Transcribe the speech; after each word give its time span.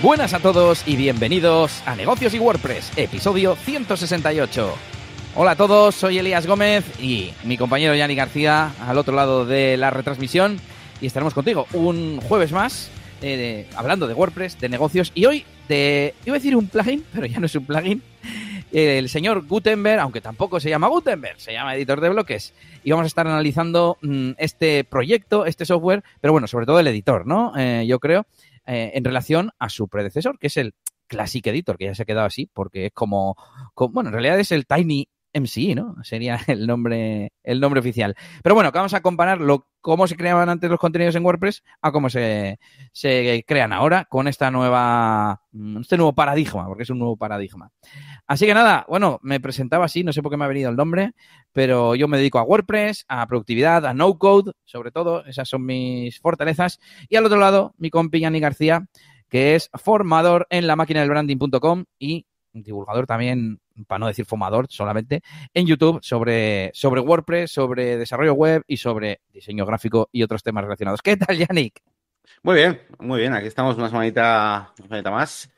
Buenas 0.00 0.32
a 0.32 0.38
todos 0.38 0.86
y 0.86 0.94
bienvenidos 0.94 1.82
a 1.84 1.96
Negocios 1.96 2.32
y 2.32 2.38
WordPress, 2.38 2.92
episodio 2.96 3.56
168. 3.56 4.72
Hola 5.34 5.50
a 5.50 5.56
todos, 5.56 5.96
soy 5.96 6.18
Elías 6.18 6.46
Gómez 6.46 6.84
y 7.02 7.32
mi 7.42 7.58
compañero 7.58 7.96
Yanni 7.96 8.14
García 8.14 8.70
al 8.86 8.96
otro 8.96 9.16
lado 9.16 9.44
de 9.44 9.76
la 9.76 9.90
retransmisión 9.90 10.60
y 11.00 11.06
estaremos 11.06 11.34
contigo 11.34 11.66
un 11.72 12.20
jueves 12.20 12.52
más 12.52 12.92
eh, 13.22 13.66
hablando 13.74 14.06
de 14.06 14.14
WordPress, 14.14 14.60
de 14.60 14.68
negocios 14.68 15.10
y 15.16 15.26
hoy 15.26 15.44
de, 15.68 16.14
iba 16.24 16.36
a 16.36 16.38
decir 16.38 16.54
un 16.54 16.68
plugin, 16.68 17.04
pero 17.12 17.26
ya 17.26 17.40
no 17.40 17.46
es 17.46 17.56
un 17.56 17.66
plugin, 17.66 18.00
el 18.70 19.08
señor 19.08 19.46
Gutenberg, 19.46 20.00
aunque 20.00 20.20
tampoco 20.20 20.60
se 20.60 20.70
llama 20.70 20.88
Gutenberg, 20.88 21.40
se 21.40 21.52
llama 21.52 21.74
editor 21.74 22.00
de 22.00 22.10
bloques. 22.10 22.54
Y 22.84 22.90
vamos 22.90 23.04
a 23.04 23.06
estar 23.08 23.26
analizando 23.26 23.98
mm, 24.02 24.32
este 24.38 24.84
proyecto, 24.84 25.46
este 25.46 25.64
software, 25.64 26.04
pero 26.20 26.32
bueno, 26.32 26.46
sobre 26.46 26.66
todo 26.66 26.78
el 26.78 26.86
editor, 26.86 27.26
¿no? 27.26 27.52
Eh, 27.56 27.84
yo 27.86 27.98
creo, 27.98 28.26
eh, 28.68 28.92
en 28.94 29.02
relación 29.02 29.50
a 29.58 29.70
su 29.70 29.88
predecesor, 29.88 30.38
que 30.38 30.48
es 30.48 30.58
el 30.58 30.74
Classic 31.06 31.46
Editor, 31.46 31.78
que 31.78 31.86
ya 31.86 31.94
se 31.94 32.02
ha 32.02 32.06
quedado 32.06 32.26
así, 32.26 32.50
porque 32.52 32.86
es 32.86 32.92
como, 32.92 33.34
como 33.72 33.94
bueno, 33.94 34.10
en 34.10 34.12
realidad 34.12 34.38
es 34.38 34.52
el 34.52 34.66
Tiny 34.66 35.08
MCI, 35.34 35.74
¿no? 35.74 35.96
Sería 36.02 36.38
el 36.46 36.66
nombre, 36.66 37.32
el 37.42 37.60
nombre 37.60 37.80
oficial. 37.80 38.14
Pero 38.42 38.54
bueno, 38.54 38.70
vamos 38.72 38.94
a 38.94 39.00
comparar 39.00 39.40
lo, 39.40 39.68
cómo 39.80 40.06
se 40.06 40.16
creaban 40.16 40.48
antes 40.48 40.68
los 40.70 40.78
contenidos 40.78 41.14
en 41.14 41.24
WordPress 41.24 41.62
a 41.80 41.92
cómo 41.92 42.10
se, 42.10 42.58
se 42.92 43.44
crean 43.46 43.72
ahora 43.72 44.04
con 44.06 44.28
esta 44.28 44.50
nueva, 44.50 45.42
mm, 45.52 45.78
este 45.78 45.96
nuevo 45.96 46.14
paradigma, 46.14 46.66
porque 46.66 46.82
es 46.82 46.90
un 46.90 46.98
nuevo 46.98 47.16
paradigma. 47.16 47.70
Así 48.26 48.46
que 48.46 48.54
nada, 48.54 48.84
bueno, 48.88 49.18
me 49.22 49.40
presentaba 49.40 49.86
así, 49.86 50.04
no 50.04 50.12
sé 50.12 50.22
por 50.22 50.30
qué 50.30 50.36
me 50.36 50.44
ha 50.44 50.48
venido 50.48 50.70
el 50.70 50.76
nombre, 50.76 51.12
pero 51.52 51.94
yo 51.94 52.08
me 52.08 52.18
dedico 52.18 52.38
a 52.38 52.42
WordPress, 52.42 53.04
a 53.08 53.26
productividad, 53.26 53.86
a 53.86 53.94
no 53.94 54.18
code, 54.18 54.52
sobre 54.64 54.90
todo, 54.90 55.24
esas 55.24 55.48
son 55.48 55.64
mis 55.64 56.20
fortalezas. 56.20 56.80
Y 57.08 57.16
al 57.16 57.26
otro 57.26 57.38
lado, 57.38 57.74
mi 57.78 57.90
compi 57.90 58.20
Yanni 58.20 58.40
García, 58.40 58.86
que 59.28 59.54
es 59.54 59.70
formador 59.74 60.46
en 60.50 60.66
la 60.66 60.76
máquina 60.76 61.00
del 61.00 61.10
branding.com 61.10 61.84
y 61.98 62.26
divulgador 62.52 63.06
también, 63.06 63.60
para 63.86 64.00
no 64.00 64.06
decir 64.06 64.24
fumador 64.24 64.66
solamente, 64.68 65.22
en 65.54 65.66
YouTube 65.66 66.00
sobre, 66.02 66.70
sobre 66.74 67.00
WordPress, 67.00 67.50
sobre 67.50 67.96
desarrollo 67.96 68.34
web 68.34 68.62
y 68.66 68.76
sobre 68.76 69.20
diseño 69.32 69.66
gráfico 69.66 70.08
y 70.12 70.22
otros 70.22 70.42
temas 70.42 70.64
relacionados. 70.64 71.02
¿Qué 71.02 71.16
tal, 71.16 71.36
Yannick? 71.36 71.80
Muy 72.42 72.56
bien, 72.56 72.80
muy 72.98 73.20
bien. 73.20 73.34
Aquí 73.34 73.46
estamos 73.46 73.76
una 73.76 73.88
semanita, 73.88 74.72
una 74.78 74.86
semanita 74.86 75.10
más. 75.10 75.50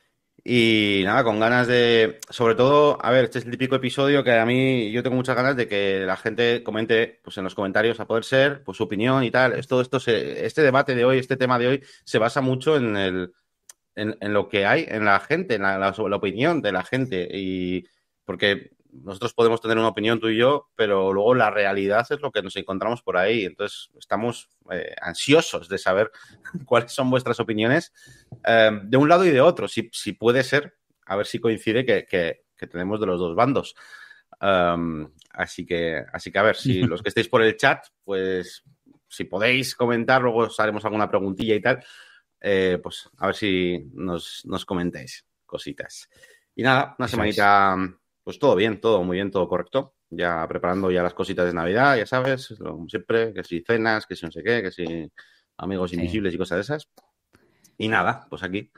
Y 0.43 1.03
nada, 1.05 1.23
con 1.23 1.39
ganas 1.39 1.67
de, 1.67 2.19
sobre 2.31 2.55
todo, 2.55 2.99
a 3.05 3.11
ver, 3.11 3.25
este 3.25 3.41
es 3.41 3.45
el 3.45 3.51
típico 3.51 3.77
episodio 3.77 4.25
que 4.25 4.33
a 4.33 4.47
mí 4.47 4.91
yo 4.91 5.03
tengo 5.03 5.17
muchas 5.17 5.37
ganas 5.37 5.55
de 5.55 5.69
que 5.69 6.01
la 6.07 6.17
gente 6.17 6.63
comente, 6.63 7.21
pues 7.23 7.37
en 7.37 7.45
los 7.45 7.55
comentarios 7.55 8.01
a 8.01 8.07
poder 8.07 8.25
ser, 8.25 8.63
pues 8.65 8.79
su 8.79 8.85
opinión 8.85 9.23
y 9.23 9.31
tal. 9.31 9.53
Esto, 9.53 9.83
esto, 9.83 9.99
este 10.07 10.63
debate 10.63 10.95
de 10.95 11.05
hoy, 11.05 11.19
este 11.19 11.37
tema 11.37 11.59
de 11.59 11.67
hoy, 11.69 11.83
se 12.05 12.19
basa 12.19 12.41
mucho 12.41 12.77
en 12.77 12.97
el, 12.97 13.33
en, 13.95 14.33
lo 14.33 14.49
que 14.49 14.67
hay 14.67 14.87
en 14.89 15.05
la 15.05 15.21
gente, 15.21 15.57
en 15.57 15.63
la, 15.63 15.95
opinión 15.97 16.63
de 16.63 16.73
la 16.73 16.85
gente. 16.85 17.29
Y 17.31 17.87
porque 18.31 18.71
nosotros 18.93 19.35
podemos 19.35 19.61
tener 19.61 19.77
una 19.77 19.89
opinión 19.89 20.21
tú 20.21 20.29
y 20.29 20.37
yo, 20.37 20.71
pero 20.77 21.13
luego 21.13 21.35
la 21.35 21.51
realidad 21.51 22.07
es 22.09 22.21
lo 22.21 22.31
que 22.31 22.43
nos 22.43 22.55
encontramos 22.55 23.03
por 23.03 23.17
ahí. 23.17 23.45
Entonces 23.45 23.91
estamos 23.99 24.49
eh, 24.71 24.95
ansiosos 25.03 25.69
de 25.69 25.79
saber 25.79 26.13
cuáles 26.65 26.93
son 26.93 27.11
vuestras 27.11 27.41
opiniones 27.41 27.93
eh, 28.47 28.71
de 28.85 28.97
un 28.97 29.09
lado 29.09 29.25
y 29.25 29.31
de 29.31 29.41
otro. 29.41 29.67
Si, 29.67 29.91
si, 29.93 30.13
puede 30.13 30.45
ser, 30.45 30.77
a 31.07 31.17
ver 31.17 31.27
si 31.27 31.41
coincide 31.41 31.85
que, 31.85 32.07
que, 32.09 32.69
tenemos 32.69 33.01
de 33.01 33.07
los 33.07 33.19
dos 33.19 33.35
bandos. 33.35 33.75
Um, 34.41 35.11
así 35.33 35.67
que, 35.67 36.05
así 36.13 36.31
que 36.31 36.39
a 36.39 36.43
ver, 36.43 36.55
si 36.55 36.83
los 36.85 37.03
que 37.03 37.09
estéis 37.09 37.27
por 37.27 37.43
el 37.43 37.57
chat, 37.57 37.85
pues 38.05 38.63
si 39.09 39.25
podéis 39.25 39.75
comentar, 39.75 40.23
luego 40.23 40.43
os 40.43 40.61
haremos 40.61 40.85
alguna 40.85 41.11
preguntilla 41.11 41.57
y 41.57 41.61
tal. 41.61 41.85
Eh, 42.41 42.79
pues 42.81 43.11
a 43.19 43.27
ver 43.27 43.35
si 43.35 43.91
nos, 43.93 44.43
nos, 44.45 44.65
comentáis 44.65 45.27
cositas. 45.45 46.09
Y 46.55 46.63
nada, 46.63 46.95
una 46.97 47.09
semanita, 47.09 47.77
pues 48.23 48.39
todo 48.39 48.55
bien, 48.55 48.81
todo 48.81 49.03
muy 49.03 49.17
bien, 49.17 49.31
todo 49.31 49.49
correcto. 49.49 49.95
Ya 50.11 50.47
preparando 50.49 50.91
ya 50.91 51.03
las 51.03 51.15
cositas 51.15 51.47
de 51.47 51.55
Navidad, 51.55 51.97
ya 51.97 52.07
sabes, 52.07 52.55
como 52.59 52.89
siempre, 52.89 53.33
que 53.33 53.45
si 53.45 53.61
cenas, 53.61 54.07
que 54.07 54.17
si 54.17 54.27
no 54.27 54.33
sé 54.33 54.43
qué, 54.43 54.63
que 54.63 54.71
si 54.71 55.11
amigos 55.57 55.93
invisibles 55.93 56.35
y 56.35 56.39
cosas 56.39 56.57
de 56.57 56.63
esas. 56.63 56.89
Y 57.79 57.89
nada, 57.89 58.27
pues 58.29 58.43
aquí, 58.43 58.71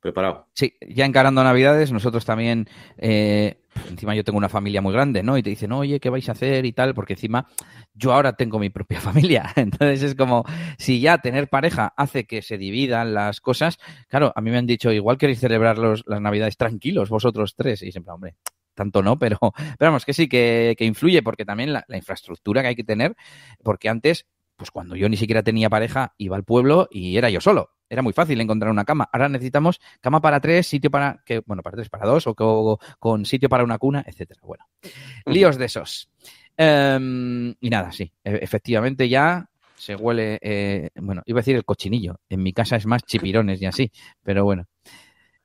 preparado. 0.00 0.48
Sí, 0.54 0.74
ya 0.88 1.04
encarando 1.04 1.44
Navidades, 1.44 1.92
nosotros 1.92 2.24
también 2.24 2.68
eh, 2.96 3.60
encima 3.90 4.14
yo 4.14 4.24
tengo 4.24 4.38
una 4.38 4.48
familia 4.48 4.80
muy 4.80 4.92
grande, 4.92 5.22
¿no? 5.22 5.36
Y 5.38 5.42
te 5.42 5.50
dicen, 5.50 5.72
oye, 5.72 6.00
¿qué 6.00 6.10
vais 6.10 6.28
a 6.28 6.32
hacer? 6.32 6.64
y 6.64 6.72
tal, 6.72 6.94
porque 6.94 7.14
encima 7.14 7.46
yo 7.94 8.12
ahora 8.12 8.34
tengo 8.34 8.58
mi 8.58 8.70
propia 8.70 9.00
familia. 9.00 9.52
Entonces 9.56 10.02
es 10.02 10.14
como, 10.14 10.44
si 10.78 11.00
ya 11.00 11.18
tener 11.18 11.48
pareja 11.48 11.92
hace 11.96 12.24
que 12.26 12.42
se 12.42 12.58
dividan 12.58 13.14
las 13.14 13.40
cosas, 13.40 13.78
claro, 14.08 14.32
a 14.34 14.40
mí 14.40 14.50
me 14.50 14.58
han 14.58 14.66
dicho, 14.66 14.92
igual 14.92 15.18
queréis 15.18 15.40
celebrar 15.40 15.78
los, 15.78 16.04
las 16.06 16.20
Navidades 16.20 16.56
tranquilos, 16.56 17.08
vosotros 17.08 17.54
tres. 17.56 17.82
Y 17.82 17.92
siempre, 17.92 18.12
hombre, 18.12 18.36
tanto 18.78 19.02
no, 19.02 19.18
pero, 19.18 19.38
pero 19.78 19.90
vamos, 19.90 20.06
que 20.06 20.14
sí, 20.14 20.28
que, 20.28 20.74
que 20.78 20.86
influye, 20.86 21.22
porque 21.22 21.44
también 21.44 21.72
la, 21.72 21.84
la 21.88 21.96
infraestructura 21.98 22.62
que 22.62 22.68
hay 22.68 22.76
que 22.76 22.84
tener, 22.84 23.14
porque 23.62 23.88
antes 23.90 24.26
pues 24.58 24.72
cuando 24.72 24.96
yo 24.96 25.08
ni 25.08 25.16
siquiera 25.16 25.42
tenía 25.42 25.70
pareja, 25.70 26.14
iba 26.18 26.36
al 26.36 26.42
pueblo 26.42 26.88
y 26.90 27.16
era 27.16 27.30
yo 27.30 27.40
solo. 27.40 27.70
Era 27.88 28.02
muy 28.02 28.12
fácil 28.12 28.40
encontrar 28.40 28.72
una 28.72 28.84
cama. 28.84 29.08
Ahora 29.12 29.28
necesitamos 29.28 29.80
cama 30.00 30.20
para 30.20 30.40
tres, 30.40 30.66
sitio 30.66 30.90
para, 30.90 31.22
que, 31.24 31.42
bueno, 31.46 31.62
para 31.62 31.76
tres, 31.76 31.88
para 31.88 32.06
dos, 32.06 32.26
o, 32.26 32.78
con 32.98 33.24
sitio 33.24 33.48
para 33.48 33.62
una 33.62 33.78
cuna, 33.78 34.04
etcétera. 34.04 34.40
Bueno, 34.42 34.64
líos 35.26 35.56
de 35.56 35.64
esos. 35.64 36.10
Em, 36.56 37.54
y 37.60 37.70
nada, 37.70 37.92
sí, 37.92 38.12
e, 38.24 38.40
efectivamente 38.42 39.08
ya 39.08 39.48
se 39.76 39.94
huele, 39.94 40.40
eh, 40.42 40.90
bueno, 40.96 41.22
iba 41.24 41.38
a 41.38 41.42
decir 41.42 41.54
el 41.54 41.64
cochinillo. 41.64 42.18
En 42.28 42.42
mi 42.42 42.52
casa 42.52 42.74
es 42.74 42.84
más 42.84 43.02
chipirones 43.06 43.62
y 43.62 43.66
así, 43.66 43.92
pero 44.24 44.44
bueno. 44.44 44.66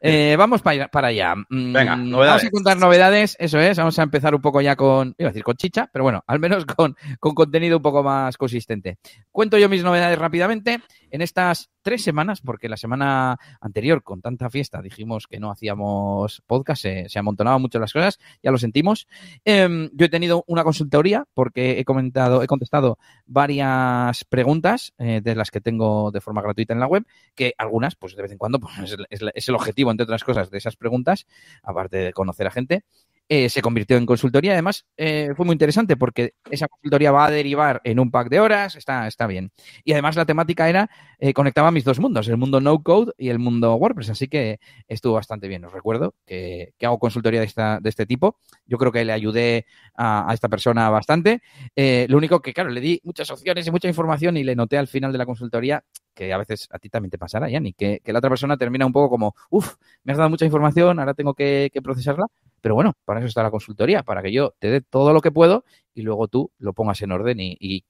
Eh, 0.05 0.35
vamos 0.37 0.61
para, 0.61 0.89
para 0.89 1.07
allá. 1.07 1.33
Mm, 1.49 1.73
Venga, 1.73 1.95
novedades. 1.95 2.41
Vamos 2.41 2.45
a 2.45 2.51
contar 2.51 2.77
novedades, 2.77 3.37
eso 3.39 3.57
es. 3.59 3.77
Vamos 3.77 3.97
a 3.97 4.03
empezar 4.03 4.35
un 4.35 4.41
poco 4.41 4.59
ya 4.59 4.75
con, 4.75 5.15
iba 5.17 5.29
a 5.29 5.31
decir 5.31 5.43
con 5.43 5.55
chicha, 5.55 5.89
pero 5.93 6.03
bueno, 6.03 6.21
al 6.27 6.39
menos 6.39 6.65
con, 6.77 6.95
con 7.19 7.33
contenido 7.33 7.77
un 7.77 7.83
poco 7.83 8.03
más 8.03 8.35
consistente. 8.35 8.97
Cuento 9.31 9.57
yo 9.57 9.69
mis 9.69 9.81
novedades 9.81 10.19
rápidamente. 10.19 10.81
En 11.09 11.21
estas 11.21 11.69
tres 11.83 12.03
semanas, 12.03 12.41
porque 12.41 12.69
la 12.69 12.77
semana 12.77 13.37
anterior, 13.61 14.01
con 14.01 14.21
tanta 14.21 14.49
fiesta, 14.49 14.81
dijimos 14.81 15.27
que 15.27 15.39
no 15.39 15.51
hacíamos 15.51 16.41
podcast, 16.47 16.81
se, 16.81 17.09
se 17.09 17.19
amontonaban 17.19 17.61
mucho 17.61 17.79
las 17.79 17.93
cosas, 17.93 18.19
ya 18.41 18.49
lo 18.49 18.57
sentimos. 18.57 19.07
Eh, 19.45 19.89
yo 19.93 20.05
he 20.05 20.09
tenido 20.09 20.43
una 20.47 20.63
consultoría 20.63 21.25
porque 21.33 21.79
he 21.79 21.85
comentado, 21.85 22.41
he 22.41 22.47
contestado 22.47 22.97
varias 23.25 24.23
preguntas 24.25 24.93
eh, 24.97 25.21
de 25.23 25.35
las 25.35 25.51
que 25.51 25.61
tengo 25.61 26.11
de 26.11 26.21
forma 26.21 26.41
gratuita 26.41 26.73
en 26.73 26.79
la 26.79 26.87
web, 26.87 27.05
que 27.35 27.53
algunas, 27.57 27.95
pues 27.95 28.15
de 28.15 28.23
vez 28.23 28.31
en 28.31 28.37
cuando, 28.37 28.59
pues 28.59 28.73
es, 28.79 28.97
es, 29.09 29.21
es 29.35 29.49
el 29.49 29.55
objetivo, 29.55 29.91
entre 29.91 30.05
otras 30.05 30.23
cosas, 30.23 30.49
de 30.49 30.57
esas 30.57 30.75
preguntas, 30.75 31.27
aparte 31.61 31.97
de 31.97 32.13
conocer 32.13 32.47
a 32.47 32.51
gente 32.51 32.83
eh, 33.29 33.49
se 33.49 33.61
convirtió 33.61 33.97
en 33.97 34.05
consultoría. 34.05 34.53
Además, 34.53 34.85
eh, 34.97 35.31
fue 35.35 35.45
muy 35.45 35.53
interesante 35.53 35.97
porque 35.97 36.33
esa 36.49 36.67
consultoría 36.67 37.11
va 37.11 37.25
a 37.25 37.31
derivar 37.31 37.81
en 37.83 37.99
un 37.99 38.11
pack 38.11 38.29
de 38.29 38.39
horas, 38.39 38.75
está, 38.75 39.07
está 39.07 39.27
bien. 39.27 39.51
Y 39.83 39.93
además 39.93 40.15
la 40.15 40.25
temática 40.25 40.69
era, 40.69 40.89
eh, 41.19 41.33
conectaba 41.33 41.71
mis 41.71 41.83
dos 41.83 41.99
mundos, 41.99 42.27
el 42.27 42.37
mundo 42.37 42.59
no 42.59 42.81
code 42.83 43.13
y 43.17 43.29
el 43.29 43.39
mundo 43.39 43.75
WordPress, 43.75 44.09
así 44.09 44.27
que 44.27 44.59
estuvo 44.87 45.13
bastante 45.13 45.47
bien. 45.47 45.63
Os 45.65 45.73
recuerdo 45.73 46.15
que, 46.25 46.73
que 46.77 46.85
hago 46.85 46.99
consultoría 46.99 47.39
de, 47.39 47.45
esta, 47.45 47.79
de 47.79 47.89
este 47.89 48.05
tipo. 48.05 48.39
Yo 48.65 48.77
creo 48.77 48.91
que 48.91 49.05
le 49.05 49.13
ayudé 49.13 49.65
a, 49.95 50.29
esta 50.33 50.49
persona 50.49 50.89
bastante. 50.89 51.41
Eh, 51.75 52.05
lo 52.09 52.17
único 52.17 52.41
que, 52.41 52.53
claro, 52.53 52.69
le 52.69 52.81
di 52.81 53.01
muchas 53.03 53.29
opciones 53.31 53.65
y 53.65 53.71
mucha 53.71 53.87
información 53.87 54.37
y 54.37 54.43
le 54.43 54.55
noté 54.55 54.77
al 54.77 54.87
final 54.87 55.11
de 55.11 55.17
la 55.17 55.25
consultoría 55.25 55.83
que 56.13 56.31
a 56.31 56.37
veces 56.37 56.67
a 56.71 56.77
ti 56.77 56.89
también 56.89 57.09
te 57.09 57.17
pasará, 57.17 57.49
Yanni, 57.49 57.73
que, 57.73 57.99
que 58.03 58.13
la 58.13 58.19
otra 58.19 58.29
persona 58.29 58.55
termina 58.57 58.85
un 58.85 58.93
poco 58.93 59.09
como, 59.09 59.35
uff, 59.49 59.75
me 60.03 60.11
has 60.11 60.17
dado 60.17 60.29
mucha 60.29 60.45
información, 60.45 60.99
ahora 60.99 61.15
tengo 61.15 61.33
que 61.33 61.71
procesarla. 61.83 62.27
Pero 62.63 62.75
bueno, 62.75 62.93
para 63.03 63.19
eso 63.19 63.27
está 63.27 63.43
la 63.43 63.51
consultoría, 63.51 64.03
para 64.03 64.21
que 64.21 64.31
yo 64.31 64.55
te 64.57 64.69
dé 64.71 64.79
todo 64.79 65.11
lo 65.11 65.19
que 65.19 65.33
puedo 65.33 65.65
y 65.93 66.01
luego 66.01 66.29
tú 66.29 66.49
lo 66.59 66.71
pongas 66.71 67.01
en 67.01 67.11
orden 67.11 67.41
y, 67.41 67.57
y 67.59 67.83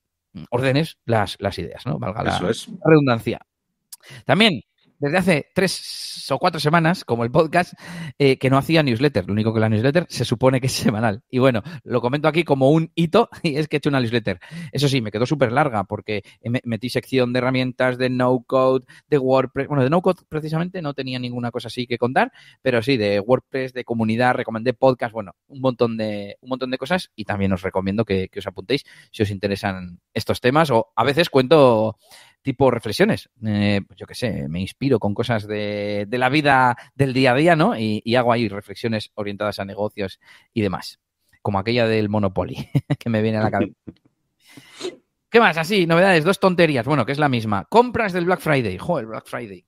ordenes 0.50 0.98
las, 1.06 1.38
las, 1.40 1.60
ideas, 1.60 1.86
¿no? 1.86 2.00
Valga 2.00 2.24
la, 2.24 2.50
es. 2.50 2.68
redundancia. 2.84 3.46
También 4.26 4.64
desde 5.04 5.18
hace 5.18 5.48
tres 5.54 6.28
o 6.32 6.40
cuatro 6.40 6.60
semanas, 6.60 7.04
como 7.04 7.26
el 7.26 7.32
podcast, 7.32 7.74
eh, 8.18 8.38
que 8.38 8.50
no 8.50 8.58
hacía 8.58 8.84
newsletter. 8.84 9.26
Lo 9.28 9.34
único 9.34 9.54
que 9.54 9.60
la 9.60 9.68
newsletter 9.68 10.06
se 10.08 10.24
supone 10.24 10.62
que 10.62 10.68
es 10.68 10.74
semanal. 10.74 11.24
Y 11.30 11.40
bueno, 11.40 11.62
lo 11.84 12.00
comento 12.00 12.30
aquí 12.30 12.46
como 12.46 12.70
un 12.70 12.90
hito 12.96 13.30
y 13.44 13.58
es 13.58 13.68
que 13.68 13.76
he 13.76 13.80
hecho 13.80 13.90
una 13.90 14.00
newsletter. 14.00 14.40
Eso 14.72 14.88
sí, 14.88 15.02
me 15.02 15.12
quedó 15.12 15.26
súper 15.26 15.52
larga 15.52 15.84
porque 15.84 16.24
metí 16.64 16.90
sección 16.90 17.34
de 17.34 17.40
herramientas, 17.40 17.98
de 17.98 18.10
no-code, 18.10 18.86
de 19.08 19.18
WordPress. 19.18 19.68
Bueno, 19.68 19.84
de 19.84 19.90
no-code 19.90 20.22
precisamente 20.30 20.82
no 20.82 20.94
tenía 20.94 21.20
ninguna 21.20 21.52
cosa 21.52 21.68
así 21.68 21.86
que 21.86 21.98
contar, 21.98 22.32
pero 22.62 22.82
sí, 22.82 22.96
de 22.96 23.20
WordPress, 23.20 23.74
de 23.74 23.84
comunidad, 23.84 24.36
recomendé 24.36 24.74
podcast, 24.74 25.12
bueno, 25.12 25.34
un 25.48 25.60
montón 25.60 25.98
de, 25.98 26.38
un 26.40 26.50
montón 26.50 26.72
de 26.72 26.78
cosas 26.78 27.12
y 27.14 27.26
también 27.26 27.52
os 27.52 27.62
recomiendo 27.62 28.06
que, 28.06 28.30
que 28.30 28.40
os 28.40 28.48
apuntéis 28.48 28.86
si 29.12 29.24
os 29.24 29.30
interesan 29.32 30.00
estos 30.14 30.40
temas 30.40 30.72
o 30.72 30.94
a 30.96 31.04
veces 31.04 31.30
cuento 31.30 31.98
tipo 32.44 32.70
reflexiones. 32.70 33.30
Eh, 33.44 33.82
pues 33.88 33.98
yo 33.98 34.06
qué 34.06 34.14
sé, 34.14 34.48
me 34.48 34.62
inspiro 34.62 35.00
con 35.00 35.14
cosas 35.16 35.48
de, 35.48 36.06
de, 36.08 36.18
la 36.18 36.30
vida 36.30 36.78
del 36.94 37.14
día 37.14 37.32
a 37.32 37.36
día, 37.36 37.56
¿no? 37.56 37.78
Y, 37.78 38.02
y, 38.06 38.16
hago 38.16 38.32
ahí 38.32 38.48
reflexiones 38.48 39.12
orientadas 39.16 39.60
a 39.60 39.66
negocios 39.66 40.20
y 40.54 40.62
demás. 40.62 41.00
Como 41.42 41.60
aquella 41.60 41.88
del 41.88 42.10
Monopoly, 42.10 42.70
que 43.00 43.10
me 43.10 43.22
viene 43.22 43.40
a 43.40 43.44
la 43.44 43.52
cabeza. 43.52 43.74
¿Qué 45.34 45.40
más? 45.40 45.58
Así, 45.58 45.88
novedades, 45.88 46.24
dos 46.24 46.40
tonterías. 46.40 46.86
Bueno, 46.86 47.08
que 47.08 47.12
es 47.12 47.18
la 47.18 47.28
misma. 47.28 47.66
Compras 47.66 48.14
del 48.14 48.26
Black 48.26 48.40
Friday. 48.40 48.78
Joder, 48.78 49.08
Black 49.08 49.26
Friday. 49.26 49.66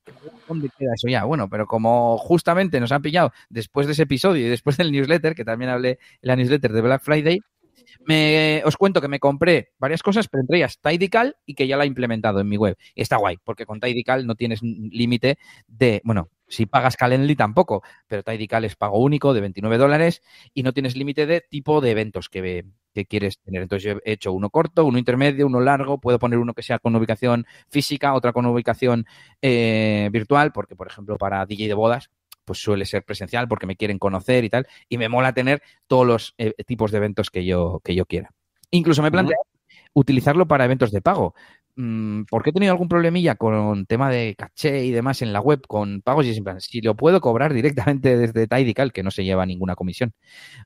¿Dónde 0.48 0.70
queda 0.78 0.94
eso 0.94 1.08
ya? 1.08 1.24
Bueno, 1.24 1.50
pero 1.50 1.66
como 1.66 2.20
justamente 2.20 2.80
nos 2.80 2.92
han 2.92 3.02
pillado 3.02 3.34
después 3.50 3.88
de 3.88 3.94
ese 3.94 4.04
episodio 4.04 4.46
y 4.46 4.50
después 4.50 4.78
del 4.78 4.92
newsletter, 4.92 5.34
que 5.34 5.44
también 5.44 5.72
hablé 5.72 5.90
en 5.90 5.98
la 6.22 6.36
newsletter 6.36 6.72
de 6.72 6.82
Black 6.82 7.02
Friday, 7.02 7.40
me, 8.06 8.62
os 8.66 8.78
cuento 8.78 9.02
que 9.02 9.08
me 9.08 9.20
compré 9.20 9.74
varias 9.78 10.04
cosas, 10.04 10.28
pero 10.28 10.42
entre 10.42 10.58
ellas 10.58 10.80
Tidical 10.80 11.38
y 11.46 11.56
que 11.56 11.68
ya 11.68 11.78
la 11.78 11.84
he 11.84 11.88
implementado 11.88 12.40
en 12.40 12.50
mi 12.50 12.58
web. 12.58 12.78
Y 12.94 13.02
está 13.02 13.18
guay, 13.18 13.38
porque 13.44 13.66
con 13.66 13.80
Tidical 13.80 14.26
no 14.28 14.36
tienes 14.36 14.62
límite 14.62 15.38
de, 15.68 16.02
bueno, 16.04 16.30
si 16.48 16.66
pagas 16.66 16.96
Calendly 16.96 17.36
tampoco, 17.36 17.84
pero 18.08 18.24
Tidical 18.24 18.66
es 18.66 18.76
pago 18.76 19.00
único 19.00 19.34
de 19.34 19.42
29 19.42 19.78
dólares 19.78 20.22
y 20.54 20.64
no 20.64 20.74
tienes 20.74 20.96
límite 20.96 21.26
de 21.26 21.42
tipo 21.42 21.82
de 21.82 21.92
eventos 21.92 22.30
que, 22.30 22.66
que 22.94 23.06
quieres 23.06 23.40
tener. 23.40 23.62
Entonces 23.62 23.94
yo 23.94 24.00
he 24.04 24.14
hecho 24.14 24.32
uno 24.32 24.50
corto, 24.50 24.86
uno 24.86 24.98
intermedio, 24.98 25.48
uno 25.48 25.60
largo, 25.60 26.00
puedo 26.00 26.20
poner 26.20 26.40
uno 26.40 26.54
que 26.54 26.64
sea 26.64 26.80
con 26.80 26.96
ubicación 26.96 27.46
física, 27.70 28.14
otra 28.14 28.34
con 28.34 28.46
ubicación 28.46 29.06
eh, 29.42 30.10
virtual, 30.12 30.52
porque 30.52 30.76
por 30.76 30.88
ejemplo 30.88 31.18
para 31.18 31.46
DJ 31.46 31.68
de 31.68 31.74
bodas 31.74 32.10
pues 32.46 32.60
suele 32.60 32.86
ser 32.86 33.04
presencial 33.04 33.48
porque 33.48 33.66
me 33.66 33.76
quieren 33.76 34.00
conocer 34.00 34.44
y 34.44 34.50
tal, 34.50 34.68
y 34.88 34.98
me 34.98 35.10
mola 35.10 35.34
tener 35.34 35.62
todos 35.88 36.06
los 36.06 36.36
eh, 36.38 36.54
tipos 36.66 36.92
de 36.92 36.98
eventos 36.98 37.30
que 37.30 37.46
yo, 37.46 37.82
que 37.84 37.96
yo 37.96 38.06
quiera. 38.06 38.32
Incluso 38.72 39.02
me 39.02 39.12
planteo 39.12 39.38
utilizarlo 39.94 40.48
para 40.48 40.66
eventos 40.66 40.92
de 40.92 41.02
pago. 41.02 41.34
Mm, 41.78 42.24
porque 42.30 42.52
he 42.52 42.54
tenido 42.54 42.72
algún 42.72 42.88
problemilla 42.88 43.36
con 43.36 43.86
tema 43.86 44.10
de 44.10 44.36
caché 44.38 44.86
y 44.86 44.92
demás 44.92 45.22
en 45.22 45.34
la 45.34 45.42
web 45.42 45.62
con 45.68 46.02
pagos 46.02 46.26
y 46.26 46.30
es 46.30 46.38
en 46.38 46.62
si 46.62 46.80
lo 46.80 46.96
puedo 46.96 47.20
cobrar 47.20 47.54
directamente 47.54 48.16
desde 48.18 48.48
Tidical, 48.48 48.94
que 48.94 49.04
no 49.04 49.12
se 49.12 49.26
lleva 49.26 49.46
ninguna 49.46 49.76
comisión. 49.76 50.14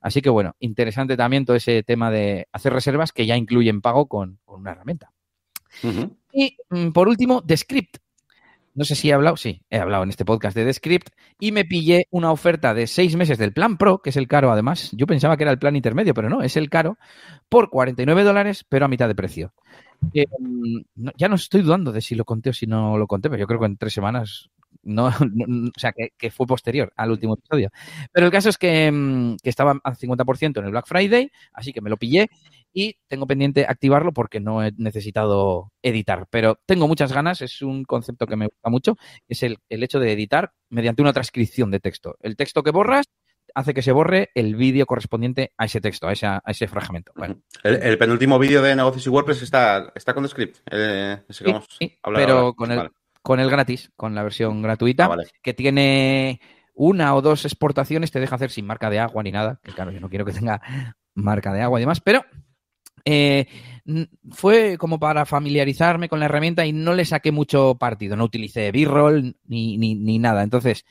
Así 0.00 0.22
que 0.22 0.30
bueno, 0.30 0.54
interesante 0.60 1.16
también 1.16 1.44
todo 1.44 1.56
ese 1.56 1.82
tema 1.82 2.10
de 2.10 2.46
hacer 2.52 2.72
reservas 2.72 3.12
que 3.12 3.26
ya 3.26 3.36
incluyen 3.36 3.80
pago 3.80 4.06
con, 4.06 4.38
una 4.46 4.72
herramienta. 4.72 5.12
Y 6.32 6.56
mm, 6.68 6.90
por 6.90 7.08
último, 7.08 7.40
Descript, 7.40 7.98
no 8.74 8.84
sé 8.84 8.94
si 8.94 9.10
he 9.10 9.12
hablado, 9.12 9.36
sí, 9.36 9.62
he 9.70 9.78
hablado 9.78 10.04
en 10.04 10.10
este 10.10 10.24
podcast 10.24 10.56
de 10.56 10.64
Descript 10.64 11.08
y 11.38 11.52
me 11.52 11.64
pillé 11.64 12.06
una 12.10 12.30
oferta 12.30 12.74
de 12.74 12.86
seis 12.86 13.16
meses 13.16 13.38
del 13.38 13.52
plan 13.52 13.76
Pro, 13.76 13.98
que 13.98 14.10
es 14.10 14.16
el 14.16 14.28
caro 14.28 14.50
además. 14.52 14.90
Yo 14.92 15.06
pensaba 15.06 15.36
que 15.36 15.44
era 15.44 15.52
el 15.52 15.58
plan 15.58 15.76
intermedio, 15.76 16.14
pero 16.14 16.28
no, 16.28 16.42
es 16.42 16.56
el 16.56 16.70
caro, 16.70 16.96
por 17.48 17.70
49 17.70 18.22
dólares, 18.22 18.64
pero 18.68 18.84
a 18.84 18.88
mitad 18.88 19.08
de 19.08 19.14
precio. 19.14 19.52
Eh, 20.14 20.24
ya 21.16 21.28
no 21.28 21.34
estoy 21.34 21.62
dudando 21.62 21.92
de 21.92 22.00
si 22.00 22.14
lo 22.14 22.24
conté 22.24 22.50
o 22.50 22.52
si 22.52 22.66
no 22.66 22.96
lo 22.96 23.06
conté, 23.06 23.28
pero 23.28 23.40
yo 23.40 23.46
creo 23.46 23.60
que 23.60 23.66
en 23.66 23.76
tres 23.76 23.92
semanas 23.92 24.50
no, 24.82 25.06
o 25.06 25.78
sea, 25.78 25.92
que, 25.92 26.30
fue 26.30 26.46
posterior 26.46 26.92
al 26.96 27.10
último 27.10 27.34
episodio. 27.34 27.70
Pero 28.12 28.26
el 28.26 28.32
caso 28.32 28.48
es 28.48 28.58
que, 28.58 28.90
mm, 28.90 29.36
que 29.42 29.50
estaba 29.50 29.78
al 29.82 29.96
50% 29.96 30.58
en 30.58 30.64
el 30.64 30.70
Black 30.70 30.86
Friday, 30.86 31.30
así 31.52 31.72
que 31.72 31.80
me 31.80 31.90
lo 31.90 31.96
pillé 31.96 32.28
y 32.72 32.96
tengo 33.08 33.26
pendiente 33.26 33.66
activarlo 33.68 34.12
porque 34.12 34.40
no 34.40 34.64
he 34.64 34.72
necesitado 34.76 35.72
editar. 35.82 36.26
Pero 36.30 36.58
tengo 36.66 36.88
muchas 36.88 37.12
ganas, 37.12 37.42
es 37.42 37.62
un 37.62 37.84
concepto 37.84 38.26
que 38.26 38.36
me 38.36 38.46
gusta 38.46 38.70
mucho, 38.70 38.96
es 39.28 39.42
el, 39.42 39.58
hecho 39.68 39.98
de 39.98 40.12
editar 40.12 40.52
mediante 40.68 41.02
una 41.02 41.12
transcripción 41.12 41.70
de 41.70 41.80
texto. 41.80 42.16
El 42.20 42.36
texto 42.36 42.62
que 42.62 42.70
borras 42.70 43.06
hace 43.54 43.74
que 43.74 43.82
se 43.82 43.90
borre 43.90 44.30
el 44.34 44.54
vídeo 44.54 44.86
correspondiente 44.86 45.52
a 45.56 45.64
ese 45.64 45.80
texto, 45.80 46.06
a, 46.06 46.12
a 46.12 46.50
ese 46.50 46.68
fragmento. 46.68 47.12
El, 47.64 47.98
penúltimo 47.98 48.38
vídeo 48.38 48.62
de 48.62 48.76
negocios 48.76 49.06
y 49.06 49.10
WordPress 49.10 49.42
está, 49.42 49.92
está 49.96 50.14
con 50.14 50.28
Script. 50.28 50.58
sí, 51.28 51.98
pero 52.14 52.54
con, 52.54 52.70
el, 52.70 52.90
con 53.30 53.38
el 53.38 53.48
gratis, 53.48 53.92
con 53.94 54.16
la 54.16 54.24
versión 54.24 54.60
gratuita, 54.60 55.04
ah, 55.04 55.16
que 55.40 55.54
tiene 55.54 56.40
una 56.74 57.14
o 57.14 57.22
dos 57.22 57.44
exportaciones, 57.44 58.10
te 58.10 58.18
deja 58.18 58.34
hacer 58.34 58.50
sin 58.50 58.66
marca 58.66 58.90
de 58.90 58.98
agua 58.98 59.22
ni 59.22 59.30
nada, 59.30 59.60
que 59.62 59.70
claro, 59.70 59.92
yo 59.92 60.00
no 60.00 60.08
quiero 60.08 60.24
que 60.24 60.32
tenga 60.32 60.60
marca 61.14 61.52
de 61.52 61.62
agua 61.62 61.78
y 61.78 61.82
demás, 61.82 62.00
pero 62.00 62.24
eh, 63.04 63.46
fue 64.32 64.76
como 64.78 64.98
para 64.98 65.26
familiarizarme 65.26 66.08
con 66.08 66.18
la 66.18 66.24
herramienta 66.24 66.66
y 66.66 66.72
no 66.72 66.92
le 66.92 67.04
saqué 67.04 67.30
mucho 67.30 67.76
partido. 67.76 68.16
No 68.16 68.24
utilicé 68.24 68.72
B-roll 68.72 69.36
ni, 69.46 69.78
ni, 69.78 70.18
nada. 70.18 70.42
Entonces, 70.42 70.84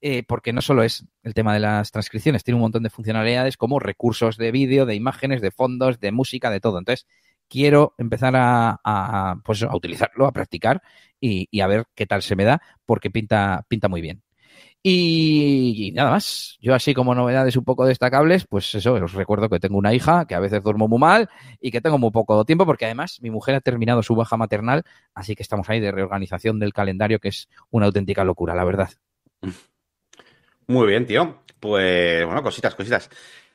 eh, 0.00 0.22
porque 0.22 0.52
no 0.52 0.62
solo 0.62 0.84
es 0.84 1.04
el 1.24 1.34
tema 1.34 1.54
de 1.54 1.58
las 1.58 1.90
transcripciones, 1.90 2.44
tiene 2.44 2.54
un 2.54 2.62
montón 2.62 2.84
de 2.84 2.90
funcionalidades 2.90 3.56
como 3.56 3.80
recursos 3.80 4.36
de 4.36 4.52
vídeo, 4.52 4.86
de 4.86 4.94
imágenes, 4.94 5.40
de 5.40 5.50
fondos, 5.50 5.98
de 5.98 6.12
música, 6.12 6.50
de 6.50 6.60
todo. 6.60 6.78
Entonces, 6.78 7.08
quiero 7.50 7.94
empezar 7.98 8.34
a, 8.36 9.36
pues, 9.44 9.62
a 9.62 9.76
utilizarlo, 9.76 10.26
a 10.26 10.32
practicar 10.32 10.80
y, 11.20 11.48
y, 11.50 11.60
a 11.60 11.66
ver 11.66 11.84
qué 11.94 12.06
tal 12.06 12.22
se 12.22 12.36
me 12.36 12.44
da, 12.44 12.62
porque 12.86 13.10
pinta, 13.10 13.66
pinta 13.68 13.88
muy 13.88 14.00
bien. 14.00 14.22
Y, 14.82 15.92
nada 15.94 16.12
más. 16.12 16.56
Yo 16.60 16.74
así 16.74 16.94
como 16.94 17.14
novedades 17.14 17.56
un 17.56 17.64
poco 17.64 17.84
destacables, 17.84 18.46
pues 18.46 18.74
eso, 18.74 18.94
os 18.94 19.12
recuerdo 19.12 19.48
que 19.48 19.60
tengo 19.60 19.76
una 19.76 19.92
hija, 19.92 20.24
que 20.26 20.34
a 20.34 20.40
veces 20.40 20.62
duermo 20.62 20.88
muy 20.88 20.98
mal 20.98 21.28
y 21.60 21.70
que 21.70 21.80
tengo 21.80 21.98
muy 21.98 22.10
poco 22.10 22.44
tiempo 22.44 22.64
porque 22.64 22.86
además 22.86 23.18
mi 23.20 23.30
mujer 23.30 23.56
ha 23.56 23.60
terminado 23.60 24.02
su 24.02 24.14
baja 24.14 24.36
maternal, 24.38 24.84
así 25.14 25.34
que 25.34 25.42
estamos 25.42 25.68
ahí 25.68 25.80
de 25.80 25.92
reorganización 25.92 26.58
del 26.58 26.72
calendario, 26.72 27.18
que 27.18 27.28
es 27.28 27.48
una 27.70 27.86
auténtica 27.86 28.24
locura, 28.24 28.54
la 28.54 28.64
verdad. 28.64 28.90
Muy 30.66 30.86
bien, 30.86 31.06
tío. 31.06 31.42
Pues 31.58 32.24
bueno, 32.24 32.42
cositas, 32.42 32.74
cositas. 32.74 33.10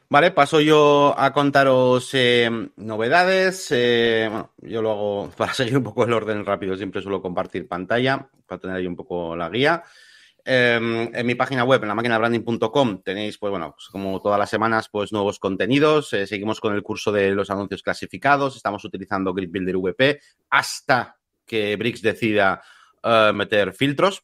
Vale, 0.07 0.29
paso 0.31 0.61
yo 0.61 1.15
a 1.17 1.33
contaros 1.33 2.11
eh, 2.13 2.49
novedades. 2.75 3.67
Eh, 3.71 4.29
yo 4.57 4.81
lo 4.81 4.91
hago 4.91 5.29
para 5.37 5.53
seguir 5.53 5.77
un 5.77 5.83
poco 5.83 6.03
el 6.03 6.13
orden 6.13 6.45
rápido, 6.45 6.77
siempre 6.77 7.01
suelo 7.01 7.21
compartir 7.21 7.67
pantalla 7.67 8.29
para 8.45 8.61
tener 8.61 8.77
ahí 8.77 8.87
un 8.87 8.95
poco 8.95 9.35
la 9.35 9.49
guía. 9.49 9.83
Em, 10.47 11.09
en 11.11 11.25
mi 11.25 11.33
página 11.33 11.63
web, 11.63 11.81
en 11.81 11.87
la 11.87 11.95
máquina 11.95 12.21
tenéis, 13.03 13.39
pues 13.39 13.49
bueno, 13.49 13.73
pues, 13.75 13.87
como 13.87 14.21
todas 14.21 14.37
las 14.37 14.49
semanas, 14.49 14.89
pues 14.91 15.11
nuevos 15.11 15.39
contenidos. 15.39 16.13
Eh, 16.13 16.27
seguimos 16.27 16.61
con 16.61 16.75
el 16.75 16.83
curso 16.83 17.11
de 17.11 17.31
los 17.31 17.49
anuncios 17.49 17.81
clasificados. 17.81 18.55
Estamos 18.55 18.85
utilizando 18.85 19.33
Grid 19.33 19.49
Builder 19.51 19.77
VP 19.77 20.19
hasta 20.51 21.17
que 21.47 21.75
Brix 21.77 22.01
decida 22.01 22.61
meter 23.33 23.71
filtros 23.73 24.23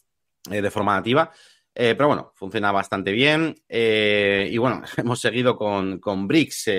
de 0.50 0.72
forma 0.72 0.96
nativa. 0.96 1.32
Pero 1.74 2.08
bueno, 2.08 2.32
funciona 2.36 2.72
bastante 2.72 3.12
bien. 3.12 3.56
y 3.70 4.58
bueno, 4.58 4.82
hemos 4.98 5.20
seguido 5.20 5.56
con, 5.56 6.00
con 6.00 6.28
Brix 6.28 6.70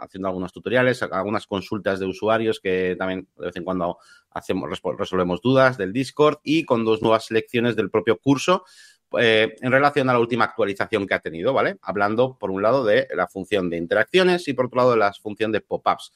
haciendo 0.00 0.28
algunos 0.28 0.52
tutoriales, 0.52 1.02
algunas 1.02 1.46
consultas 1.46 2.00
de 2.00 2.06
usuarios 2.06 2.60
que 2.60 2.96
también 2.98 3.28
de 3.36 3.46
vez 3.46 3.56
en 3.56 3.64
cuando 3.64 3.98
hacemos, 4.30 4.70
resolvemos 4.96 5.40
dudas 5.42 5.76
del 5.76 5.92
Discord 5.92 6.38
y 6.42 6.64
con 6.64 6.84
dos 6.84 7.02
nuevas 7.02 7.30
lecciones 7.30 7.76
del 7.76 7.90
propio 7.90 8.18
curso 8.18 8.64
eh, 9.18 9.56
en 9.60 9.72
relación 9.72 10.08
a 10.08 10.12
la 10.12 10.20
última 10.20 10.44
actualización 10.44 11.06
que 11.06 11.14
ha 11.14 11.20
tenido, 11.20 11.52
¿vale? 11.52 11.78
Hablando, 11.82 12.36
por 12.38 12.50
un 12.50 12.62
lado, 12.62 12.84
de 12.84 13.08
la 13.14 13.26
función 13.26 13.68
de 13.68 13.76
interacciones 13.76 14.46
y 14.46 14.54
por 14.54 14.66
otro 14.66 14.78
lado 14.78 14.90
de 14.92 14.98
la 14.98 15.12
función 15.12 15.50
de 15.50 15.60
pop-ups. 15.60 16.12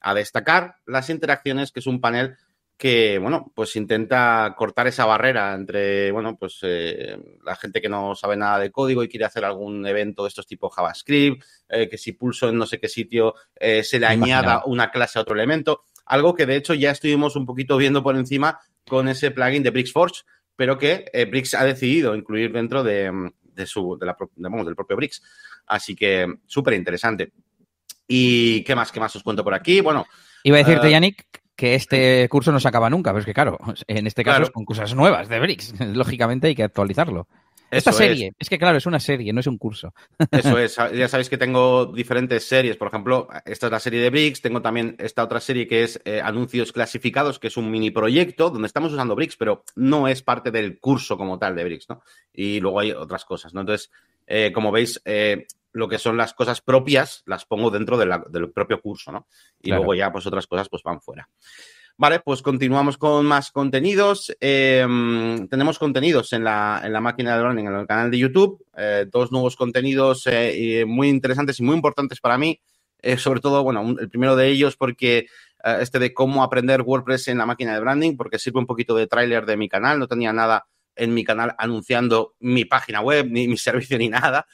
A 0.00 0.14
destacar 0.14 0.76
las 0.86 1.10
interacciones, 1.10 1.72
que 1.72 1.80
es 1.80 1.86
un 1.86 2.00
panel 2.00 2.36
que, 2.76 3.18
bueno, 3.18 3.52
pues 3.54 3.74
intenta 3.76 4.54
cortar 4.56 4.86
esa 4.86 5.06
barrera 5.06 5.54
entre, 5.54 6.12
bueno, 6.12 6.36
pues 6.38 6.58
eh, 6.62 7.16
la 7.44 7.56
gente 7.56 7.80
que 7.80 7.88
no 7.88 8.14
sabe 8.14 8.36
nada 8.36 8.58
de 8.58 8.70
código 8.70 9.02
y 9.02 9.08
quiere 9.08 9.24
hacer 9.24 9.44
algún 9.44 9.86
evento 9.86 10.24
de 10.24 10.28
estos 10.28 10.46
tipo 10.46 10.68
JavaScript, 10.68 11.42
eh, 11.68 11.88
que 11.88 11.98
si 11.98 12.12
pulso 12.12 12.48
en 12.48 12.58
no 12.58 12.66
sé 12.66 12.78
qué 12.78 12.88
sitio 12.88 13.34
se 13.58 13.98
le 13.98 14.06
añada 14.06 14.62
una 14.66 14.90
clase 14.90 15.18
a 15.18 15.22
otro 15.22 15.34
elemento 15.34 15.84
algo 16.06 16.34
que 16.34 16.46
de 16.46 16.56
hecho 16.56 16.72
ya 16.72 16.92
estuvimos 16.92 17.36
un 17.36 17.44
poquito 17.44 17.76
viendo 17.76 18.02
por 18.02 18.16
encima 18.16 18.60
con 18.88 19.08
ese 19.08 19.32
plugin 19.32 19.62
de 19.62 19.70
BricsForge, 19.70 20.22
pero 20.54 20.78
que 20.78 21.04
eh, 21.12 21.24
Brix 21.26 21.54
ha 21.54 21.64
decidido 21.64 22.14
incluir 22.14 22.52
dentro 22.52 22.82
de, 22.82 23.10
su, 23.66 23.98
de 23.98 24.06
la, 24.06 24.16
del 24.36 24.76
propio 24.76 24.96
Brix. 24.96 25.22
Así 25.66 25.94
que 25.94 26.26
súper 26.46 26.74
interesante. 26.74 27.32
¿Y 28.06 28.62
qué 28.62 28.74
más? 28.76 28.92
¿Qué 28.92 29.00
más 29.00 29.14
os 29.16 29.22
cuento 29.24 29.42
por 29.42 29.52
aquí? 29.52 29.80
Bueno. 29.80 30.06
Iba 30.44 30.58
a 30.58 30.62
decirte, 30.62 30.90
Yannick, 30.90 31.26
que 31.56 31.74
este 31.74 32.28
curso 32.28 32.52
no 32.52 32.60
se 32.60 32.68
acaba 32.68 32.90
nunca, 32.90 33.10
pero 33.10 33.20
es 33.20 33.26
que 33.26 33.34
claro, 33.34 33.58
en 33.86 34.06
este 34.06 34.22
caso 34.22 34.42
es 34.42 34.50
con 34.50 34.64
cosas 34.64 34.94
nuevas 34.94 35.28
de 35.28 35.40
Brix. 35.40 35.74
Lógicamente 35.94 36.48
hay 36.48 36.54
que 36.54 36.64
actualizarlo. 36.64 37.26
Esta 37.68 37.92
serie, 37.92 38.32
es. 38.38 38.48
que 38.48 38.58
claro, 38.58 38.78
es 38.78 38.86
una 38.86 39.00
serie, 39.00 39.32
no 39.32 39.40
es 39.40 39.46
un 39.48 39.58
curso. 39.58 39.92
Eso 40.30 40.56
es, 40.56 40.76
ya 40.76 41.08
sabéis 41.08 41.28
que 41.28 41.36
tengo 41.36 41.86
diferentes 41.86 42.46
series, 42.46 42.76
por 42.76 42.86
ejemplo, 42.86 43.26
esta 43.44 43.66
es 43.66 43.72
la 43.72 43.80
serie 43.80 44.00
de 44.00 44.10
Brix, 44.10 44.40
tengo 44.40 44.62
también 44.62 44.94
esta 45.00 45.24
otra 45.24 45.40
serie 45.40 45.66
que 45.66 45.82
es 45.82 46.00
eh, 46.04 46.20
Anuncios 46.22 46.72
Clasificados, 46.72 47.40
que 47.40 47.48
es 47.48 47.56
un 47.56 47.70
mini 47.70 47.90
proyecto 47.90 48.50
donde 48.50 48.66
estamos 48.66 48.92
usando 48.92 49.16
Brix, 49.16 49.36
pero 49.36 49.64
no 49.74 50.06
es 50.06 50.22
parte 50.22 50.52
del 50.52 50.78
curso 50.78 51.18
como 51.18 51.40
tal 51.40 51.56
de 51.56 51.64
Brix, 51.64 51.88
¿no? 51.88 52.02
Y 52.32 52.60
luego 52.60 52.78
hay 52.78 52.92
otras 52.92 53.24
cosas, 53.24 53.52
¿no? 53.52 53.62
Entonces, 53.62 53.90
eh, 54.28 54.52
como 54.52 54.70
veis, 54.70 55.00
eh, 55.04 55.46
lo 55.76 55.88
que 55.88 55.98
son 55.98 56.16
las 56.16 56.32
cosas 56.32 56.62
propias 56.62 57.22
las 57.26 57.44
pongo 57.44 57.70
dentro 57.70 57.98
del 57.98 58.50
propio 58.50 58.80
curso, 58.80 59.12
¿no? 59.12 59.26
Y 59.62 59.70
luego 59.70 59.94
ya, 59.94 60.10
pues 60.10 60.26
otras 60.26 60.46
cosas 60.46 60.70
pues 60.70 60.82
van 60.82 61.02
fuera. 61.02 61.28
Vale, 61.98 62.20
pues 62.20 62.40
continuamos 62.40 62.96
con 62.96 63.26
más 63.26 63.50
contenidos. 63.50 64.34
Em, 64.40 65.46
tenemos 65.48 65.78
contenidos 65.78 66.32
en 66.32 66.44
la, 66.44 66.80
en 66.82 66.94
la 66.94 67.02
máquina 67.02 67.36
de 67.36 67.42
learning, 67.42 67.66
en 67.66 67.74
el 67.74 67.86
canal 67.86 68.10
de 68.10 68.18
YouTube. 68.18 68.64
Eh, 68.74 69.06
dos 69.10 69.32
nuevos 69.32 69.54
contenidos 69.54 70.26
eh, 70.26 70.84
muy 70.86 71.08
interesantes 71.08 71.60
y 71.60 71.62
muy 71.62 71.74
importantes 71.74 72.20
para 72.20 72.38
mí. 72.38 72.58
Eh, 73.02 73.18
sobre 73.18 73.40
todo, 73.40 73.62
bueno, 73.62 73.96
el 74.00 74.08
primero 74.08 74.34
de 74.34 74.48
ellos 74.48 74.76
porque 74.76 75.26
este 75.80 75.98
de 75.98 76.14
cómo 76.14 76.44
aprender 76.44 76.82
WordPress 76.82 77.28
en 77.28 77.38
la 77.38 77.46
máquina 77.46 77.74
de 77.74 77.80
branding, 77.80 78.16
porque 78.16 78.38
sirve 78.38 78.60
un 78.60 78.66
poquito 78.66 78.94
de 78.94 79.08
tráiler 79.08 79.44
de 79.44 79.56
mi 79.56 79.68
canal. 79.68 79.98
No 79.98 80.06
tenía 80.06 80.32
nada 80.32 80.66
en 80.94 81.12
mi 81.12 81.24
canal 81.24 81.54
anunciando 81.58 82.34
mi 82.40 82.64
página 82.64 83.00
web, 83.00 83.26
ni 83.30 83.46
mi 83.46 83.56
servicio, 83.58 83.98
ni 83.98 84.08
nada. 84.08 84.46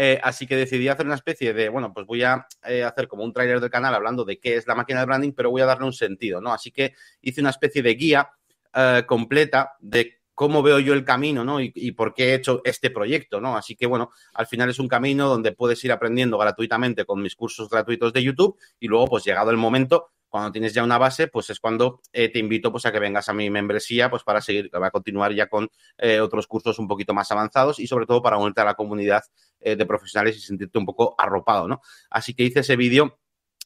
Eh, 0.00 0.20
así 0.22 0.46
que 0.46 0.54
decidí 0.54 0.86
hacer 0.86 1.06
una 1.06 1.16
especie 1.16 1.52
de, 1.52 1.68
bueno, 1.68 1.92
pues 1.92 2.06
voy 2.06 2.22
a 2.22 2.46
eh, 2.64 2.84
hacer 2.84 3.08
como 3.08 3.24
un 3.24 3.32
tráiler 3.32 3.58
del 3.58 3.68
canal 3.68 3.92
hablando 3.92 4.24
de 4.24 4.38
qué 4.38 4.54
es 4.54 4.64
la 4.68 4.76
máquina 4.76 5.00
de 5.00 5.06
branding, 5.06 5.32
pero 5.32 5.50
voy 5.50 5.60
a 5.60 5.66
darle 5.66 5.86
un 5.86 5.92
sentido, 5.92 6.40
¿no? 6.40 6.52
Así 6.52 6.70
que 6.70 6.94
hice 7.20 7.40
una 7.40 7.50
especie 7.50 7.82
de 7.82 7.94
guía 7.96 8.30
eh, 8.72 9.02
completa 9.08 9.72
de 9.80 10.20
cómo 10.34 10.62
veo 10.62 10.78
yo 10.78 10.94
el 10.94 11.04
camino, 11.04 11.42
¿no? 11.42 11.60
Y, 11.60 11.72
y, 11.74 11.90
por 11.90 12.14
qué 12.14 12.30
he 12.30 12.34
hecho 12.34 12.60
este 12.64 12.90
proyecto, 12.90 13.40
¿no? 13.40 13.56
Así 13.56 13.74
que, 13.74 13.86
bueno, 13.86 14.10
al 14.34 14.46
final 14.46 14.70
es 14.70 14.78
un 14.78 14.86
camino 14.86 15.28
donde 15.28 15.50
puedes 15.50 15.84
ir 15.84 15.90
aprendiendo 15.90 16.38
gratuitamente 16.38 17.04
con 17.04 17.20
mis 17.20 17.34
cursos 17.34 17.68
gratuitos 17.68 18.12
de 18.12 18.22
YouTube 18.22 18.56
y 18.78 18.86
luego, 18.86 19.08
pues 19.08 19.24
llegado 19.24 19.50
el 19.50 19.56
momento, 19.56 20.12
cuando 20.28 20.52
tienes 20.52 20.74
ya 20.74 20.82
una 20.82 20.98
base, 20.98 21.28
pues 21.28 21.50
es 21.50 21.60
cuando 21.60 22.00
eh, 22.12 22.28
te 22.28 22.38
invito 22.38 22.70
pues 22.70 22.86
a 22.86 22.92
que 22.92 22.98
vengas 22.98 23.28
a 23.28 23.32
mi 23.32 23.50
membresía, 23.50 24.10
pues 24.10 24.22
para 24.22 24.40
seguir, 24.40 24.70
va 24.74 24.88
a 24.88 24.90
continuar 24.90 25.32
ya 25.32 25.48
con 25.48 25.68
eh, 25.98 26.20
otros 26.20 26.46
cursos 26.46 26.78
un 26.78 26.86
poquito 26.86 27.14
más 27.14 27.30
avanzados 27.32 27.78
y 27.78 27.86
sobre 27.86 28.06
todo 28.06 28.22
para 28.22 28.36
unirte 28.36 28.60
a 28.60 28.64
la 28.64 28.74
comunidad 28.74 29.22
eh, 29.60 29.76
de 29.76 29.86
profesionales 29.86 30.36
y 30.36 30.40
sentirte 30.40 30.78
un 30.78 30.86
poco 30.86 31.14
arropado, 31.18 31.66
¿no? 31.66 31.80
Así 32.10 32.34
que 32.34 32.44
hice 32.44 32.60
ese 32.60 32.76
vídeo 32.76 33.18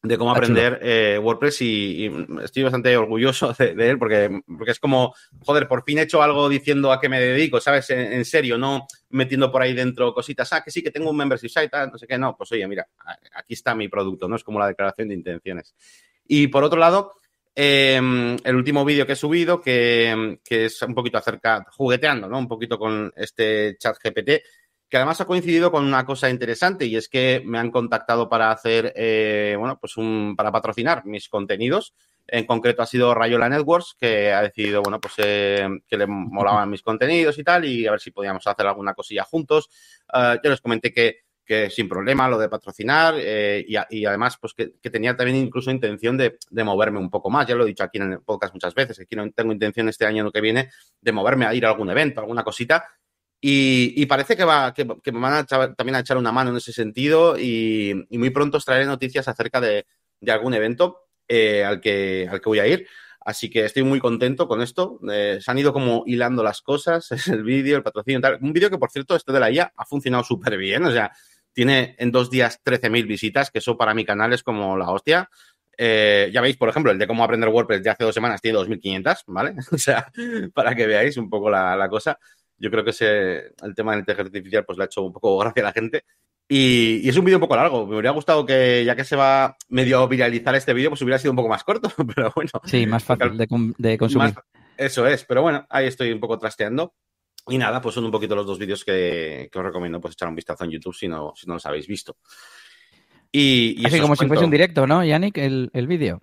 de 0.02 0.18
cómo 0.18 0.32
aprender 0.32 0.80
eh, 0.82 1.18
WordPress 1.22 1.62
y, 1.62 2.06
y, 2.06 2.26
estoy 2.42 2.64
bastante 2.64 2.96
orgulloso 2.96 3.52
de, 3.58 3.74
de, 3.74 3.90
él 3.90 3.98
porque, 3.98 4.42
porque 4.58 4.72
es 4.72 4.80
como, 4.80 5.14
joder, 5.44 5.68
por 5.68 5.84
fin 5.84 5.98
he 5.98 6.02
hecho 6.02 6.22
algo 6.22 6.48
diciendo 6.48 6.92
a 6.92 7.00
qué 7.00 7.08
me 7.08 7.20
dedico, 7.20 7.60
¿sabes? 7.60 7.88
En, 7.90 8.12
en, 8.12 8.24
serio, 8.24 8.58
no 8.58 8.86
metiendo 9.10 9.52
por 9.52 9.62
ahí 9.62 9.74
dentro 9.74 10.12
cositas, 10.12 10.52
ah, 10.52 10.62
que 10.64 10.72
sí, 10.72 10.82
que 10.82 10.90
tengo 10.90 11.10
un 11.10 11.16
membership 11.16 11.48
site, 11.48 11.70
no 11.90 11.98
sé 11.98 12.06
qué, 12.06 12.18
no, 12.18 12.36
pues 12.36 12.50
oye, 12.52 12.66
mira, 12.66 12.88
aquí 13.34 13.54
está 13.54 13.74
mi 13.74 13.88
producto, 13.88 14.28
¿no? 14.28 14.34
Es 14.34 14.42
como 14.42 14.58
la 14.58 14.66
declaración 14.66 15.08
de 15.08 15.14
intenciones. 15.14 15.74
Y 16.26 16.48
por 16.48 16.64
otro 16.64 16.78
lado, 16.78 17.14
eh, 17.54 17.96
el 18.42 18.56
último 18.56 18.84
vídeo 18.84 19.06
que 19.06 19.12
he 19.12 19.16
subido, 19.16 19.60
que, 19.60 20.38
que, 20.44 20.66
es 20.66 20.80
un 20.82 20.94
poquito 20.94 21.18
acerca, 21.18 21.66
jugueteando, 21.70 22.28
¿no? 22.28 22.38
Un 22.38 22.48
poquito 22.48 22.78
con 22.78 23.12
este 23.16 23.76
chat 23.78 23.96
GPT, 24.02 24.42
que 24.92 24.98
además 24.98 25.22
ha 25.22 25.24
coincidido 25.24 25.70
con 25.70 25.86
una 25.86 26.04
cosa 26.04 26.28
interesante 26.28 26.84
y 26.84 26.96
es 26.96 27.08
que 27.08 27.42
me 27.46 27.58
han 27.58 27.70
contactado 27.70 28.28
para 28.28 28.50
hacer, 28.50 28.92
eh, 28.94 29.56
bueno, 29.58 29.78
pues 29.80 29.96
un, 29.96 30.34
para 30.36 30.52
patrocinar 30.52 31.06
mis 31.06 31.30
contenidos. 31.30 31.94
En 32.26 32.44
concreto 32.44 32.82
ha 32.82 32.86
sido 32.86 33.14
Rayola 33.14 33.48
Networks, 33.48 33.96
que 33.98 34.34
ha 34.34 34.42
decidido, 34.42 34.82
bueno, 34.82 35.00
pues 35.00 35.14
eh, 35.16 35.66
que 35.88 35.96
le 35.96 36.06
molaban 36.06 36.68
mis 36.68 36.82
contenidos 36.82 37.38
y 37.38 37.42
tal, 37.42 37.64
y 37.64 37.86
a 37.86 37.92
ver 37.92 38.00
si 38.00 38.10
podíamos 38.10 38.46
hacer 38.46 38.66
alguna 38.66 38.92
cosilla 38.92 39.24
juntos. 39.24 39.70
Uh, 40.12 40.36
yo 40.44 40.50
les 40.50 40.60
comenté 40.60 40.92
que, 40.92 41.21
que 41.44 41.70
sin 41.70 41.88
problema 41.88 42.28
lo 42.28 42.38
de 42.38 42.48
patrocinar 42.48 43.14
eh, 43.18 43.64
y, 43.66 44.04
además, 44.04 44.38
pues 44.40 44.54
que, 44.54 44.68
tenía 44.90 45.16
también 45.16 45.36
incluso 45.36 45.70
intención 45.70 46.16
de, 46.16 46.38
de, 46.50 46.64
moverme 46.64 46.98
un 46.98 47.10
poco 47.10 47.30
más. 47.30 47.46
Ya 47.46 47.54
lo 47.54 47.64
he 47.64 47.68
dicho 47.68 47.84
aquí 47.84 47.98
en 47.98 48.20
podcast 48.24 48.54
muchas 48.54 48.74
veces, 48.74 49.06
que 49.08 49.16
no 49.16 49.30
tengo 49.32 49.52
intención 49.52 49.88
este 49.88 50.06
año 50.06 50.30
que 50.30 50.40
viene 50.40 50.70
de 51.00 51.12
moverme 51.12 51.46
a 51.46 51.54
ir 51.54 51.66
a 51.66 51.70
algún 51.70 51.90
evento, 51.90 52.20
alguna 52.20 52.44
cosita, 52.44 52.86
y, 53.44 54.06
parece 54.06 54.36
que, 54.36 54.44
va, 54.44 54.72
que, 54.72 54.86
que 55.02 55.10
me 55.10 55.18
van 55.18 55.32
a 55.32 55.40
echar, 55.40 55.74
también 55.74 55.96
a 55.96 55.98
echar 55.98 56.16
una 56.16 56.30
mano 56.30 56.50
en 56.50 56.58
ese 56.58 56.72
sentido 56.72 57.36
y, 57.36 58.06
muy 58.10 58.30
pronto 58.30 58.58
os 58.58 58.64
traeré 58.64 58.86
noticias 58.86 59.26
acerca 59.26 59.60
de, 59.60 59.84
de 60.20 60.32
algún 60.32 60.54
evento 60.54 61.08
eh, 61.26 61.64
al, 61.64 61.80
que, 61.80 62.28
al 62.30 62.40
que 62.40 62.48
voy 62.48 62.60
a 62.60 62.68
ir. 62.68 62.86
Así 63.24 63.50
que 63.50 63.64
estoy 63.64 63.82
muy 63.82 63.98
contento 63.98 64.46
con 64.46 64.62
esto. 64.62 65.00
Eh, 65.10 65.40
se 65.40 65.50
han 65.50 65.58
ido 65.58 65.72
como 65.72 66.04
hilando 66.06 66.44
las 66.44 66.62
cosas, 66.62 67.10
el 67.28 67.42
vídeo, 67.42 67.76
el 67.76 67.82
patrocinio 67.82 68.20
y 68.20 68.22
tal. 68.22 68.38
Un 68.40 68.52
vídeo 68.52 68.70
que, 68.70 68.78
por 68.78 68.92
cierto, 68.92 69.16
esto 69.16 69.32
de 69.32 69.40
la 69.40 69.50
IA 69.50 69.72
ha 69.76 69.84
funcionado 69.86 70.22
súper 70.22 70.56
bien. 70.56 70.84
O 70.84 70.92
sea, 70.92 71.10
tiene 71.52 71.94
en 71.98 72.10
dos 72.10 72.30
días 72.30 72.60
13.000 72.64 73.06
visitas, 73.06 73.50
que 73.50 73.58
eso 73.58 73.76
para 73.76 73.94
mi 73.94 74.04
canal 74.04 74.32
es 74.32 74.42
como 74.42 74.76
la 74.76 74.90
hostia. 74.90 75.28
Eh, 75.78 76.30
ya 76.32 76.40
veis, 76.40 76.56
por 76.56 76.68
ejemplo, 76.68 76.92
el 76.92 76.98
de 76.98 77.06
cómo 77.06 77.24
aprender 77.24 77.48
WordPress 77.48 77.82
de 77.82 77.90
hace 77.90 78.04
dos 78.04 78.14
semanas 78.14 78.40
tiene 78.40 78.58
2.500, 78.58 79.22
¿vale? 79.26 79.54
O 79.72 79.78
sea, 79.78 80.10
para 80.54 80.74
que 80.74 80.86
veáis 80.86 81.16
un 81.16 81.30
poco 81.30 81.50
la, 81.50 81.76
la 81.76 81.88
cosa 81.88 82.18
yo 82.62 82.70
creo 82.70 82.84
que 82.84 82.90
ese, 82.90 83.54
el 83.60 83.74
tema 83.74 83.90
de 83.90 83.96
la 83.96 84.00
inteligencia 84.00 84.38
artificial 84.38 84.64
pues 84.64 84.78
le 84.78 84.84
ha 84.84 84.86
hecho 84.86 85.02
un 85.02 85.12
poco 85.12 85.36
gracia 85.38 85.64
a 85.64 85.66
la 85.66 85.72
gente. 85.72 86.04
Y, 86.48 87.00
y 87.02 87.08
es 87.08 87.16
un 87.16 87.24
vídeo 87.24 87.38
un 87.38 87.42
poco 87.42 87.56
largo. 87.56 87.86
Me 87.86 87.94
hubiera 87.94 88.12
gustado 88.12 88.46
que, 88.46 88.84
ya 88.84 88.94
que 88.94 89.02
se 89.02 89.16
va 89.16 89.56
medio 89.68 90.00
a 90.00 90.06
viralizar 90.06 90.54
este 90.54 90.72
vídeo, 90.72 90.90
pues 90.90 91.02
hubiera 91.02 91.18
sido 91.18 91.32
un 91.32 91.36
poco 91.36 91.48
más 91.48 91.64
corto, 91.64 91.90
pero 92.14 92.32
bueno. 92.36 92.50
Sí, 92.64 92.86
más 92.86 93.02
fácil 93.02 93.36
de, 93.36 93.48
de 93.78 93.98
consumir. 93.98 94.34
Más, 94.34 94.44
eso 94.76 95.06
es, 95.08 95.24
pero 95.24 95.42
bueno, 95.42 95.66
ahí 95.70 95.88
estoy 95.88 96.12
un 96.12 96.20
poco 96.20 96.38
trasteando. 96.38 96.94
Y 97.48 97.58
nada, 97.58 97.80
pues 97.80 97.94
son 97.94 98.04
un 98.04 98.10
poquito 98.10 98.36
los 98.36 98.46
dos 98.46 98.58
vídeos 98.58 98.84
que, 98.84 99.48
que 99.50 99.58
os 99.58 99.64
recomiendo 99.64 100.00
pues 100.00 100.14
echar 100.14 100.28
un 100.28 100.36
vistazo 100.36 100.64
en 100.64 100.70
YouTube 100.70 100.94
si 100.94 101.08
no, 101.08 101.32
si 101.34 101.46
no 101.46 101.54
los 101.54 101.66
habéis 101.66 101.86
visto. 101.86 102.16
Y, 103.32 103.74
y 103.78 103.86
Así 103.86 104.00
como 104.00 104.14
si 104.14 104.26
fuese 104.26 104.44
un 104.44 104.50
directo, 104.50 104.86
¿no, 104.86 105.04
Yannick, 105.04 105.38
el, 105.38 105.70
el 105.72 105.86
vídeo? 105.86 106.22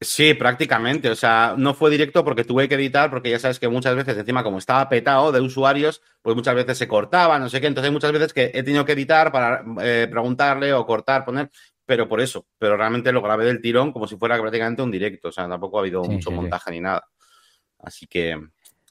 Sí, 0.00 0.34
prácticamente. 0.34 1.08
O 1.08 1.14
sea, 1.14 1.54
no 1.56 1.72
fue 1.72 1.90
directo 1.90 2.24
porque 2.24 2.44
tuve 2.44 2.68
que 2.68 2.74
editar, 2.74 3.08
porque 3.08 3.30
ya 3.30 3.38
sabes 3.38 3.58
que 3.58 3.68
muchas 3.68 3.94
veces, 3.94 4.18
encima, 4.18 4.42
como 4.42 4.58
estaba 4.58 4.88
petado 4.88 5.32
de 5.32 5.40
usuarios, 5.40 6.02
pues 6.20 6.36
muchas 6.36 6.54
veces 6.54 6.76
se 6.76 6.88
cortaba, 6.88 7.38
no 7.38 7.48
sé 7.48 7.60
qué. 7.60 7.68
Entonces, 7.68 7.92
muchas 7.92 8.12
veces 8.12 8.32
que 8.32 8.50
he 8.52 8.62
tenido 8.62 8.84
que 8.84 8.92
editar 8.92 9.32
para 9.32 9.64
eh, 9.80 10.08
preguntarle 10.10 10.72
o 10.72 10.84
cortar, 10.84 11.24
poner, 11.24 11.50
pero 11.86 12.06
por 12.08 12.20
eso. 12.20 12.46
Pero 12.58 12.76
realmente 12.76 13.12
lo 13.12 13.22
grabé 13.22 13.46
del 13.46 13.62
tirón 13.62 13.92
como 13.92 14.06
si 14.06 14.16
fuera 14.16 14.38
prácticamente 14.38 14.82
un 14.82 14.90
directo. 14.90 15.28
O 15.28 15.32
sea, 15.32 15.48
tampoco 15.48 15.78
ha 15.78 15.80
habido 15.80 16.04
sí, 16.04 16.10
mucho 16.10 16.30
sí, 16.30 16.36
montaje 16.36 16.70
sí. 16.70 16.70
ni 16.72 16.80
nada. 16.80 17.04
Así 17.78 18.06
que, 18.06 18.36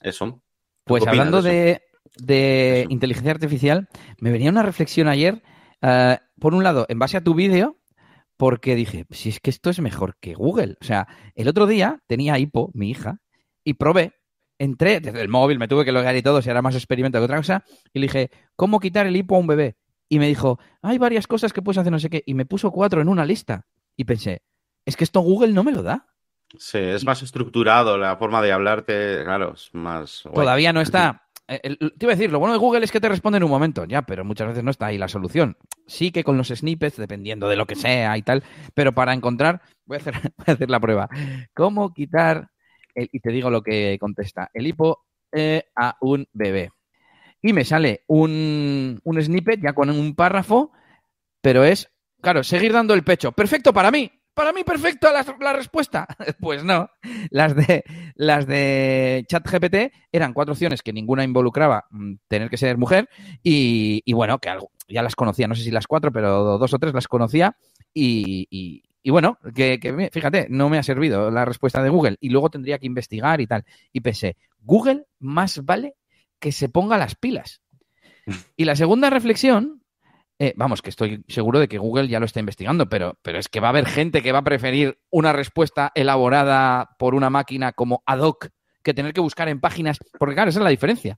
eso. 0.01 0.42
Pues 0.85 1.07
hablando 1.07 1.41
de, 1.41 1.81
de 2.17 2.85
inteligencia 2.89 3.31
artificial, 3.31 3.87
me 4.19 4.31
venía 4.31 4.49
una 4.49 4.63
reflexión 4.63 5.07
ayer. 5.07 5.41
Uh, 5.81 6.15
por 6.39 6.53
un 6.53 6.63
lado, 6.63 6.85
en 6.89 6.99
base 6.99 7.17
a 7.17 7.23
tu 7.23 7.33
vídeo, 7.33 7.77
porque 8.37 8.75
dije, 8.75 9.05
si 9.11 9.29
es 9.29 9.39
que 9.39 9.49
esto 9.49 9.69
es 9.69 9.79
mejor 9.79 10.17
que 10.19 10.33
Google. 10.33 10.77
O 10.81 10.83
sea, 10.83 11.07
el 11.35 11.47
otro 11.47 11.67
día 11.67 12.01
tenía 12.07 12.37
Hipo, 12.39 12.71
mi 12.73 12.89
hija, 12.89 13.19
y 13.63 13.75
probé, 13.75 14.13
entré 14.57 14.99
desde 14.99 15.21
el 15.21 15.29
móvil, 15.29 15.59
me 15.59 15.67
tuve 15.67 15.85
que 15.85 15.91
logar 15.91 16.15
y 16.15 16.21
todo, 16.21 16.41
si 16.41 16.49
era 16.49 16.61
más 16.61 16.75
experimento 16.75 17.19
que 17.19 17.25
otra 17.25 17.37
cosa, 17.37 17.63
y 17.93 17.99
le 17.99 18.05
dije, 18.05 18.31
¿cómo 18.55 18.79
quitar 18.79 19.07
el 19.07 19.15
hipo 19.15 19.35
a 19.35 19.39
un 19.39 19.47
bebé? 19.47 19.77
Y 20.09 20.19
me 20.19 20.27
dijo, 20.27 20.59
hay 20.81 20.97
varias 20.97 21.27
cosas 21.27 21.53
que 21.53 21.61
puedes 21.61 21.77
hacer, 21.77 21.91
no 21.91 21.99
sé 21.99 22.09
qué, 22.09 22.23
y 22.25 22.33
me 22.33 22.45
puso 22.45 22.71
cuatro 22.71 23.01
en 23.01 23.07
una 23.07 23.25
lista. 23.25 23.65
Y 23.95 24.05
pensé, 24.05 24.43
es 24.85 24.95
que 24.95 25.03
esto 25.03 25.21
Google 25.21 25.53
no 25.53 25.63
me 25.63 25.71
lo 25.71 25.83
da. 25.83 26.12
Sí, 26.57 26.77
es 26.77 27.03
más 27.03 27.21
estructurado 27.23 27.97
la 27.97 28.17
forma 28.17 28.41
de 28.41 28.51
hablarte, 28.51 29.23
claro, 29.23 29.53
es 29.53 29.69
más... 29.73 30.23
Todavía 30.33 30.71
no 30.71 30.81
está 30.81 31.23
eh, 31.47 31.75
te 31.77 32.05
iba 32.05 32.13
a 32.13 32.15
decir, 32.15 32.31
lo 32.31 32.39
bueno 32.39 32.53
de 32.53 32.59
Google 32.59 32.85
es 32.85 32.91
que 32.91 33.01
te 33.01 33.09
responde 33.09 33.37
en 33.37 33.43
un 33.43 33.49
momento, 33.49 33.85
ya, 33.85 34.01
pero 34.03 34.23
muchas 34.23 34.47
veces 34.47 34.63
no 34.63 34.71
está 34.71 34.87
ahí 34.87 34.97
la 34.97 35.07
solución. 35.07 35.57
Sí 35.87 36.11
que 36.11 36.23
con 36.23 36.37
los 36.37 36.47
snippets, 36.47 36.97
dependiendo 36.97 37.49
de 37.49 37.57
lo 37.57 37.65
que 37.65 37.75
sea 37.75 38.17
y 38.17 38.21
tal, 38.21 38.43
pero 38.73 38.93
para 38.93 39.13
encontrar, 39.13 39.61
voy 39.85 39.97
a 39.97 39.99
hacer, 39.99 40.13
voy 40.37 40.45
a 40.47 40.51
hacer 40.51 40.69
la 40.69 40.79
prueba. 40.79 41.09
¿Cómo 41.53 41.93
quitar, 41.93 42.49
el, 42.95 43.09
y 43.11 43.19
te 43.19 43.31
digo 43.31 43.49
lo 43.49 43.61
que 43.61 43.97
contesta, 43.99 44.49
el 44.53 44.67
hipo 44.67 45.05
eh, 45.31 45.65
a 45.75 45.97
un 46.01 46.27
bebé? 46.31 46.71
Y 47.41 47.51
me 47.51 47.65
sale 47.65 48.03
un, 48.07 49.01
un 49.03 49.21
snippet 49.21 49.61
ya 49.61 49.73
con 49.73 49.89
un 49.89 50.15
párrafo, 50.15 50.71
pero 51.41 51.65
es, 51.65 51.91
claro, 52.21 52.41
seguir 52.41 52.71
dando 52.71 52.93
el 52.93 53.03
pecho. 53.03 53.33
Perfecto 53.33 53.73
para 53.73 53.91
mí, 53.91 54.09
para 54.33 54.53
mí 54.53 54.63
perfecta 54.63 55.11
la, 55.11 55.25
la, 55.39 55.53
respuesta. 55.53 56.07
Pues 56.39 56.63
no. 56.63 56.89
Las 57.29 57.55
de, 57.55 57.83
las 58.15 58.47
de 58.47 59.25
ChatGPT 59.27 59.93
eran 60.11 60.33
cuatro 60.33 60.53
opciones 60.53 60.81
que 60.81 60.93
ninguna 60.93 61.23
involucraba 61.23 61.85
mm, 61.89 62.13
tener 62.27 62.49
que 62.49 62.57
ser 62.57 62.77
mujer 62.77 63.09
y, 63.41 64.01
y 64.05 64.13
bueno, 64.13 64.39
que 64.39 64.49
algo, 64.49 64.71
ya 64.87 65.01
las 65.01 65.15
conocía, 65.15 65.47
no 65.47 65.55
sé 65.55 65.63
si 65.63 65.71
las 65.71 65.87
cuatro, 65.87 66.11
pero 66.11 66.57
dos 66.57 66.73
o 66.73 66.79
tres 66.79 66.93
las 66.93 67.07
conocía 67.07 67.55
y, 67.93 68.47
y, 68.49 68.83
y 69.01 69.09
bueno, 69.11 69.37
que, 69.53 69.79
que, 69.79 70.09
fíjate, 70.11 70.47
no 70.49 70.69
me 70.69 70.77
ha 70.77 70.83
servido 70.83 71.29
la 71.29 71.45
respuesta 71.45 71.83
de 71.83 71.89
Google 71.89 72.17
y 72.19 72.29
luego 72.29 72.49
tendría 72.49 72.79
que 72.79 72.87
investigar 72.87 73.41
y 73.41 73.47
tal. 73.47 73.65
Y 73.91 74.01
pensé, 74.01 74.37
Google 74.61 75.05
más 75.19 75.63
vale 75.65 75.95
que 76.39 76.51
se 76.51 76.69
ponga 76.69 76.97
las 76.97 77.15
pilas. 77.15 77.61
Y 78.55 78.63
la 78.63 78.77
segunda 78.77 79.09
reflexión 79.09 79.82
eh, 80.39 80.53
vamos, 80.55 80.81
que 80.81 80.89
estoy 80.89 81.23
seguro 81.27 81.59
de 81.59 81.67
que 81.67 81.77
Google 81.77 82.07
ya 82.07 82.19
lo 82.19 82.25
está 82.25 82.39
investigando, 82.39 82.89
pero, 82.89 83.17
pero 83.21 83.37
es 83.37 83.47
que 83.47 83.59
va 83.59 83.67
a 83.67 83.69
haber 83.69 83.85
gente 83.85 84.21
que 84.21 84.31
va 84.31 84.39
a 84.39 84.43
preferir 84.43 84.99
una 85.09 85.31
respuesta 85.31 85.91
elaborada 85.95 86.95
por 86.97 87.15
una 87.15 87.29
máquina 87.29 87.71
como 87.71 88.03
ad 88.05 88.19
hoc 88.19 88.49
que 88.83 88.93
tener 88.93 89.13
que 89.13 89.21
buscar 89.21 89.47
en 89.47 89.61
páginas, 89.61 89.99
porque 90.19 90.35
claro, 90.35 90.49
esa 90.49 90.59
es 90.59 90.63
la 90.63 90.69
diferencia. 90.69 91.17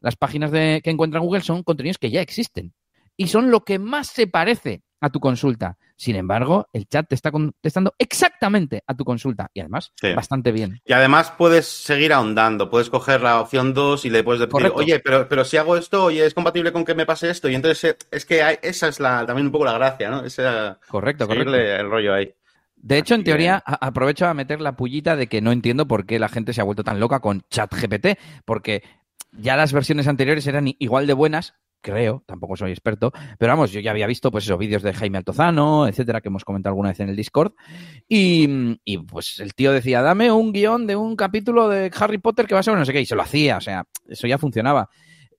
Las 0.00 0.16
páginas 0.16 0.50
de, 0.50 0.80
que 0.84 0.90
encuentra 0.90 1.20
Google 1.20 1.40
son 1.40 1.62
contenidos 1.62 1.98
que 1.98 2.10
ya 2.10 2.20
existen 2.20 2.74
y 3.16 3.28
son 3.28 3.50
lo 3.50 3.64
que 3.64 3.78
más 3.78 4.08
se 4.08 4.26
parece 4.26 4.82
a 5.00 5.10
tu 5.10 5.20
consulta. 5.20 5.78
Sin 5.96 6.16
embargo, 6.16 6.68
el 6.72 6.86
chat 6.86 7.08
te 7.08 7.14
está 7.14 7.30
contestando 7.30 7.94
exactamente 7.98 8.82
a 8.86 8.94
tu 8.94 9.04
consulta 9.04 9.50
y 9.54 9.60
además 9.60 9.92
sí. 10.00 10.12
bastante 10.14 10.52
bien. 10.52 10.80
Y 10.84 10.92
además 10.92 11.32
puedes 11.36 11.66
seguir 11.66 12.12
ahondando, 12.12 12.68
puedes 12.68 12.90
coger 12.90 13.22
la 13.22 13.40
opción 13.40 13.72
2 13.72 14.04
y 14.04 14.10
le 14.10 14.22
puedes 14.22 14.40
decir, 14.40 14.72
oye, 14.74 15.00
pero, 15.00 15.28
pero 15.28 15.44
si 15.44 15.56
hago 15.56 15.76
esto, 15.76 16.04
oye, 16.04 16.26
es 16.26 16.34
compatible 16.34 16.72
con 16.72 16.84
que 16.84 16.94
me 16.94 17.06
pase 17.06 17.30
esto. 17.30 17.48
Y 17.48 17.54
entonces 17.54 17.84
eh, 17.84 17.96
es 18.10 18.26
que 18.26 18.42
hay, 18.42 18.58
esa 18.62 18.88
es 18.88 19.00
la, 19.00 19.24
también 19.24 19.46
un 19.46 19.52
poco 19.52 19.64
la 19.64 19.72
gracia, 19.72 20.10
¿no? 20.10 20.24
Esa, 20.24 20.78
correcto, 20.88 21.26
correcto. 21.26 21.54
el 21.54 21.90
rollo 21.90 22.14
ahí. 22.14 22.34
De 22.76 22.98
hecho, 22.98 23.14
en 23.14 23.24
teoría, 23.24 23.62
aprovecho 23.66 24.26
a 24.26 24.34
meter 24.34 24.60
la 24.60 24.76
pullita 24.76 25.16
de 25.16 25.26
que 25.26 25.40
no 25.40 25.50
entiendo 25.50 25.88
por 25.88 26.06
qué 26.06 26.18
la 26.18 26.28
gente 26.28 26.52
se 26.52 26.60
ha 26.60 26.64
vuelto 26.64 26.84
tan 26.84 27.00
loca 27.00 27.20
con 27.20 27.42
ChatGPT, 27.50 28.18
porque 28.44 28.84
ya 29.32 29.56
las 29.56 29.72
versiones 29.72 30.06
anteriores 30.06 30.46
eran 30.46 30.72
igual 30.78 31.06
de 31.06 31.14
buenas, 31.14 31.54
creo, 31.80 32.22
tampoco 32.26 32.56
soy 32.56 32.70
experto, 32.70 33.12
pero 33.38 33.52
vamos, 33.52 33.72
yo 33.72 33.80
ya 33.80 33.90
había 33.90 34.06
visto 34.06 34.30
pues 34.30 34.44
esos 34.44 34.58
vídeos 34.58 34.82
de 34.82 34.92
Jaime 34.92 35.18
Altozano, 35.18 35.86
etcétera, 35.86 36.20
que 36.20 36.28
hemos 36.28 36.44
comentado 36.44 36.72
alguna 36.72 36.90
vez 36.90 37.00
en 37.00 37.08
el 37.08 37.16
Discord, 37.16 37.52
y, 38.08 38.78
y, 38.84 38.98
pues 38.98 39.38
el 39.40 39.54
tío 39.54 39.72
decía, 39.72 40.02
dame 40.02 40.30
un 40.32 40.52
guion 40.52 40.86
de 40.86 40.96
un 40.96 41.16
capítulo 41.16 41.68
de 41.68 41.90
Harry 41.98 42.18
Potter 42.18 42.46
que 42.46 42.54
va 42.54 42.60
a 42.60 42.62
ser 42.62 42.74
no 42.74 42.84
sé 42.84 42.92
qué, 42.92 43.00
y 43.00 43.06
se 43.06 43.14
lo 43.14 43.22
hacía, 43.22 43.58
o 43.58 43.60
sea, 43.60 43.84
eso 44.08 44.26
ya 44.26 44.38
funcionaba. 44.38 44.88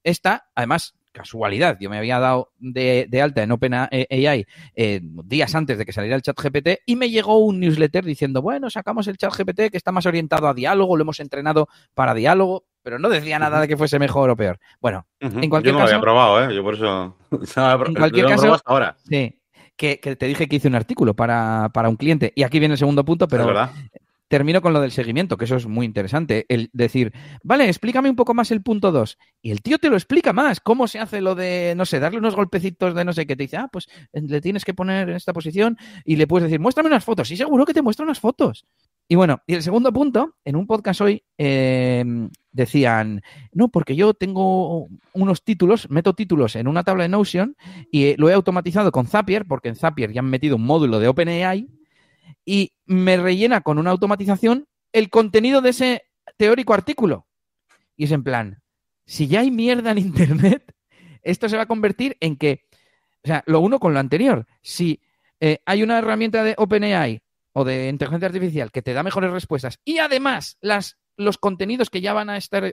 Esta, 0.02 0.48
además, 0.54 0.94
casualidad, 1.18 1.76
yo 1.80 1.90
me 1.90 1.98
había 1.98 2.20
dado 2.20 2.52
de, 2.58 3.08
alta 3.20 3.42
en 3.42 3.50
OpenAI 3.50 4.46
eh, 4.74 5.00
días 5.02 5.54
antes 5.54 5.76
de 5.76 5.84
que 5.84 5.92
saliera 5.92 6.14
el 6.14 6.22
chat 6.22 6.38
GPT 6.40 6.82
y 6.86 6.94
me 6.96 7.10
llegó 7.10 7.38
un 7.38 7.58
newsletter 7.58 8.04
diciendo, 8.04 8.40
bueno, 8.40 8.70
sacamos 8.70 9.08
el 9.08 9.16
chat 9.16 9.34
GPT 9.36 9.70
que 9.70 9.76
está 9.76 9.90
más 9.90 10.06
orientado 10.06 10.46
a 10.46 10.54
diálogo, 10.54 10.96
lo 10.96 11.02
hemos 11.02 11.18
entrenado 11.20 11.68
para 11.94 12.14
diálogo, 12.14 12.66
pero 12.82 12.98
no 12.98 13.08
decía 13.08 13.38
nada 13.38 13.60
de 13.60 13.68
que 13.68 13.76
fuese 13.76 13.98
mejor 13.98 14.30
o 14.30 14.36
peor. 14.36 14.58
Bueno, 14.80 15.06
en 15.20 15.48
cualquier 15.50 15.74
Yo 15.74 15.78
no 15.78 15.84
lo 15.84 15.90
había 15.90 16.00
probado, 16.00 16.44
¿eh? 16.44 16.54
Yo 16.54 16.62
por 16.62 16.74
eso... 16.74 17.16
en 17.30 17.94
cualquier 17.94 18.26
caso, 18.26 18.60
ahora. 18.64 18.96
Sí, 19.08 19.40
que, 19.76 19.96
te 19.96 20.26
dije 20.26 20.48
que 20.48 20.56
hice 20.56 20.68
un 20.68 20.74
artículo 20.74 21.14
para, 21.14 21.70
para, 21.72 21.88
un 21.88 21.96
cliente. 21.96 22.32
Y 22.34 22.42
aquí 22.42 22.58
viene 22.58 22.74
el 22.74 22.78
segundo 22.78 23.04
punto, 23.04 23.28
pero 23.28 23.54
termino 24.28 24.60
con 24.60 24.72
lo 24.72 24.80
del 24.80 24.92
seguimiento, 24.92 25.36
que 25.36 25.46
eso 25.46 25.56
es 25.56 25.66
muy 25.66 25.86
interesante. 25.86 26.46
El 26.48 26.70
decir, 26.72 27.12
vale, 27.42 27.66
explícame 27.66 28.10
un 28.10 28.16
poco 28.16 28.34
más 28.34 28.50
el 28.50 28.62
punto 28.62 28.92
2. 28.92 29.18
Y 29.42 29.50
el 29.50 29.62
tío 29.62 29.78
te 29.78 29.90
lo 29.90 29.96
explica 29.96 30.32
más. 30.32 30.60
¿Cómo 30.60 30.86
se 30.86 30.98
hace 30.98 31.20
lo 31.20 31.34
de, 31.34 31.74
no 31.76 31.86
sé, 31.86 31.98
darle 31.98 32.18
unos 32.18 32.36
golpecitos 32.36 32.94
de 32.94 33.04
no 33.04 33.12
sé 33.12 33.26
qué? 33.26 33.36
Te 33.36 33.44
dice, 33.44 33.56
ah, 33.56 33.68
pues 33.72 33.88
eh, 34.12 34.20
le 34.22 34.40
tienes 34.40 34.64
que 34.64 34.74
poner 34.74 35.08
en 35.08 35.16
esta 35.16 35.32
posición 35.32 35.76
y 36.04 36.16
le 36.16 36.26
puedes 36.26 36.48
decir, 36.48 36.60
muéstrame 36.60 36.88
unas 36.88 37.04
fotos. 37.04 37.30
Y 37.30 37.36
seguro 37.36 37.64
que 37.64 37.74
te 37.74 37.82
muestra 37.82 38.04
unas 38.04 38.20
fotos. 38.20 38.66
Y 39.10 39.14
bueno, 39.14 39.40
y 39.46 39.54
el 39.54 39.62
segundo 39.62 39.90
punto, 39.90 40.36
en 40.44 40.54
un 40.54 40.66
podcast 40.66 41.00
hoy 41.00 41.24
em, 41.38 42.28
decían, 42.52 43.22
no, 43.52 43.70
porque 43.70 43.96
yo 43.96 44.12
tengo 44.12 44.88
unos 45.14 45.42
títulos, 45.44 45.88
meto 45.88 46.12
títulos 46.12 46.56
en 46.56 46.68
una 46.68 46.84
tabla 46.84 47.04
de 47.04 47.08
Notion 47.08 47.56
y 47.90 48.16
lo 48.16 48.28
he 48.28 48.34
automatizado 48.34 48.92
con 48.92 49.06
Zapier, 49.06 49.46
porque 49.46 49.70
en 49.70 49.76
Zapier 49.76 50.12
ya 50.12 50.20
han 50.20 50.28
metido 50.28 50.56
un 50.56 50.66
módulo 50.66 51.00
de 51.00 51.08
OpenAI 51.08 51.77
y 52.48 52.72
me 52.86 53.18
rellena 53.18 53.60
con 53.60 53.76
una 53.76 53.90
automatización 53.90 54.68
el 54.94 55.10
contenido 55.10 55.60
de 55.60 55.68
ese 55.68 56.04
teórico 56.38 56.72
artículo. 56.72 57.26
Y 57.94 58.04
es 58.04 58.10
en 58.10 58.24
plan, 58.24 58.62
si 59.04 59.28
ya 59.28 59.40
hay 59.40 59.50
mierda 59.50 59.90
en 59.90 59.98
Internet, 59.98 60.74
esto 61.22 61.50
se 61.50 61.58
va 61.58 61.64
a 61.64 61.66
convertir 61.66 62.16
en 62.20 62.38
que, 62.38 62.64
o 63.22 63.26
sea, 63.26 63.44
lo 63.44 63.60
uno 63.60 63.78
con 63.78 63.92
lo 63.92 64.00
anterior. 64.00 64.46
Si 64.62 64.98
eh, 65.40 65.58
hay 65.66 65.82
una 65.82 65.98
herramienta 65.98 66.42
de 66.42 66.54
OpenAI 66.56 67.20
o 67.52 67.64
de 67.64 67.90
inteligencia 67.90 68.28
artificial 68.28 68.72
que 68.72 68.80
te 68.80 68.94
da 68.94 69.02
mejores 69.02 69.30
respuestas 69.30 69.78
y 69.84 69.98
además 69.98 70.56
las, 70.62 70.96
los 71.18 71.36
contenidos 71.36 71.90
que 71.90 72.00
ya 72.00 72.14
van 72.14 72.30
a 72.30 72.38
estar 72.38 72.64
eh, 72.64 72.72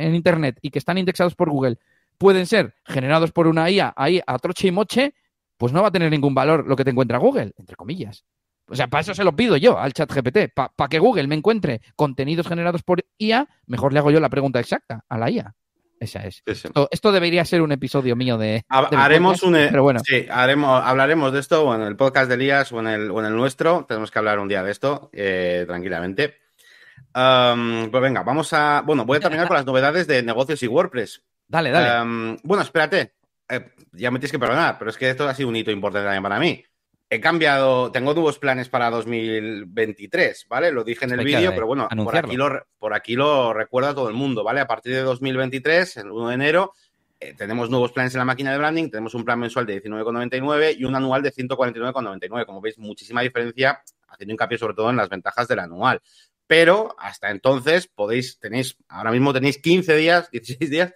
en 0.00 0.16
Internet 0.16 0.58
y 0.62 0.70
que 0.70 0.80
están 0.80 0.98
indexados 0.98 1.36
por 1.36 1.48
Google 1.48 1.78
pueden 2.18 2.48
ser 2.48 2.74
generados 2.84 3.30
por 3.30 3.46
una 3.46 3.70
IA 3.70 3.94
ahí 3.96 4.20
a 4.26 4.36
troche 4.40 4.66
y 4.66 4.72
moche, 4.72 5.14
pues 5.58 5.72
no 5.72 5.80
va 5.80 5.88
a 5.88 5.92
tener 5.92 6.10
ningún 6.10 6.34
valor 6.34 6.66
lo 6.66 6.74
que 6.74 6.82
te 6.82 6.90
encuentra 6.90 7.18
Google, 7.18 7.52
entre 7.56 7.76
comillas. 7.76 8.24
O 8.72 8.74
sea, 8.74 8.88
para 8.88 9.02
eso 9.02 9.14
se 9.14 9.22
lo 9.22 9.36
pido 9.36 9.58
yo 9.58 9.78
al 9.78 9.92
chat 9.92 10.10
GPT. 10.10 10.50
Para 10.54 10.88
que 10.88 10.98
Google 10.98 11.26
me 11.26 11.34
encuentre 11.34 11.82
contenidos 11.94 12.48
generados 12.48 12.82
por 12.82 13.04
IA, 13.18 13.46
mejor 13.66 13.92
le 13.92 13.98
hago 13.98 14.10
yo 14.10 14.18
la 14.18 14.30
pregunta 14.30 14.60
exacta 14.60 15.04
a 15.08 15.18
la 15.18 15.30
IA. 15.30 15.54
Esa 16.00 16.24
es. 16.24 16.42
Esto, 16.46 17.12
debería 17.12 17.44
ser 17.44 17.60
un 17.60 17.70
episodio 17.70 18.16
mío 18.16 18.38
de. 18.38 18.64
haremos 18.68 19.42
un. 19.42 19.56
E- 19.56 19.68
pero 19.68 19.82
bueno. 19.82 20.00
Sí, 20.04 20.26
haremos, 20.28 20.82
hablaremos 20.82 21.32
de 21.32 21.40
esto 21.40 21.64
o 21.64 21.74
en 21.74 21.82
el 21.82 21.96
podcast 21.96 22.28
de 22.28 22.34
Elías 22.34 22.72
o 22.72 22.80
en 22.80 22.86
el, 22.88 23.10
o 23.10 23.20
en 23.20 23.26
el 23.26 23.36
nuestro. 23.36 23.84
Tenemos 23.86 24.10
que 24.10 24.18
hablar 24.18 24.38
un 24.38 24.48
día 24.48 24.62
de 24.62 24.72
esto, 24.72 25.10
eh, 25.12 25.64
tranquilamente. 25.66 26.38
pues 27.12 28.02
venga, 28.02 28.22
vamos 28.22 28.52
a. 28.54 28.82
Bueno, 28.86 29.04
voy 29.04 29.18
a 29.18 29.20
terminar 29.20 29.46
con 29.46 29.56
las 29.58 29.66
novedades 29.66 30.06
de 30.06 30.22
negocios 30.22 30.62
y 30.62 30.66
WordPress. 30.66 31.22
Dale, 31.46 31.70
dale. 31.70 32.38
bueno, 32.42 32.62
espérate. 32.62 33.16
Eh, 33.50 33.70
ya 33.92 34.10
me 34.10 34.18
tienes 34.18 34.32
que 34.32 34.38
perdonar, 34.38 34.78
pero 34.78 34.90
es 34.90 34.96
que 34.96 35.10
esto 35.10 35.28
ha 35.28 35.34
sido 35.34 35.50
un 35.50 35.56
hito 35.56 35.70
importante 35.70 36.06
también 36.06 36.22
para 36.22 36.40
mí 36.40 36.64
he 37.14 37.20
cambiado, 37.20 37.92
tengo 37.92 38.14
nuevos 38.14 38.38
planes 38.38 38.70
para 38.70 38.88
2023, 38.88 40.46
¿vale? 40.48 40.72
Lo 40.72 40.82
dije 40.82 41.04
en 41.04 41.10
el 41.10 41.22
vídeo, 41.22 41.52
pero 41.52 41.66
bueno, 41.66 41.86
por 42.02 42.16
aquí, 42.16 42.36
lo, 42.36 42.66
por 42.78 42.94
aquí 42.94 43.16
lo 43.16 43.52
recuerda 43.52 43.94
todo 43.94 44.08
el 44.08 44.14
mundo, 44.14 44.42
¿vale? 44.42 44.60
A 44.60 44.66
partir 44.66 44.94
de 44.94 45.02
2023, 45.02 45.98
el 45.98 46.10
1 46.10 46.28
de 46.28 46.34
enero, 46.34 46.72
eh, 47.20 47.34
tenemos 47.36 47.68
nuevos 47.68 47.92
planes 47.92 48.14
en 48.14 48.20
la 48.20 48.24
máquina 48.24 48.50
de 48.50 48.56
branding, 48.56 48.88
tenemos 48.88 49.12
un 49.12 49.26
plan 49.26 49.38
mensual 49.38 49.66
de 49.66 49.82
19,99 49.82 50.74
y 50.78 50.86
un 50.86 50.96
anual 50.96 51.22
de 51.22 51.34
149,99. 51.34 52.46
Como 52.46 52.62
veis, 52.62 52.78
muchísima 52.78 53.20
diferencia, 53.20 53.82
haciendo 54.08 54.32
hincapié 54.32 54.56
sobre 54.56 54.72
todo 54.72 54.88
en 54.88 54.96
las 54.96 55.10
ventajas 55.10 55.46
del 55.48 55.58
anual. 55.58 56.00
Pero 56.46 56.96
hasta 56.98 57.30
entonces 57.30 57.88
podéis, 57.88 58.38
tenéis, 58.38 58.78
ahora 58.88 59.10
mismo 59.10 59.34
tenéis 59.34 59.58
15 59.58 59.96
días, 59.96 60.30
16 60.30 60.70
días 60.70 60.94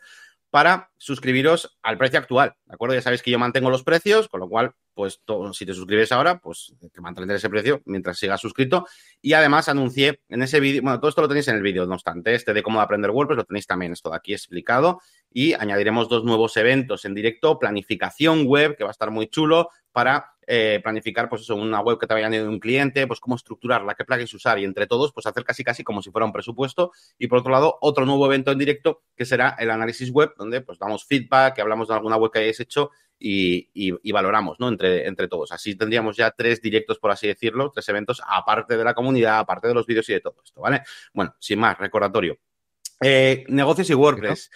para 0.57 0.89
suscribiros 0.97 1.77
al 1.83 1.99
precio 1.99 2.19
actual, 2.19 2.55
¿de 2.65 2.75
acuerdo? 2.75 2.95
Ya 2.95 3.03
sabéis 3.03 3.23
que 3.23 3.31
yo 3.31 3.39
mantengo 3.39 3.69
los 3.69 3.85
precios, 3.85 4.27
con 4.27 4.41
lo 4.41 4.49
cual 4.49 4.73
pues 4.95 5.21
si 5.53 5.67
te 5.67 5.75
suscribes 5.75 6.13
ahora, 6.13 6.39
pues 6.39 6.73
te 6.91 7.01
mantendré 7.03 7.37
ese 7.37 7.51
precio 7.51 7.83
mientras 7.85 8.19
sigas 8.19 8.41
suscrito. 8.41 8.87
Y 9.21 9.35
además 9.35 9.69
anuncié 9.69 10.23
en 10.31 10.41
ese 10.41 10.59
vídeo, 10.59 10.81
bueno, 10.81 10.99
todo 10.99 11.11
esto 11.11 11.21
lo 11.21 11.29
tenéis 11.29 11.49
en 11.49 11.57
el 11.57 11.63
vídeo, 11.63 11.85
no 11.85 11.93
obstante, 11.93 12.35
este 12.35 12.55
de 12.55 12.63
cómo 12.63 12.81
aprender 12.81 13.11
WordPress 13.11 13.37
lo 13.37 13.45
tenéis 13.45 13.67
también 13.67 13.93
esto 13.93 14.09
de 14.09 14.17
aquí 14.17 14.33
explicado. 14.33 15.03
Y 15.31 15.53
añadiremos 15.53 16.09
dos 16.09 16.25
nuevos 16.25 16.57
eventos 16.57 17.05
en 17.05 17.13
directo, 17.13 17.59
planificación 17.59 18.47
web, 18.47 18.79
que 18.79 18.85
va 18.85 18.89
a 18.89 18.93
estar 18.93 19.11
muy 19.11 19.27
chulo, 19.27 19.69
para 19.93 20.36
eh, 20.47 20.81
planificar, 20.83 21.29
pues 21.29 21.43
eso, 21.43 21.57
una 21.57 21.81
web 21.81 21.99
que 21.99 22.07
te 22.07 22.15
vaya 22.15 22.29
de 22.29 22.47
un 22.47 22.61
cliente, 22.61 23.07
pues 23.07 23.19
cómo 23.19 23.37
estructurarla, 23.37 23.95
qué 23.95 24.05
plugins 24.05 24.33
usar 24.35 24.59
y 24.59 24.65
entre 24.65 24.87
todos, 24.87 25.13
pues 25.13 25.27
hacer 25.27 25.45
casi 25.45 25.65
casi 25.65 25.83
como 25.83 26.03
si 26.03 26.11
fuera 26.11 26.25
un 26.25 26.33
presupuesto. 26.33 26.93
Y 27.19 27.27
por 27.27 27.41
otro 27.41 27.53
lado, 27.53 27.79
otro 27.81 28.07
nuevo 28.07 28.27
evento 28.27 28.53
en 28.53 28.59
directo 28.59 29.03
que 29.17 29.25
será 29.25 29.57
el 29.59 29.71
análisis 29.71 30.11
web, 30.11 30.35
donde 30.39 30.61
pues 30.61 30.79
damos 30.79 31.05
feedback, 31.05 31.55
que 31.57 31.61
hablamos 31.63 31.89
de 31.89 31.95
alguna 31.95 32.17
web 32.17 32.31
que 32.31 32.39
hayáis 32.39 32.61
hecho 32.61 32.91
y, 33.19 34.13
valoramos, 34.13 34.61
¿no? 34.61 34.69
Entre, 34.69 35.07
entre 35.07 35.29
todos. 35.29 35.53
Así 35.53 35.75
tendríamos 35.75 36.17
ya 36.17 36.31
tres 36.31 36.61
directos, 36.61 36.99
por 36.99 37.11
así 37.11 37.27
decirlo, 37.27 37.71
tres 37.73 37.89
eventos, 37.89 38.23
aparte 38.27 38.77
de 38.77 38.85
la 38.85 38.95
comunidad, 38.95 39.39
aparte 39.39 39.69
de 39.69 39.75
los 39.75 39.87
vídeos 39.87 40.09
y 40.11 40.15
de 40.15 40.21
todo 40.21 40.37
esto, 40.45 40.61
¿vale? 40.61 40.83
Bueno, 41.13 41.35
sin 41.39 41.59
más, 41.59 41.79
recordatorio. 41.79 42.39
Eh, 43.01 43.45
negocios 43.49 43.91
y 43.91 43.95
WordPress. 43.95 44.51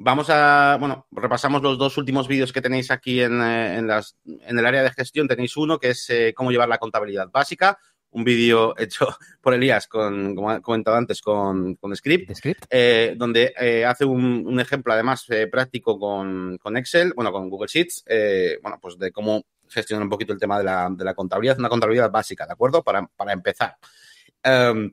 Vamos 0.00 0.30
a, 0.30 0.76
bueno, 0.78 1.06
repasamos 1.10 1.60
los 1.60 1.76
dos 1.76 1.98
últimos 1.98 2.28
vídeos 2.28 2.52
que 2.52 2.62
tenéis 2.62 2.90
aquí 2.90 3.20
en, 3.20 3.42
eh, 3.42 3.82
las, 3.82 4.16
en 4.24 4.58
el 4.58 4.64
área 4.64 4.84
de 4.84 4.90
gestión. 4.90 5.26
Tenéis 5.26 5.56
uno 5.56 5.78
que 5.78 5.90
es 5.90 6.08
eh, 6.10 6.32
cómo 6.36 6.52
llevar 6.52 6.68
la 6.68 6.78
contabilidad 6.78 7.28
básica, 7.30 7.78
un 8.10 8.24
vídeo 8.24 8.74
hecho 8.78 9.08
por 9.40 9.54
Elías, 9.54 9.86
con, 9.86 10.34
como 10.34 10.52
he 10.52 10.60
comentado 10.60 10.96
antes, 10.96 11.20
con, 11.20 11.74
con 11.76 11.94
Script, 11.94 12.30
eh, 12.70 13.14
donde 13.16 13.52
eh, 13.58 13.84
hace 13.84 14.04
un, 14.04 14.58
ejemplo 14.60 14.92
además 14.92 15.24
eh, 15.30 15.46
práctico 15.46 15.98
con, 15.98 16.58
con, 16.58 16.76
Excel, 16.76 17.12
bueno, 17.14 17.32
con 17.32 17.48
Google 17.48 17.68
Sheets, 17.68 18.04
bueno, 18.62 18.78
pues 18.80 18.98
de 18.98 19.10
cómo 19.12 19.44
gestionar 19.68 20.02
un 20.02 20.10
poquito 20.10 20.32
el 20.32 20.38
tema 20.38 20.58
de 20.58 20.64
la, 20.64 20.88
de 20.90 21.04
la 21.04 21.14
contabilidad, 21.14 21.58
una 21.58 21.68
contabilidad 21.68 22.10
básica, 22.10 22.46
¿de 22.46 22.52
acuerdo? 22.52 22.82
Para, 22.82 23.06
para 23.06 23.32
empezar. 23.32 23.76
Em, 24.42 24.92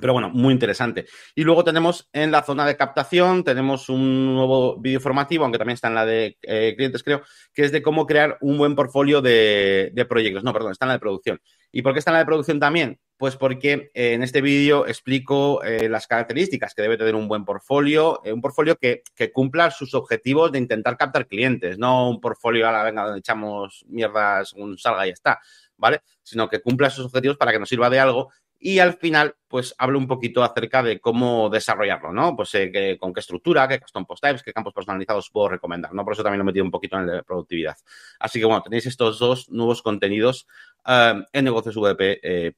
pero 0.00 0.12
bueno, 0.12 0.30
muy 0.30 0.52
interesante. 0.52 1.06
Y 1.34 1.44
luego 1.44 1.62
tenemos 1.62 2.08
en 2.12 2.30
la 2.30 2.42
zona 2.42 2.66
de 2.66 2.76
captación, 2.76 3.44
tenemos 3.44 3.88
un 3.88 4.34
nuevo 4.34 4.76
vídeo 4.80 5.00
formativo, 5.00 5.44
aunque 5.44 5.58
también 5.58 5.74
está 5.74 5.88
en 5.88 5.94
la 5.94 6.06
de 6.06 6.36
clientes, 6.76 7.02
creo, 7.02 7.22
que 7.52 7.62
es 7.62 7.72
de 7.72 7.82
cómo 7.82 8.06
crear 8.06 8.38
un 8.40 8.58
buen 8.58 8.74
portfolio 8.74 9.22
de, 9.22 10.06
proyectos. 10.08 10.42
No, 10.42 10.52
perdón, 10.52 10.72
está 10.72 10.86
en 10.86 10.88
la 10.88 10.94
de 10.94 11.00
producción. 11.00 11.40
¿Y 11.70 11.82
por 11.82 11.92
qué 11.92 12.00
está 12.00 12.10
en 12.10 12.14
la 12.14 12.20
de 12.20 12.26
producción 12.26 12.60
también? 12.60 12.98
Pues 13.16 13.36
porque 13.36 13.90
eh, 13.94 14.14
en 14.14 14.22
este 14.22 14.40
vídeo 14.40 14.86
explico 14.86 15.62
eh, 15.62 15.88
las 15.88 16.06
características 16.08 16.74
que 16.74 16.82
debe 16.82 16.96
tener 16.96 17.14
un 17.14 17.28
buen 17.28 17.44
portfolio, 17.44 18.20
eh, 18.24 18.32
un 18.32 18.40
portfolio 18.40 18.76
que, 18.76 19.02
cumpla 19.32 19.70
sus 19.70 19.94
objetivos 19.94 20.50
de 20.50 20.58
intentar 20.58 20.96
captar 20.96 21.26
clientes, 21.26 21.78
no 21.78 22.10
un 22.10 22.20
portfolio 22.20 22.68
a 22.68 22.72
la 22.72 22.82
venga 22.82 23.04
donde 23.04 23.20
echamos 23.20 23.84
mierdas 23.88 24.52
un 24.52 24.76
salga 24.76 25.06
y 25.06 25.10
ya 25.10 25.14
está, 25.14 25.40
¿vale? 25.76 26.02
Sino 26.22 26.48
que 26.48 26.60
cumpla 26.60 26.90
sus 26.90 27.06
objetivos 27.06 27.36
para 27.36 27.52
que 27.52 27.60
nos 27.60 27.68
sirva 27.68 27.88
de 27.88 28.00
algo 28.00 28.30
y 28.66 28.78
al 28.78 28.94
final, 28.94 29.36
pues 29.46 29.74
hablo 29.76 29.98
un 29.98 30.06
poquito 30.06 30.42
acerca 30.42 30.82
de 30.82 30.98
cómo 30.98 31.50
desarrollarlo, 31.50 32.14
¿no? 32.14 32.34
Pues 32.34 32.54
eh, 32.54 32.96
con 32.98 33.12
qué 33.12 33.20
estructura, 33.20 33.68
qué 33.68 33.78
custom 33.78 34.06
post 34.06 34.24
types, 34.24 34.42
qué 34.42 34.54
campos 34.54 34.72
personalizados 34.72 35.28
puedo 35.28 35.50
recomendar, 35.50 35.92
¿no? 35.92 36.02
Por 36.02 36.14
eso 36.14 36.22
también 36.22 36.38
lo 36.38 36.44
he 36.44 36.46
metido 36.46 36.64
un 36.64 36.70
poquito 36.70 36.96
en 36.96 37.02
el 37.02 37.16
de 37.16 37.22
productividad. 37.22 37.76
Así 38.18 38.38
que 38.38 38.46
bueno, 38.46 38.62
tenéis 38.62 38.86
estos 38.86 39.18
dos 39.18 39.50
nuevos 39.50 39.82
contenidos 39.82 40.46
eh, 40.86 41.12
en 41.30 41.44
negociosvp.es. 41.44 42.08
Eh, 42.08 42.52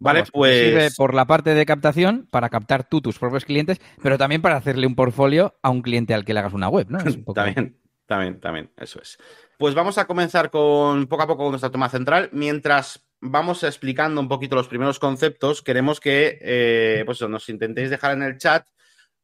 vale, 0.00 0.24
pues. 0.32 0.64
Sirve 0.64 0.88
por 0.96 1.14
la 1.14 1.26
parte 1.26 1.54
de 1.54 1.64
captación 1.64 2.26
para 2.28 2.48
captar 2.48 2.88
tú 2.88 3.00
tus 3.00 3.20
propios 3.20 3.44
clientes, 3.44 3.80
pero 4.02 4.18
también 4.18 4.42
para 4.42 4.56
hacerle 4.56 4.88
un 4.88 4.96
portfolio 4.96 5.60
a 5.62 5.70
un 5.70 5.82
cliente 5.82 6.12
al 6.12 6.24
que 6.24 6.34
le 6.34 6.40
hagas 6.40 6.54
una 6.54 6.68
web, 6.68 6.88
¿no? 6.90 6.98
También, 7.34 7.78
también, 8.04 8.40
también, 8.40 8.72
eso 8.76 9.00
es. 9.00 9.16
Pues 9.60 9.76
vamos 9.76 9.96
a 9.98 10.08
comenzar 10.08 10.50
con 10.50 11.06
poco 11.06 11.22
a 11.22 11.26
poco 11.28 11.44
con 11.44 11.52
nuestra 11.52 11.70
toma 11.70 11.88
central. 11.88 12.30
Mientras 12.32 13.09
vamos 13.20 13.62
explicando 13.62 14.20
un 14.20 14.28
poquito 14.28 14.56
los 14.56 14.68
primeros 14.68 14.98
conceptos, 14.98 15.62
queremos 15.62 16.00
que 16.00 16.38
eh, 16.40 17.02
pues 17.04 17.20
nos 17.22 17.48
intentéis 17.48 17.90
dejar 17.90 18.12
en 18.12 18.22
el 18.22 18.38
chat 18.38 18.66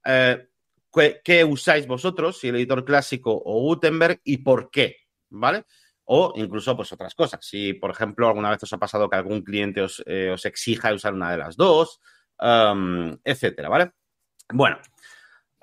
eh, 0.04 0.48
qué, 1.24 1.44
usáis 1.44 1.86
vosotros, 1.86 2.38
si 2.38 2.48
el 2.48 2.56
editor 2.56 2.84
clásico 2.84 3.42
o 3.44 3.60
Gutenberg 3.60 4.20
y 4.24 4.38
por 4.38 4.70
qué, 4.70 4.96
¿vale? 5.30 5.64
O 6.04 6.32
incluso 6.36 6.76
pues 6.76 6.92
otras 6.92 7.14
cosas. 7.14 7.44
Si, 7.44 7.74
por 7.74 7.90
ejemplo, 7.90 8.28
alguna 8.28 8.50
vez 8.50 8.62
os 8.62 8.72
ha 8.72 8.78
pasado 8.78 9.10
que 9.10 9.16
algún 9.16 9.42
cliente 9.42 9.82
os, 9.82 10.02
eh, 10.06 10.34
exija 10.44 10.94
usar 10.94 11.14
una 11.14 11.30
de 11.30 11.38
las 11.38 11.56
dos, 11.56 12.00
um, 12.40 13.16
etcétera, 13.24 13.68
¿vale? 13.68 13.92
Bueno, 14.52 14.78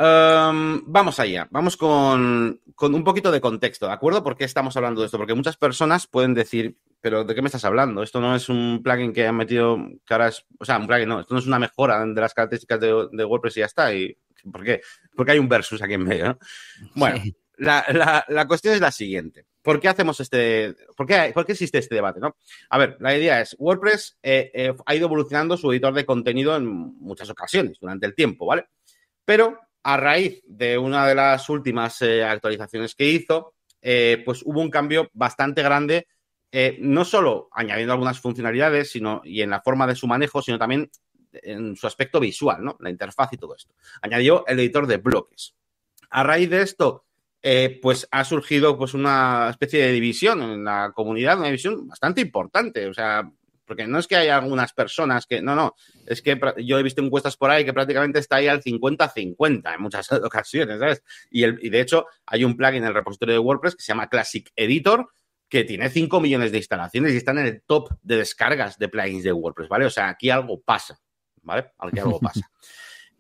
um, 0.04 0.82
vamos 0.86 1.20
allá. 1.20 1.48
Vamos 1.52 1.78
con, 1.78 2.62
con, 2.76 2.94
un 2.94 3.04
poquito 3.04 3.32
de 3.32 3.42
contexto, 3.42 3.88
¿de 3.88 3.94
acuerdo? 3.94 4.24
¿Por 4.24 4.36
qué 4.36 4.44
estamos 4.44 4.76
hablando 4.78 5.02
de 5.02 5.06
esto? 5.06 5.18
Porque 5.18 5.34
muchas 5.34 5.58
personas 5.58 6.08
pueden 6.08 6.34
decir, 6.34 6.78
pero 7.02 7.24
¿de 7.24 7.36
qué 7.36 7.42
me 7.42 7.48
estás 7.48 7.66
hablando? 7.66 8.04
Esto 8.04 8.22
no 8.22 8.36
es 8.36 8.50
un 8.50 8.82
plugin 8.84 9.13
que 9.13 9.28
han 9.28 9.36
metido, 9.36 9.78
que 10.06 10.13
ahora 10.13 10.30
es, 10.30 10.46
o 10.60 10.66
sea, 10.66 10.78
un 10.78 10.88
plugin 10.88 11.10
no, 11.10 11.20
esto 11.20 11.34
no 11.34 11.39
es 11.39 11.48
una 11.48 11.60
mejora 11.60 12.06
de 12.06 12.22
las 12.22 12.34
características 12.34 12.80
de, 12.80 13.26
WordPress 13.26 13.58
y 13.58 13.60
ya 13.60 13.66
está. 13.66 13.94
Y 13.94 14.18
¿Por 14.52 14.63
qué? 14.63 14.82
Porque 15.16 15.34
hay 15.34 15.39
un 15.39 15.50
versus 15.50 15.82
aquí 15.82 15.94
en 15.94 16.04
medio, 16.04 16.26
¿no? 16.28 16.39
Bueno, 16.96 17.22
la, 17.58 18.26
la, 18.28 18.48
cuestión 18.48 18.74
es 18.74 18.82
la 18.82 18.92
siguiente. 18.92 19.46
¿Por 19.62 19.80
qué 19.80 19.88
hacemos 19.88 20.20
este, 20.20 20.76
por 20.98 21.08
qué, 21.08 21.32
por 21.34 21.46
qué 21.46 21.54
existe 21.54 21.78
este 21.78 21.96
debate, 21.96 22.20
no? 22.20 22.36
A 22.70 22.78
ver, 22.78 22.98
la 23.00 23.16
idea 23.18 23.39
es, 23.42 23.56
WordPress 23.58 24.18
eh, 24.22 24.52
eh, 24.54 24.76
ha 24.86 24.96
ido 24.96 25.06
evolucionando 25.08 25.56
su 25.56 25.72
editor 25.72 25.94
de 25.94 26.06
contenido 26.06 26.56
en 26.56 26.66
muchas 26.66 27.30
ocasiones 27.30 27.80
durante 27.80 28.06
el 28.06 28.16
tiempo, 28.16 28.46
¿vale? 28.46 28.66
Pero 29.24 29.60
a 29.84 29.98
raíz 29.98 30.41
de 30.46 30.78
una 30.78 31.06
de 31.08 31.15
las 31.15 31.50
últimas 31.50 32.02
eh, 32.02 32.24
actualizaciones 32.24 32.96
que 32.96 33.10
hizo, 33.10 33.54
pues 34.26 34.41
hubo 34.46 34.62
un 34.62 34.69
cambio 34.69 35.10
bastante 35.13 35.62
grande, 35.62 36.08
no 36.80 37.04
solo 37.04 37.50
añadiendo 37.52 37.91
algunas 37.91 38.17
funcionalidades, 38.17 38.91
sino 38.91 39.22
y 39.26 39.41
en 39.41 39.50
la 39.50 39.62
forma 39.62 39.86
de 39.86 39.96
su 39.96 40.08
manejo, 40.08 40.41
sino 40.41 40.58
también 40.58 40.89
en 41.34 41.76
su 41.76 41.88
aspecto 41.88 42.19
visual, 42.19 42.63
¿no? 42.63 42.78
La 42.80 42.89
interfaz 42.89 43.34
y 43.34 43.38
todo 43.38 43.56
esto. 43.56 43.74
Añadió 44.02 44.46
el 44.48 44.60
editor 44.60 44.88
de 44.88 44.98
bloques. 44.98 45.56
A 46.10 46.24
raíz 46.24 46.50
de 46.50 46.62
esto, 46.62 47.06
eh, 47.41 47.80
pues 47.82 48.08
ha 48.12 48.24
surgido 48.24 48.78
pues 48.78 48.93
una 48.93 49.50
especie 49.50 49.84
de 49.84 49.91
división 49.91 50.41
en 50.41 50.63
la 50.63 50.91
comunidad, 50.93 51.38
una 51.38 51.48
división 51.48 51.88
bastante 51.88 52.22
importante. 52.22 52.88
O 52.88 52.93
sea, 52.93 53.30
porque 53.74 53.88
no 53.88 53.98
es 53.98 54.06
que 54.06 54.16
haya 54.16 54.38
algunas 54.38 54.72
personas 54.72 55.26
que, 55.26 55.42
no, 55.42 55.56
no, 55.56 55.74
es 56.06 56.22
que 56.22 56.40
yo 56.64 56.78
he 56.78 56.84
visto 56.84 57.02
encuestas 57.02 57.36
por 57.36 57.50
ahí 57.50 57.66
que 57.66 57.74
prácticamente 57.74 58.20
está 58.20 58.36
ahí 58.36 58.48
al 58.48 58.62
50-50 58.62 59.74
en 59.74 59.82
muchas 59.82 60.12
ocasiones, 60.12 60.78
¿sabes? 60.78 61.02
Y, 61.32 61.42
el, 61.42 61.58
y 61.60 61.72
de 61.72 61.82
hecho 61.82 62.06
hay 62.28 62.44
un 62.44 62.56
plugin 62.56 62.84
en 62.84 62.90
el 62.90 62.94
repositorio 62.94 63.34
de 63.34 63.40
WordPress 63.40 63.76
que 63.76 63.82
se 63.82 63.88
llama 63.88 64.10
Classic 64.10 64.48
Editor, 64.56 65.08
que 65.50 65.64
tiene 65.64 65.90
5 65.90 66.22
millones 66.22 66.52
de 66.52 66.60
instalaciones 66.60 67.14
y 67.14 67.18
está 67.18 67.32
en 67.32 67.40
el 67.40 67.64
top 67.64 67.90
de 68.04 68.18
descargas 68.18 68.78
de 68.78 68.90
plugins 68.90 69.24
de 69.24 69.34
WordPress, 69.34 69.70
¿vale? 69.70 69.86
O 69.86 69.90
sea, 69.90 70.10
aquí 70.10 70.30
algo 70.30 70.62
pasa, 70.62 71.00
¿vale? 71.42 71.72
Aquí 71.80 71.98
algo 71.98 72.20
pasa. 72.20 72.42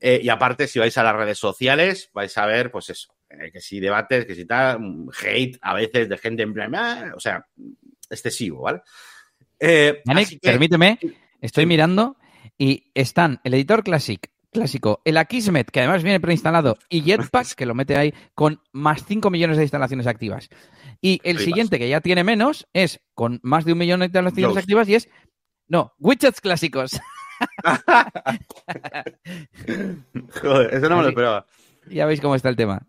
Eh, 0.05 0.19
y 0.21 0.27
aparte, 0.27 0.67
si 0.67 0.79
vais 0.79 0.97
a 0.97 1.03
las 1.03 1.15
redes 1.15 1.37
sociales, 1.37 2.09
vais 2.13 2.37
a 2.37 2.45
ver, 2.45 2.69
pues 2.71 2.89
eso, 2.89 3.15
eh, 3.29 3.49
que 3.53 3.61
si 3.61 3.79
debates, 3.79 4.25
que 4.25 4.35
si 4.35 4.43
tal, 4.43 5.07
hate 5.23 5.57
a 5.61 5.73
veces 5.73 6.09
de 6.09 6.17
gente 6.17 6.43
en 6.43 6.53
plan, 6.53 6.75
ah", 6.75 7.13
o 7.15 7.21
sea, 7.21 7.47
excesivo, 8.09 8.63
¿vale? 8.63 8.81
Eh, 9.59 10.01
permíteme, 10.41 10.99
estoy 11.41 11.65
mirando 11.65 12.17
y 12.57 12.91
están 12.93 13.39
el 13.43 13.53
editor 13.53 13.83
Classic, 13.83 14.29
clásico, 14.51 15.01
el 15.05 15.17
Akismet, 15.17 15.71
que 15.71 15.79
además 15.79 16.03
viene 16.03 16.19
preinstalado, 16.19 16.77
y 16.89 17.01
Jetpack, 17.01 17.55
que 17.55 17.65
lo 17.65 17.75
mete 17.75 17.95
ahí, 17.95 18.13
con 18.35 18.61
más 18.71 19.05
5 19.05 19.29
millones 19.29 19.57
de 19.57 19.63
instalaciones 19.63 20.07
activas. 20.07 20.49
Y 21.01 21.19
el 21.23 21.39
siguiente, 21.39 21.79
que 21.79 21.89
ya 21.89 21.99
tiene 21.99 22.23
menos, 22.23 22.67
es 22.71 23.01
con 23.13 23.39
más 23.43 23.65
de 23.65 23.73
un 23.73 23.79
millón 23.79 23.99
de 23.99 24.05
instalaciones 24.05 24.57
activas 24.57 24.87
y 24.87 24.95
es, 24.95 25.09
no, 25.67 25.93
widgets 25.99 26.39
clásicos. 26.39 26.97
Joder, 30.41 30.73
eso 30.73 30.89
no 30.89 30.97
me 30.97 31.03
lo 31.03 31.09
esperaba. 31.09 31.45
Ya 31.89 32.05
veis 32.05 32.21
cómo 32.21 32.35
está 32.35 32.49
el 32.49 32.55
tema. 32.55 32.87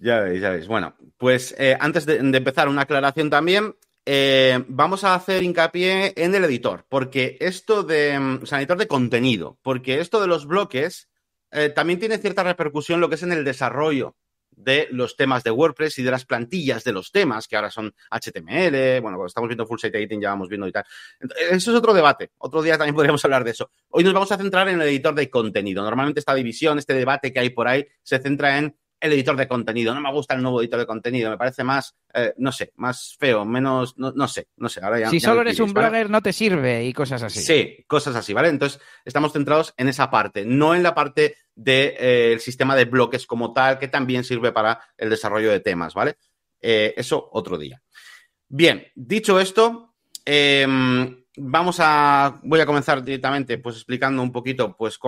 Ya 0.00 0.20
veis, 0.20 0.40
ya 0.40 0.50
veis. 0.50 0.68
Bueno, 0.68 0.94
pues 1.16 1.54
eh, 1.58 1.76
antes 1.80 2.06
de, 2.06 2.18
empezar, 2.18 2.68
una 2.68 2.82
aclaración 2.82 3.30
también. 3.30 3.74
Eh, 4.06 4.64
vamos 4.68 5.04
a 5.04 5.14
hacer 5.14 5.42
hincapié 5.42 6.14
en 6.16 6.34
el 6.34 6.44
editor, 6.44 6.86
porque 6.88 7.36
esto 7.40 7.82
de. 7.82 8.18
Mm, 8.18 8.40
o 8.42 8.46
sea, 8.46 8.58
editor 8.58 8.78
de 8.78 8.88
contenido, 8.88 9.58
porque 9.62 10.00
esto 10.00 10.20
de 10.20 10.26
los 10.26 10.46
bloques 10.46 11.08
eh, 11.50 11.68
también 11.70 11.98
tiene 11.98 12.18
cierta 12.18 12.42
repercusión 12.42 13.00
lo 13.00 13.08
que 13.08 13.16
es 13.16 13.22
en 13.22 13.32
el 13.32 13.44
desarrollo 13.44 14.16
de 14.50 14.88
los 14.90 15.16
temas 15.16 15.42
de 15.42 15.50
WordPress 15.50 15.98
y 15.98 16.02
de 16.02 16.10
las 16.10 16.24
plantillas 16.24 16.84
de 16.84 16.92
los 16.92 17.12
temas, 17.12 17.48
que 17.48 17.56
ahora 17.56 17.70
son 17.70 17.94
HTML, 18.10 19.00
bueno, 19.00 19.24
estamos 19.26 19.48
viendo 19.48 19.66
Full 19.66 19.78
Site 19.78 19.96
Editing 19.96 20.20
ya 20.20 20.30
vamos 20.30 20.48
viendo 20.48 20.66
y 20.66 20.72
tal. 20.72 20.84
Eso 21.50 21.70
es 21.70 21.76
otro 21.76 21.94
debate, 21.94 22.32
otro 22.38 22.62
día 22.62 22.76
también 22.76 22.94
podríamos 22.96 23.24
hablar 23.24 23.44
de 23.44 23.52
eso. 23.52 23.70
Hoy 23.90 24.04
nos 24.04 24.12
vamos 24.12 24.30
a 24.32 24.36
centrar 24.36 24.68
en 24.68 24.80
el 24.80 24.88
editor 24.88 25.14
de 25.14 25.30
contenido. 25.30 25.82
Normalmente 25.82 26.20
esta 26.20 26.34
división, 26.34 26.78
este 26.78 26.94
debate 26.94 27.32
que 27.32 27.40
hay 27.40 27.50
por 27.50 27.68
ahí, 27.68 27.86
se 28.02 28.18
centra 28.18 28.58
en 28.58 28.76
el 29.00 29.12
editor 29.12 29.36
de 29.36 29.48
contenido. 29.48 29.94
No 29.94 30.00
me 30.00 30.12
gusta 30.12 30.34
el 30.34 30.42
nuevo 30.42 30.60
editor 30.60 30.78
de 30.78 30.86
contenido, 30.86 31.30
me 31.30 31.38
parece 31.38 31.64
más, 31.64 31.96
eh, 32.12 32.34
no 32.36 32.52
sé, 32.52 32.72
más 32.76 33.16
feo, 33.18 33.44
menos, 33.44 33.96
no, 33.96 34.28
sé, 34.28 34.48
no 34.56 34.68
sé. 34.68 34.80
Ahora 34.82 35.00
ya, 35.00 35.10
si 35.10 35.18
solo 35.18 35.40
eres 35.40 35.58
un 35.58 35.72
blogger, 35.72 36.10
no 36.10 36.22
te 36.22 36.32
sirve 36.32 36.84
y 36.84 36.92
cosas 36.92 37.22
así. 37.22 37.40
Sí, 37.40 37.84
cosas 37.86 38.14
así, 38.14 38.34
¿vale? 38.34 38.48
Entonces, 38.48 38.80
estamos 39.04 39.32
centrados 39.32 39.74
en 39.76 39.88
esa 39.88 40.10
parte, 40.10 40.44
no 40.44 40.74
en 40.74 40.82
la 40.82 40.94
parte 40.94 41.36
del 41.54 41.94
eh, 41.98 42.36
sistema 42.38 42.76
de 42.76 42.84
bloques 42.84 43.26
como 43.26 43.52
tal, 43.52 43.78
que 43.78 43.88
también 43.88 44.22
sirve 44.22 44.52
para 44.52 44.80
el 44.96 45.08
desarrollo 45.08 45.50
de 45.50 45.60
temas, 45.60 45.94
¿vale? 45.94 46.16
Eh, 46.60 46.94
eso 46.96 47.28
otro 47.32 47.56
día. 47.56 47.82
Bien, 48.48 48.86
dicho 48.94 49.40
esto, 49.40 49.94
em, 50.24 51.24
vamos 51.36 51.78
a, 51.80 52.40
voy 52.42 52.60
a 52.60 52.66
comenzar 52.66 53.02
directamente, 53.02 53.58
pues 53.58 53.76
explicando 53.76 54.22
un 54.22 54.32
poquito, 54.32 54.76
pues, 54.76 54.98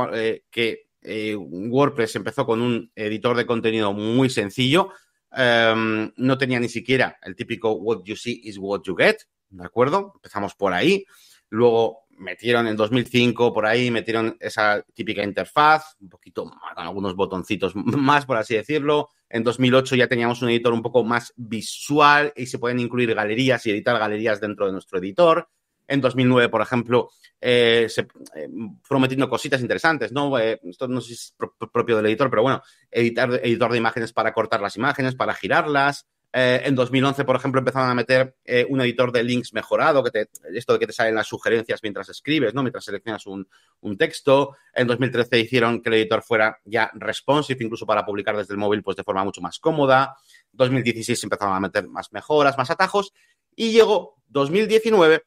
que 0.51 0.92
eh, 1.03 1.35
WordPress 1.37 2.17
empezó 2.17 2.47
con 2.47 2.63
un 2.63 2.91
editor 2.95 3.37
de 3.37 3.47
contenido 3.47 3.93
muy 3.93 4.31
sencillo. 4.31 4.91
Em, 5.35 6.13
no 6.17 6.39
tenía 6.39 6.61
ni 6.61 6.69
siquiera 6.69 7.19
el 7.23 7.35
típico 7.35 7.73
what 7.73 8.03
you 8.05 8.17
see 8.17 8.41
is 8.45 8.59
what 8.59 8.83
you 8.85 8.95
get, 8.95 9.17
¿de 9.51 9.65
acuerdo? 9.65 10.13
Empezamos 10.17 10.55
por 10.55 10.73
ahí. 10.73 11.05
Luego 11.49 12.03
metieron 12.11 12.67
en 12.67 12.77
2005 12.77 13.53
por 13.53 13.67
ahí, 13.67 13.91
metieron 13.91 14.37
esa 14.41 14.85
típica 14.95 15.23
interfaz, 15.23 15.97
un 16.01 16.09
poquito 16.09 16.45
con 16.45 16.85
algunos 16.87 17.15
botoncitos 17.15 17.75
más, 17.77 18.27
por 18.27 18.37
así 18.37 18.55
decirlo. 18.55 19.09
En 19.29 19.43
2008 19.43 19.97
ya 19.97 20.09
teníamos 20.09 20.43
un 20.43 20.51
editor 20.51 20.73
un 20.73 20.83
poco 20.83 21.05
más 21.05 21.33
visual 21.37 22.33
y 22.37 22.47
se 22.47 22.59
pueden 22.59 22.81
incluir 22.81 23.15
galerías 23.15 23.65
y 23.67 23.71
editar 23.71 23.99
galerías 23.99 24.41
dentro 24.41 24.67
de 24.67 24.73
nuestro 24.73 24.99
editor. 24.99 25.49
En 25.87 26.01
2009, 26.01 26.49
por 26.49 26.63
ejemplo, 26.63 27.11
eh, 27.41 27.87
se 27.89 28.03
eh, 28.03 28.49
fueron 28.83 29.03
metiendo 29.03 29.29
cositas 29.29 29.61
interesantes, 29.61 30.13
¿no? 30.13 30.39
Eh, 30.39 30.61
esto 30.65 30.87
no 30.87 31.01
sé 31.01 31.09
si 31.09 31.13
es 31.15 31.35
propio 31.73 31.97
del 31.97 32.07
editor, 32.07 32.31
pero 32.31 32.43
bueno, 32.43 32.63
editar, 32.91 33.41
editor 33.43 33.73
de 33.73 33.79
imágenes 33.79 34.13
para 34.13 34.33
cortar 34.33 34.61
las 34.61 34.77
imágenes, 34.77 35.17
para 35.17 35.35
girarlas. 35.35 36.07
en 36.35 36.75
2011, 36.75 37.25
por 37.25 37.37
ejemplo, 37.37 37.59
empezaron 37.59 37.91
a 37.91 37.95
meter 37.95 38.37
un 38.71 38.81
editor 38.81 39.13
de 39.13 39.23
links 39.23 39.53
mejorado, 39.53 40.03
que 40.03 40.11
te, 40.11 40.31
esto 40.55 40.73
de 40.73 40.79
que 40.79 40.87
te 40.87 40.93
salen 40.95 41.15
las 41.15 41.27
sugerencias 41.27 41.81
mientras 41.83 42.09
escribes, 42.09 42.55
¿no? 42.55 42.63
Mientras 42.63 42.87
seleccionas 42.87 43.27
un, 43.27 43.47
un, 43.81 43.99
texto. 43.99 44.57
En 44.73 44.87
2013 44.87 45.41
hicieron 45.41 45.83
que 45.83 45.91
el 45.91 45.97
editor 45.97 46.23
fuera 46.23 46.59
ya 46.65 46.91
responsive, 46.95 47.63
incluso 47.63 47.85
para 47.85 48.07
publicar 48.07 48.35
desde 48.35 48.55
el 48.55 48.59
móvil, 48.59 48.83
pues 48.83 48.97
de 48.97 49.05
forma 49.05 49.25
mucho 49.25 49.43
más 49.43 49.59
cómoda. 49.59 50.17
2016 50.53 51.23
empezaron 51.25 51.55
a 51.55 51.61
meter 51.61 51.87
más 51.89 52.11
mejoras, 52.13 52.57
más 52.57 52.71
atajos. 52.71 53.13
Y 53.55 53.73
llegó 53.73 54.17
2019 54.29 55.25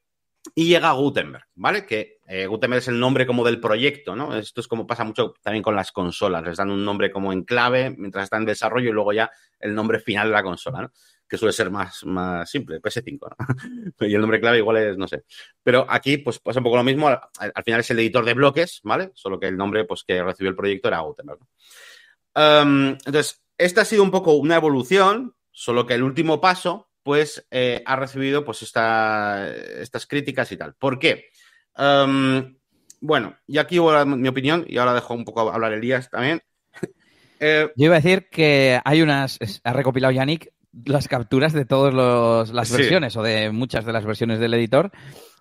y 0.53 0.67
llega 0.67 0.91
Gutenberg, 0.91 1.45
¿vale? 1.55 1.85
Que 1.85 2.19
eh, 2.27 2.45
Gutenberg 2.45 2.79
es 2.79 2.87
el 2.87 2.99
nombre 2.99 3.25
como 3.25 3.43
del 3.43 3.59
proyecto, 3.59 4.15
¿no? 4.15 4.35
Esto 4.37 4.61
es 4.61 4.67
como 4.67 4.85
pasa 4.85 5.03
mucho 5.03 5.33
también 5.41 5.63
con 5.63 5.75
las 5.75 5.91
consolas, 5.91 6.43
les 6.43 6.57
dan 6.57 6.69
un 6.69 6.83
nombre 6.83 7.11
como 7.11 7.33
en 7.33 7.43
clave 7.43 7.95
mientras 7.97 8.25
están 8.25 8.41
en 8.41 8.47
desarrollo 8.47 8.89
y 8.89 8.93
luego 8.93 9.13
ya 9.13 9.31
el 9.59 9.73
nombre 9.73 9.99
final 9.99 10.27
de 10.27 10.33
la 10.33 10.43
consola, 10.43 10.83
¿no? 10.83 10.91
Que 11.27 11.37
suele 11.37 11.53
ser 11.53 11.71
más, 11.71 12.03
más 12.05 12.49
simple, 12.49 12.79
PS5, 12.81 13.19
¿no? 13.19 14.07
y 14.07 14.13
el 14.13 14.21
nombre 14.21 14.39
clave 14.39 14.59
igual 14.59 14.77
es, 14.77 14.97
no 14.97 15.07
sé. 15.07 15.23
Pero 15.63 15.85
aquí, 15.89 16.17
pues 16.17 16.39
pasa 16.39 16.59
un 16.59 16.65
poco 16.65 16.77
lo 16.77 16.83
mismo, 16.83 17.07
al, 17.07 17.63
final 17.63 17.79
es 17.79 17.89
el 17.91 17.99
editor 17.99 18.25
de 18.25 18.33
bloques, 18.33 18.81
¿vale? 18.83 19.11
Solo 19.15 19.39
que 19.39 19.47
el 19.47 19.57
nombre, 19.57 19.85
pues 19.85 20.03
que 20.03 20.21
recibió 20.21 20.49
el 20.49 20.55
proyecto 20.55 20.89
era 20.89 20.99
Gutenberg. 20.99 21.39
Um, 22.35 22.89
entonces, 22.89 23.41
esta 23.57 23.81
ha 23.81 23.85
sido 23.85 24.03
un 24.03 24.11
poco 24.11 24.33
una 24.33 24.57
evolución, 24.57 25.35
solo 25.51 25.85
que 25.85 25.93
el 25.93 26.03
último 26.03 26.41
paso 26.41 26.89
pues 27.05 27.45
eh, 27.51 27.83
ha 27.85 27.95
recibido 27.97 28.43
pues 28.43 28.63
estas 28.63 30.07
críticas 30.07 30.51
y 30.51 30.57
tal. 30.57 30.73
¿Por 30.73 30.97
qué? 30.97 31.25
Em, 31.77 32.57
bueno, 32.99 33.37
y 33.45 33.59
aquí 33.59 33.77
voy 33.77 33.95
a 33.95 34.05
mi 34.05 34.27
opinión 34.27 34.65
y 34.67 34.79
ahora 34.79 34.95
dejo 34.95 35.13
un 35.13 35.23
poco 35.23 35.41
hablar 35.51 35.71
Elías 35.73 36.09
también. 36.09 36.41
Eh, 37.41 37.69
Yo 37.75 37.87
iba 37.87 37.97
a 37.97 37.99
decir 37.99 38.29
que 38.31 38.79
hay 38.85 39.01
unas, 39.01 39.37
ha 39.65 39.73
recopilado 39.73 40.13
Yannick 40.13 40.53
las 40.85 41.09
capturas 41.09 41.51
de 41.51 41.65
todas 41.65 41.93
las 42.49 42.71
versiones 42.71 43.17
o 43.17 43.21
de 43.21 43.51
muchas 43.51 43.85
de 43.85 43.91
las 43.91 44.05
versiones 44.05 44.39
del 44.39 44.53
editor. 44.53 44.89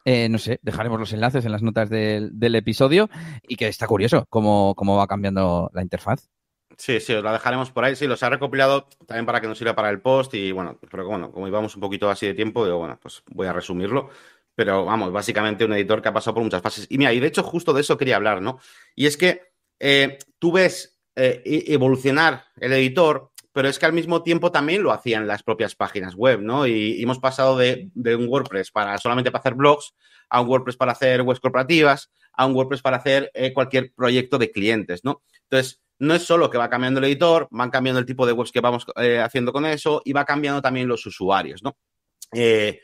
Eh, 0.05 0.29
no 0.29 0.38
sé, 0.38 0.59
dejaremos 0.62 0.98
los 0.98 1.12
enlaces 1.12 1.44
en 1.44 1.53
las 1.53 1.62
notas 1.62 1.88
del, 1.88 2.55
episodio 2.57 3.09
y 3.46 3.55
que 3.55 3.68
está 3.68 3.87
curioso 3.87 4.27
cómo, 4.29 4.74
cómo 4.74 4.96
va 4.96 5.07
cambiando 5.07 5.70
la 5.72 5.83
interfaz. 5.83 6.29
Sí, 6.77 7.01
sí, 7.01 7.13
os 7.15 7.23
la 7.23 7.33
dejaremos 7.33 7.71
por 7.71 7.85
ahí. 7.85 7.97
Sí, 7.97 8.07
los 8.07 8.23
ha 8.23 8.31
recopilado 8.31 8.89
también 9.07 9.27
para 9.27 9.41
que 9.41 9.47
nos 9.47 9.59
sirva 9.59 9.75
para 9.75 9.91
el 9.91 10.01
post 10.01 10.35
y 10.35 10.53
bueno, 10.53 10.79
pero 10.91 11.07
bueno, 11.07 11.31
como 11.31 11.47
íbamos 11.49 11.75
un 11.75 11.81
poquito 11.81 12.11
así 12.11 12.27
de 12.27 12.35
tiempo, 12.35 12.65
digo, 12.65 12.79
bueno, 12.79 12.99
pues 13.01 13.23
voy 13.31 13.47
a 13.47 13.53
resumirlo. 13.53 14.11
Pero 14.55 14.85
vamos, 14.85 15.13
básicamente 15.13 15.65
un 15.65 15.73
editor 15.73 16.01
que 16.01 16.09
ha 16.09 16.13
pasado 16.13 16.35
por 16.35 16.43
muchas 16.45 16.63
fases. 16.63 16.87
Y 16.89 16.99
mira, 16.99 17.13
y 17.13 17.21
de 17.21 17.27
hecho 17.27 17.43
justo 17.43 17.73
de 17.73 17.81
eso 17.81 17.97
quería 17.97 18.17
hablar, 18.17 18.41
¿no? 18.41 18.61
Y 18.95 19.07
es 19.07 19.17
que 19.17 19.55
eh, 19.81 20.19
tú 20.39 20.53
ves 20.53 21.01
eh, 21.17 21.43
e-, 21.45 21.73
evolucionar 21.75 22.45
el 22.57 22.73
editor, 22.73 23.33
pero 23.53 23.69
es 23.69 23.79
que 23.79 23.87
al 23.87 23.93
mismo 23.93 24.23
tiempo 24.23 24.51
también 24.51 24.83
lo 24.83 24.93
hacían 24.93 25.27
las 25.27 25.43
propias 25.43 25.75
páginas 25.75 26.15
web, 26.15 26.41
¿no? 26.41 26.67
Y, 26.67 27.03
hemos 27.03 27.19
pasado 27.19 27.57
de, 27.57 27.91
un 27.95 28.29
WordPress 28.29 28.71
para 28.71 28.99
solamente 28.99 29.31
para 29.31 29.41
hacer 29.41 29.55
blogs 29.55 29.95
a 30.29 30.41
un 30.41 30.49
WordPress 30.49 30.77
para 30.77 30.93
hacer 30.93 31.23
webs 31.23 31.41
corporativas, 31.41 32.11
a 32.33 32.47
un 32.47 32.55
WordPress 32.55 32.83
para 32.83 32.97
hacer 32.97 33.31
eh, 33.35 33.53
cualquier 33.53 33.93
proyecto 33.95 34.39
de 34.39 34.51
clientes, 34.51 35.05
¿no? 35.05 35.23
Entonces, 35.43 35.84
no 36.05 36.14
es 36.14 36.23
solo 36.23 36.51
que 36.51 36.59
va 36.59 36.71
cambiando 36.71 37.01
el 37.01 37.07
editor, 37.07 37.49
van 37.51 37.71
cambiando 37.71 37.99
el 37.99 38.07
tipo 38.07 38.27
de 38.27 38.33
webs 38.33 38.53
que 38.53 38.61
vamos 38.61 38.87
eh, 38.97 39.19
haciendo 39.19 39.53
con 39.53 39.67
eso 39.67 40.03
y 40.05 40.12
va 40.12 40.25
cambiando 40.25 40.62
también 40.62 40.88
los 40.88 41.05
usuarios, 41.07 41.62
¿no? 41.62 41.77
Eh, 42.33 42.81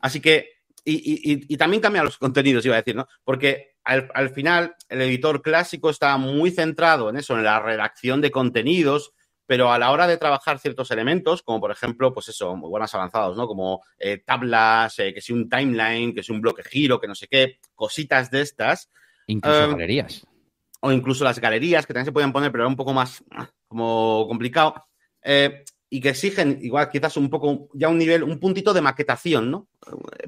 así 0.00 0.20
que 0.20 0.50
y, 0.84 1.56
también 1.56 1.80
cambia 1.80 2.02
los 2.02 2.18
contenidos, 2.18 2.64
iba 2.66 2.74
a 2.74 2.80
decir, 2.80 2.96
¿no? 2.96 3.06
Porque 3.22 3.76
al, 3.84 4.30
final 4.30 4.74
el 4.88 5.02
editor 5.02 5.40
clásico 5.40 5.90
está 5.90 6.16
muy 6.16 6.50
centrado 6.50 7.08
en 7.08 7.16
eso, 7.16 7.36
en 7.36 7.44
la 7.44 7.60
redacción 7.60 8.20
de 8.20 8.32
contenidos, 8.32 9.12
pero 9.46 9.70
a 9.70 9.78
la 9.78 9.92
hora 9.92 10.08
de 10.08 10.16
trabajar 10.16 10.58
ciertos 10.58 10.90
elementos, 10.90 11.42
como 11.42 11.60
por 11.60 11.70
ejemplo, 11.70 12.12
pues 12.12 12.28
eso, 12.28 12.56
muy 12.56 12.68
buenas 12.68 12.94
avanzados, 12.94 13.36
¿no? 13.36 13.46
Como 13.46 13.84
eh, 13.98 14.18
tablas, 14.24 14.96
que 14.96 15.20
si 15.20 15.32
un 15.32 15.48
timeline, 15.48 16.14
que 16.14 16.22
si 16.22 16.32
un 16.32 16.40
bloque 16.40 16.64
giro, 16.64 17.00
que 17.00 17.06
no 17.06 17.14
sé 17.14 17.28
qué, 17.28 17.58
cositas 17.74 18.30
de 18.30 18.40
estas. 18.40 18.90
Incluso 19.26 19.64
em, 19.64 19.70
galerías. 19.72 20.26
O 20.82 20.92
incluso 20.92 21.24
las 21.24 21.40
galerías, 21.40 21.86
que 21.86 21.94
también 21.94 22.06
se 22.06 22.12
pueden 22.12 22.32
poner, 22.32 22.52
pero 22.52 22.64
era 22.64 22.68
un 22.68 22.76
poco 22.76 22.92
más 22.92 23.24
ah, 23.30 23.48
como 23.68 24.26
complicado. 24.28 24.84
Eh, 25.22 25.64
y 25.92 26.00
que 26.00 26.08
exigen 26.08 26.58
igual 26.62 26.88
quizás 26.90 27.18
un 27.18 27.28
poco, 27.28 27.68
ya 27.74 27.90
un 27.90 27.98
nivel, 27.98 28.22
un 28.22 28.40
puntito 28.40 28.72
de 28.72 28.80
maquetación, 28.80 29.50
¿no? 29.50 29.68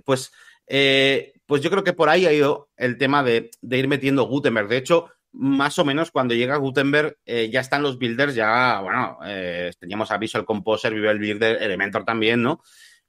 Pues, 0.05 0.31
eh, 0.67 1.33
pues 1.47 1.63
yo 1.63 1.71
creo 1.71 1.83
que 1.83 1.95
por 1.95 2.11
ahí 2.11 2.27
ha 2.27 2.33
ido 2.35 2.69
el 2.77 2.99
tema 2.99 3.23
de, 3.23 3.51
ir 3.63 3.89
metiendo 3.89 4.25
Gutenberg. 4.25 4.69
De 4.69 4.77
hecho, 4.77 5.09
más 5.33 5.79
o 5.79 5.85
menos 5.87 6.11
cuando 6.11 6.35
llega 6.35 6.57
Gutenberg 6.57 7.17
eh, 7.25 7.49
ya 7.51 7.61
están 7.61 7.83
los 7.83 7.99
builders, 7.99 8.35
ya, 8.35 8.81
bueno, 8.83 9.19
eh, 9.25 9.73
teníamos 9.79 10.11
a 10.11 10.19
Visual 10.19 10.45
Composer, 10.45 10.93
Visual 10.93 11.19
Builder, 11.19 11.63
Elementor 11.63 12.05
también, 12.05 12.43
¿no? 12.43 12.61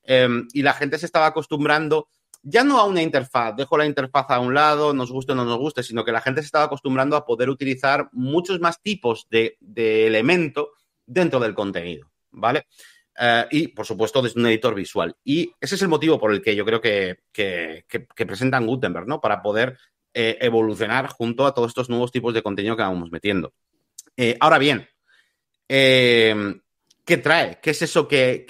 Em, 0.04 0.48
y 0.54 0.62
la 0.62 0.74
gente 0.74 0.98
se 0.98 1.08
estaba 1.08 1.26
acostumbrando 1.26 2.08
ya 2.48 2.64
no 2.64 2.80
a 2.80 2.86
una 2.86 3.02
interfaz, 3.02 3.56
dejo 3.56 3.76
la 3.76 3.88
interfaz 3.88 4.28
a 4.30 4.40
un 4.40 4.54
lado, 4.54 4.94
nos 4.94 5.12
guste 5.12 5.32
o 5.32 5.36
no 5.36 5.46
nos 5.46 5.58
guste, 5.58 5.82
sino 5.82 6.06
que 6.06 6.12
la 6.12 6.22
gente 6.22 6.42
se 6.42 6.46
estaba 6.46 6.66
acostumbrando 6.66 7.16
a 7.16 7.26
poder 7.26 7.50
utilizar 7.50 8.08
muchos 8.12 8.60
más 8.60 8.80
tipos 8.84 9.28
de, 9.32 9.58
elemento 10.06 10.74
dentro 11.08 11.40
del 11.40 11.56
contenido. 11.56 12.08
¿vale? 12.30 12.68
Eh, 13.20 13.48
y, 13.50 13.68
por 13.70 13.88
supuesto, 13.88 14.22
desde 14.22 14.40
un 14.40 14.46
editor 14.46 14.76
visual. 14.76 15.16
Y 15.24 15.52
ese 15.60 15.74
es 15.74 15.82
el 15.82 15.88
motivo 15.88 16.20
por 16.20 16.32
el 16.32 16.42
que 16.44 16.56
yo 16.56 16.64
creo 16.66 16.80
que, 16.80 17.18
presentan 18.16 18.68
Gutenberg, 18.68 19.08
¿no? 19.08 19.20
Para 19.20 19.42
poder 19.42 19.80
eh, 20.14 20.38
evolucionar 20.40 21.08
junto 21.08 21.48
a 21.48 21.54
todos 21.54 21.70
estos 21.70 21.90
nuevos 21.90 22.12
tipos 22.12 22.32
de 22.36 22.44
contenido 22.44 22.78
que 22.78 22.84
vamos 22.84 23.10
metiendo. 23.12 23.54
Eh, 24.16 24.38
ahora 24.40 24.60
bien, 24.60 24.88
¿qué 27.06 27.18
trae? 27.18 27.60
¿Qué 27.62 27.72
es 27.72 27.82
eso 27.82 28.08
que, 28.08 28.46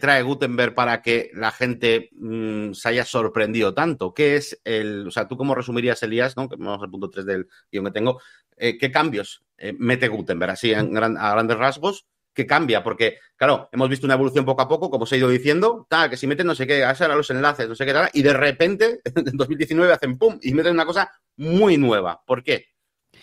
trae 0.00 0.22
Gutenberg 0.22 0.74
para 0.74 1.02
que 1.02 1.30
la 1.34 1.50
gente 1.50 2.10
mm, 2.12 2.72
se 2.72 2.88
haya 2.88 3.04
sorprendido 3.04 3.74
tanto? 3.74 4.14
¿Qué 4.14 4.36
es 4.36 4.60
el, 4.64 5.08
o 5.08 5.10
sea, 5.10 5.28
tú 5.28 5.36
cómo 5.36 5.54
resumirías, 5.54 6.02
Elías, 6.02 6.36
¿no? 6.36 6.48
Que 6.48 6.56
vamos 6.56 6.82
al 6.82 6.90
punto 6.90 7.10
3 7.10 7.26
del 7.26 7.48
guion 7.70 7.86
que 7.86 7.90
tengo, 7.90 8.20
¿qué 8.56 8.90
cambios 8.90 9.42
mete 9.78 10.08
Gutenberg? 10.08 10.52
Así, 10.52 10.72
a 10.72 10.82
grandes 10.82 11.58
rasgos, 11.58 12.06
que 12.36 12.46
cambia, 12.46 12.84
porque, 12.84 13.18
claro, 13.34 13.68
hemos 13.72 13.88
visto 13.88 14.06
una 14.06 14.14
evolución 14.14 14.44
poco 14.44 14.60
a 14.60 14.68
poco, 14.68 14.90
como 14.90 15.04
os 15.04 15.12
he 15.12 15.16
ido 15.16 15.28
diciendo, 15.30 15.86
tal, 15.88 16.10
que 16.10 16.18
si 16.18 16.26
meten 16.26 16.46
no 16.46 16.54
sé 16.54 16.66
qué, 16.66 16.84
a 16.84 17.08
los 17.08 17.30
enlaces, 17.30 17.66
no 17.66 17.74
sé 17.74 17.86
qué 17.86 17.94
tal, 17.94 18.10
y 18.12 18.22
de 18.22 18.34
repente, 18.34 19.00
en 19.16 19.36
2019 19.36 19.92
hacen 19.92 20.18
pum, 20.18 20.38
y 20.42 20.52
meten 20.52 20.74
una 20.74 20.84
cosa 20.84 21.10
muy 21.36 21.78
nueva. 21.78 22.22
¿Por 22.26 22.44
qué? 22.44 22.66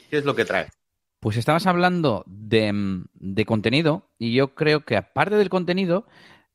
¿Qué 0.10 0.18
es 0.18 0.26
lo 0.26 0.36
que 0.36 0.46
trae? 0.46 0.68
Pues 1.24 1.38
estabas 1.38 1.68
hablando 1.68 2.26
de, 2.28 3.02
de 3.14 3.46
contenido, 3.46 4.10
y 4.20 4.34
yo 4.34 4.56
creo 4.56 4.84
que 4.84 4.98
aparte 4.98 5.38
del 5.38 5.48
contenido, 5.48 6.06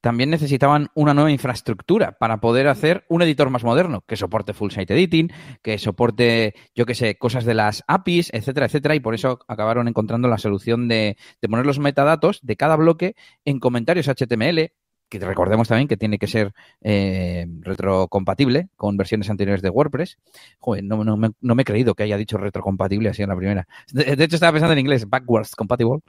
también 0.02 0.28
necesitaban 0.28 0.88
una 0.94 1.14
nueva 1.14 1.30
infraestructura 1.30 2.18
para 2.18 2.36
poder 2.42 2.68
hacer 2.68 3.06
un 3.08 3.22
editor 3.22 3.48
más 3.48 3.64
moderno, 3.64 4.02
que 4.06 4.16
soporte 4.16 4.52
full 4.52 4.70
site 4.70 4.92
editing, 4.92 5.32
que 5.62 5.78
soporte, 5.78 6.54
yo 6.74 6.84
qué 6.84 6.94
sé, 6.94 7.16
cosas 7.16 7.46
de 7.46 7.54
las 7.54 7.82
APIs, 7.86 8.28
etcétera, 8.34 8.66
etcétera, 8.66 8.94
y 8.94 9.00
por 9.00 9.14
eso 9.14 9.38
acabaron 9.48 9.88
encontrando 9.88 10.28
la 10.28 10.36
solución 10.36 10.86
de, 10.86 11.16
poner 11.48 11.64
los 11.64 11.78
metadatos 11.78 12.38
de 12.42 12.56
cada 12.56 12.76
bloque 12.76 13.16
en 13.46 13.60
comentarios 13.60 14.06
HTML, 14.06 14.70
que 15.08 15.18
recordemos 15.18 15.68
también 15.68 15.88
que 15.88 15.96
tiene 15.96 16.18
que 16.18 16.26
ser 16.26 16.52
eh, 16.80 17.46
retrocompatible 17.60 18.68
con 18.76 18.96
versiones 18.96 19.30
anteriores 19.30 19.62
de 19.62 19.70
WordPress. 19.70 20.18
Joder, 20.58 20.84
no, 20.84 21.04
no, 21.04 21.16
me, 21.16 21.30
no, 21.40 21.54
me, 21.54 21.62
he 21.62 21.64
creído 21.64 21.94
que 21.94 22.02
haya 22.02 22.16
dicho 22.16 22.38
retrocompatible 22.38 23.08
así 23.08 23.22
en 23.22 23.28
la 23.30 23.36
primera. 23.36 23.68
De, 23.92 24.24
hecho, 24.24 24.36
estaba 24.36 24.52
pensando 24.52 24.72
en 24.74 24.80
inglés, 24.80 25.08
backwards 25.08 25.56
compatible. 25.56 26.00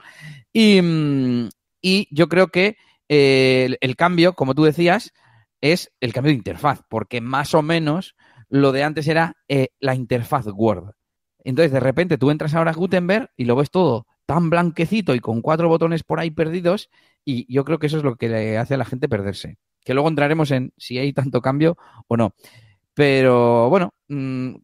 Y, 0.52 0.80
mm, 0.82 1.48
y 1.80 2.08
yo 2.10 2.28
creo 2.28 2.48
que 2.48 2.76
el, 3.08 3.96
cambio, 3.96 4.34
como 4.34 4.54
tú 4.54 4.64
decías, 4.64 5.12
es 5.60 5.92
el 6.00 6.12
cambio 6.12 6.30
de 6.30 6.38
interfaz, 6.38 6.82
porque 6.88 7.20
más 7.20 7.54
o 7.54 7.62
menos 7.62 8.14
lo 8.48 8.72
de 8.72 8.84
antes 8.84 9.08
era 9.08 9.36
eh, 9.48 9.68
la 9.80 9.94
interfaz 9.94 10.46
Word. 10.46 10.92
Entonces, 11.42 11.72
de 11.72 11.80
repente 11.80 12.18
tú 12.18 12.30
entras 12.30 12.54
ahora 12.54 12.70
a 12.70 12.74
Gutenberg 12.74 13.30
y 13.36 13.44
lo 13.44 13.56
ves 13.56 13.70
todo 13.70 14.06
tan 14.30 14.48
blanquecito 14.48 15.16
y 15.16 15.18
con 15.18 15.42
cuatro 15.42 15.68
botones 15.68 16.04
por 16.04 16.20
ahí 16.20 16.30
perdidos, 16.30 16.88
y 17.24 17.52
yo 17.52 17.64
creo 17.64 17.78
que 17.78 17.86
eso 17.86 17.98
es 17.98 18.04
lo 18.04 18.16
que 18.16 18.28
le 18.28 18.58
hace 18.58 18.74
a 18.74 18.78
la 18.78 18.84
gente 18.84 19.08
perderse. 19.08 19.58
Que 19.84 19.94
luego 19.94 20.08
entraremos 20.08 20.50
en 20.50 20.72
si 20.76 20.98
hay 20.98 21.12
tanto 21.12 21.40
cambio 21.40 21.76
o 22.08 22.16
no. 22.16 22.34
Pero 22.94 23.68
bueno, 23.70 23.94
mm, 24.08 24.54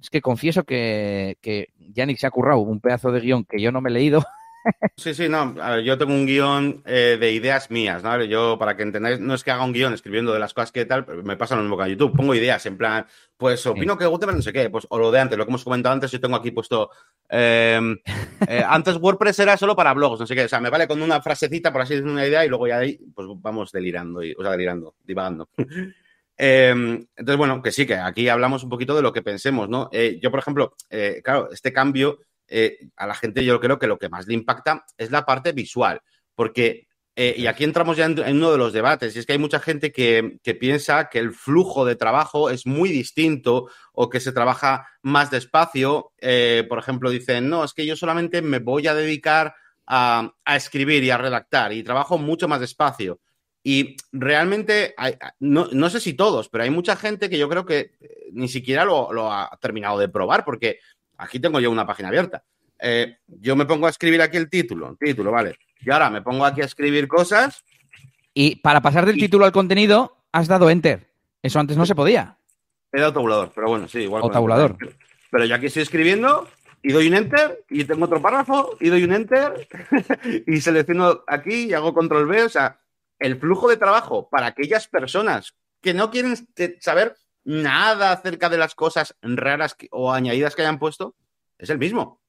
es 0.00 0.10
que 0.10 0.20
confieso 0.20 0.64
que, 0.64 1.36
que 1.40 1.68
Yannick 1.78 2.18
se 2.18 2.26
ha 2.26 2.30
currado 2.30 2.60
un 2.60 2.80
pedazo 2.80 3.12
de 3.12 3.20
guion 3.20 3.44
que 3.44 3.60
yo 3.60 3.70
no 3.72 3.80
me 3.80 3.90
he 3.90 3.92
leído 3.92 4.24
Sí, 4.96 5.14
sí, 5.14 5.28
no. 5.28 5.54
A 5.60 5.76
ver, 5.76 5.84
yo 5.84 5.96
tengo 5.96 6.12
un 6.12 6.26
guion 6.26 6.82
eh, 6.84 7.16
de 7.20 7.32
ideas 7.32 7.70
mías, 7.70 8.02
¿no? 8.02 8.22
Yo, 8.24 8.58
para 8.58 8.76
que 8.76 8.82
entendáis, 8.82 9.20
no 9.20 9.34
es 9.34 9.44
que 9.44 9.50
haga 9.50 9.64
un 9.64 9.72
guion 9.72 9.94
escribiendo 9.94 10.32
de 10.32 10.40
las 10.40 10.54
cosas 10.54 10.72
que 10.72 10.84
tal, 10.84 11.06
me 11.22 11.36
pasa 11.36 11.56
lo 11.56 11.62
mismo 11.62 11.76
que 11.76 11.84
en 11.84 11.90
YouTube. 11.90 12.16
Pongo 12.16 12.34
ideas 12.34 12.64
en 12.66 12.76
plan, 12.76 13.06
pues 13.36 13.64
opino 13.66 13.96
que 13.96 14.06
Gutenberg 14.06 14.36
no 14.36 14.42
sé 14.42 14.52
qué, 14.52 14.70
pues, 14.70 14.86
o 14.90 14.98
lo 14.98 15.10
de 15.10 15.20
antes, 15.20 15.38
lo 15.38 15.44
que 15.44 15.50
hemos 15.50 15.64
comentado 15.64 15.92
antes, 15.92 16.10
yo 16.10 16.20
tengo 16.20 16.36
aquí 16.36 16.50
puesto. 16.50 16.90
Em, 17.28 17.96
eh, 18.48 18.64
antes 18.66 18.96
WordPress 18.96 19.38
era 19.38 19.56
solo 19.56 19.76
para 19.76 19.94
blogs, 19.94 20.20
no 20.20 20.26
sé 20.26 20.34
qué. 20.34 20.44
O 20.44 20.48
sea, 20.48 20.60
me 20.60 20.70
vale 20.70 20.88
con 20.88 21.00
una 21.00 21.22
frasecita, 21.22 21.72
por 21.72 21.82
así 21.82 21.94
decir, 21.94 22.08
una 22.08 22.26
idea, 22.26 22.44
y 22.44 22.48
luego 22.48 22.66
ya 22.66 22.78
ahí, 22.78 22.98
pues 23.14 23.28
vamos 23.36 23.70
delirando, 23.72 24.22
y, 24.22 24.34
o 24.36 24.42
sea, 24.42 24.52
delirando, 24.52 24.94
divagando. 25.04 25.48
Em, 26.40 27.04
entonces, 27.16 27.36
bueno, 27.36 27.60
que 27.60 27.72
sí, 27.72 27.84
que 27.84 27.96
aquí 27.96 28.28
hablamos 28.28 28.62
un 28.62 28.70
poquito 28.70 28.94
de 28.94 29.02
lo 29.02 29.12
que 29.12 29.22
pensemos, 29.22 29.68
¿no? 29.68 29.88
Eh, 29.90 30.20
yo, 30.22 30.30
por 30.30 30.38
ejemplo, 30.38 30.76
claro, 31.24 31.48
este 31.50 31.72
cambio 31.72 32.20
eh, 32.48 32.88
a 32.96 33.06
la 33.06 33.14
gente 33.14 33.44
yo 33.44 33.60
creo 33.60 33.78
que 33.78 33.86
lo 33.86 33.98
que 33.98 34.08
más 34.08 34.26
le 34.26 34.34
impacta 34.34 34.84
es 34.96 35.10
la 35.10 35.24
parte 35.26 35.52
visual, 35.52 36.00
porque, 36.34 36.88
eh, 37.14 37.34
y 37.36 37.46
aquí 37.46 37.64
entramos 37.64 37.96
ya 37.96 38.06
en, 38.06 38.18
uno 38.18 38.50
de 38.50 38.58
los 38.58 38.72
debates, 38.72 39.14
y 39.14 39.18
es 39.18 39.26
que 39.26 39.32
hay 39.32 39.38
mucha 39.38 39.60
gente 39.60 39.92
que, 39.92 40.38
piensa 40.58 41.08
que 41.08 41.18
el 41.18 41.32
flujo 41.32 41.84
de 41.84 41.96
trabajo 41.96 42.50
es 42.50 42.66
muy 42.66 42.90
distinto 42.90 43.68
o 43.92 44.08
que 44.08 44.20
se 44.20 44.32
trabaja 44.32 44.88
más 45.02 45.30
despacio. 45.30 46.12
Eh, 46.18 46.64
por 46.68 46.78
ejemplo, 46.78 47.10
dicen, 47.10 47.48
no, 47.48 47.64
es 47.64 47.74
que 47.74 47.86
yo 47.86 47.96
solamente 47.96 48.40
me 48.40 48.60
voy 48.60 48.86
a 48.86 48.94
dedicar 48.94 49.54
a, 49.86 50.32
escribir 50.54 51.02
y 51.04 51.10
a 51.10 51.18
redactar 51.18 51.72
y 51.72 51.82
trabajo 51.82 52.18
mucho 52.18 52.48
más 52.48 52.60
despacio. 52.60 53.20
Y 53.62 53.96
realmente, 54.12 54.94
no, 55.40 55.90
sé 55.90 56.00
si 56.00 56.14
todos, 56.14 56.48
pero 56.48 56.64
hay 56.64 56.70
mucha 56.70 56.96
gente 56.96 57.28
que 57.28 57.38
yo 57.38 57.48
creo 57.48 57.66
que 57.66 57.92
ni 58.32 58.48
siquiera 58.48 58.84
lo, 58.84 59.32
ha 59.32 59.58
terminado 59.60 59.98
de 59.98 60.08
probar, 60.08 60.44
porque 60.44 60.78
Aquí 61.18 61.40
tengo 61.40 61.60
yo 61.60 61.70
una 61.70 61.86
página 61.86 62.08
abierta. 62.08 62.42
Eh, 62.80 63.18
yo 63.26 63.56
me 63.56 63.66
pongo 63.66 63.86
a 63.86 63.90
escribir 63.90 64.22
aquí 64.22 64.36
el 64.36 64.48
título, 64.48 64.96
título, 64.98 65.32
vale. 65.32 65.58
Y 65.80 65.90
ahora 65.90 66.10
me 66.10 66.22
pongo 66.22 66.44
aquí 66.44 66.62
a 66.62 66.64
escribir 66.64 67.08
cosas. 67.08 67.64
Y 68.32 68.56
para 68.56 68.80
pasar 68.80 69.04
del 69.04 69.16
título 69.16 69.44
al 69.44 69.52
contenido, 69.52 70.16
has 70.32 70.48
dado 70.48 70.70
enter. 70.70 71.10
Eso 71.42 71.58
antes 71.58 71.76
no 71.76 71.86
se 71.86 71.94
podía. 71.94 72.38
He 72.92 73.00
dado 73.00 73.12
tabulador, 73.12 73.52
pero 73.54 73.68
bueno, 73.68 73.88
sí, 73.88 74.00
igual. 74.00 74.22
O 74.24 74.30
tabulador. 74.30 74.76
Pero 75.30 75.44
yo 75.44 75.54
aquí 75.54 75.66
estoy 75.66 75.82
escribiendo 75.82 76.48
y 76.82 76.92
doy 76.92 77.08
un 77.08 77.14
enter 77.14 77.64
y 77.68 77.84
tengo 77.84 78.04
otro 78.04 78.22
párrafo 78.22 78.76
y 78.80 78.88
doy 78.88 79.04
un 79.04 79.12
enter 79.12 79.68
y 80.46 80.60
selecciono 80.60 81.22
aquí 81.26 81.66
y 81.66 81.74
hago 81.74 81.92
control 81.92 82.28
V. 82.28 82.44
O 82.44 82.48
sea, 82.48 82.80
el 83.18 83.38
flujo 83.38 83.68
de 83.68 83.76
trabajo 83.76 84.28
para 84.30 84.46
aquellas 84.46 84.86
personas 84.88 85.54
que 85.80 85.94
no 85.94 86.10
quieren 86.10 86.36
saber 86.80 87.16
nada 87.48 88.12
acerca 88.12 88.50
de 88.50 88.58
las 88.58 88.74
cosas 88.74 89.16
raras 89.22 89.74
o 89.90 90.12
añadidas 90.12 90.54
que 90.54 90.60
hayan 90.60 90.78
puesto, 90.78 91.16
es 91.56 91.70
el 91.70 91.78
mismo. 91.78 92.20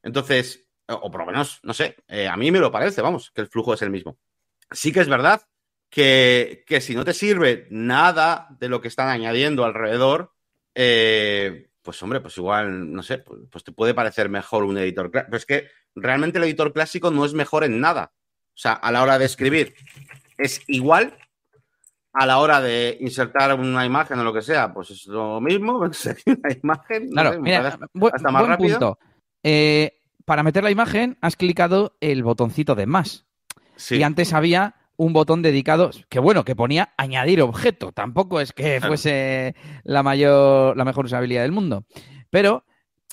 Entonces, 0.00 0.68
o 0.86 1.10
por 1.10 1.22
lo 1.22 1.26
menos, 1.26 1.58
no 1.64 1.74
sé, 1.74 1.96
eh, 2.06 2.28
a 2.28 2.36
mí 2.36 2.52
me 2.52 2.60
lo 2.60 2.70
parece, 2.70 3.02
vamos, 3.02 3.32
que 3.32 3.40
el 3.40 3.48
flujo 3.48 3.74
es 3.74 3.82
el 3.82 3.90
mismo. 3.90 4.16
Sí 4.70 4.92
que 4.92 5.00
es 5.00 5.08
verdad 5.08 5.42
que, 5.90 6.64
si 6.80 6.94
no 6.94 7.04
te 7.04 7.14
sirve 7.14 7.66
nada 7.70 8.46
de 8.60 8.68
lo 8.68 8.80
que 8.80 8.86
están 8.86 9.08
añadiendo 9.08 9.64
alrededor, 9.64 10.32
eh, 10.76 11.70
pues 11.82 12.00
hombre, 12.04 12.20
pues 12.20 12.38
igual, 12.38 12.92
no 12.92 13.02
sé, 13.02 13.18
pues, 13.18 13.40
pues, 13.50 13.64
te 13.64 13.72
puede 13.72 13.92
parecer 13.92 14.28
mejor 14.28 14.62
un 14.62 14.78
editor. 14.78 15.10
Pero 15.10 15.36
es 15.36 15.46
que 15.46 15.68
realmente 15.96 16.38
el 16.38 16.44
editor 16.44 16.72
clásico 16.72 17.10
no 17.10 17.24
es 17.24 17.34
mejor 17.34 17.64
en 17.64 17.80
nada. 17.80 18.12
O 18.54 18.56
sea, 18.56 18.74
a 18.74 18.92
la 18.92 19.02
hora 19.02 19.18
de 19.18 19.24
escribir 19.24 19.74
es 20.38 20.62
igual 20.68 21.18
a 22.14 22.26
la 22.26 22.38
hora 22.38 22.60
de 22.60 22.96
insertar 23.00 23.58
una 23.58 23.84
imagen 23.84 24.18
o 24.20 24.24
lo 24.24 24.32
que 24.32 24.40
sea, 24.40 24.72
pues 24.72 24.90
es 24.90 25.06
lo 25.06 25.40
mismo, 25.40 25.78
una 26.26 26.52
imagen. 26.62 27.10
Claro, 27.10 27.40
mira, 27.40 27.78
hasta 28.12 28.30
más 28.30 28.46
rápido. 28.46 28.78
Punto. 28.78 28.98
Eh, 29.42 29.98
para 30.24 30.42
meter 30.42 30.62
la 30.62 30.70
imagen 30.70 31.18
has 31.20 31.36
clicado 31.36 31.96
el 32.00 32.22
botoncito 32.22 32.74
de 32.76 32.86
más. 32.86 33.26
Sí. 33.76 33.96
Y 33.96 34.04
antes 34.04 34.32
había 34.32 34.76
un 34.96 35.12
botón 35.12 35.42
dedicado, 35.42 35.90
que 36.08 36.20
bueno, 36.20 36.44
que 36.44 36.54
ponía 36.54 36.94
añadir 36.96 37.42
objeto. 37.42 37.90
Tampoco 37.90 38.40
es 38.40 38.52
que 38.52 38.80
fuese 38.80 39.56
la 39.82 40.04
mayor, 40.04 40.76
la 40.76 40.84
mejor 40.84 41.06
usabilidad 41.06 41.42
del 41.42 41.52
mundo. 41.52 41.84
Pero 42.30 42.64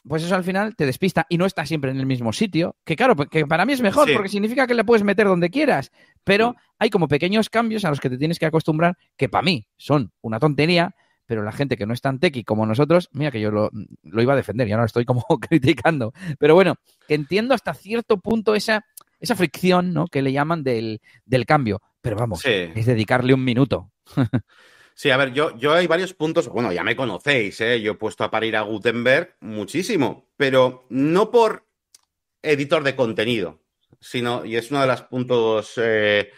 pues 0.07 0.23
eso 0.23 0.35
al 0.35 0.43
final 0.43 0.75
te 0.75 0.85
despista 0.85 1.25
y 1.29 1.37
no 1.37 1.45
está 1.45 1.65
siempre 1.65 1.91
en 1.91 1.99
el 1.99 2.05
mismo 2.05 2.33
sitio. 2.33 2.75
Que 2.83 2.95
claro, 2.95 3.15
que 3.15 3.45
para 3.45 3.65
mí 3.65 3.73
es 3.73 3.81
mejor 3.81 4.11
porque 4.13 4.29
significa 4.29 4.67
que 4.67 4.73
le 4.73 4.83
puedes 4.83 5.03
meter 5.03 5.27
donde 5.27 5.49
quieras. 5.49 5.91
Pero 6.23 6.55
hay 6.79 6.89
como 6.89 7.07
pequeños 7.07 7.49
cambios 7.49 7.85
a 7.85 7.89
los 7.89 7.99
que 7.99 8.09
te 8.09 8.17
tienes 8.17 8.39
que 8.39 8.45
acostumbrar 8.45 8.97
que 9.17 9.29
para 9.29 9.43
mí 9.43 9.67
son 9.77 10.11
una 10.21 10.39
tontería, 10.39 10.95
pero 11.25 11.43
la 11.43 11.51
gente 11.51 11.77
que 11.77 11.85
no 11.85 11.93
es 11.93 12.01
tan 12.01 12.19
tequi 12.19 12.43
como 12.43 12.65
nosotros, 12.65 13.09
mira 13.13 13.31
que 13.31 13.39
yo 13.39 13.51
lo, 13.51 13.71
iba 14.03 14.33
a 14.33 14.35
defender 14.35 14.67
y 14.67 14.71
ahora 14.71 14.83
lo 14.83 14.87
estoy 14.87 15.05
como 15.05 15.23
criticando. 15.49 16.13
Pero 16.39 16.55
bueno, 16.55 16.75
que 17.07 17.15
entiendo 17.15 17.53
hasta 17.53 17.73
cierto 17.73 18.17
punto 18.17 18.55
esa, 18.55 18.85
esa 19.19 19.35
fricción, 19.35 19.93
¿no? 19.93 20.07
Que 20.07 20.21
le 20.21 20.31
llaman 20.31 20.63
del, 20.63 21.01
del 21.25 21.45
cambio. 21.45 21.81
Pero 22.01 22.15
vamos, 22.15 22.43
es 22.43 22.85
dedicarle 22.85 23.33
un 23.33 23.43
minuto. 23.43 23.91
Sí, 24.93 25.09
a 25.09 25.17
ver, 25.17 25.33
yo, 25.33 25.57
yo 25.57 25.73
hay 25.73 25.87
varios 25.87 26.13
puntos, 26.13 26.47
bueno, 26.47 26.71
ya 26.71 26.83
me 26.83 26.95
conocéis, 26.95 27.59
¿eh? 27.61 27.81
yo 27.81 27.93
he 27.93 27.95
puesto 27.95 28.23
a 28.23 28.31
parir 28.31 28.55
a 28.55 28.61
Gutenberg 28.61 29.35
muchísimo, 29.39 30.29
pero 30.37 30.85
no 30.89 31.31
por 31.31 31.65
editor 32.41 32.83
de 32.83 32.95
contenido, 32.95 33.61
sino, 33.99 34.45
y 34.45 34.55
es 34.57 34.71
uno 34.71 34.81
de 34.81 34.87
los 34.87 35.01
puntos, 35.03 35.73
eh, 35.77 36.31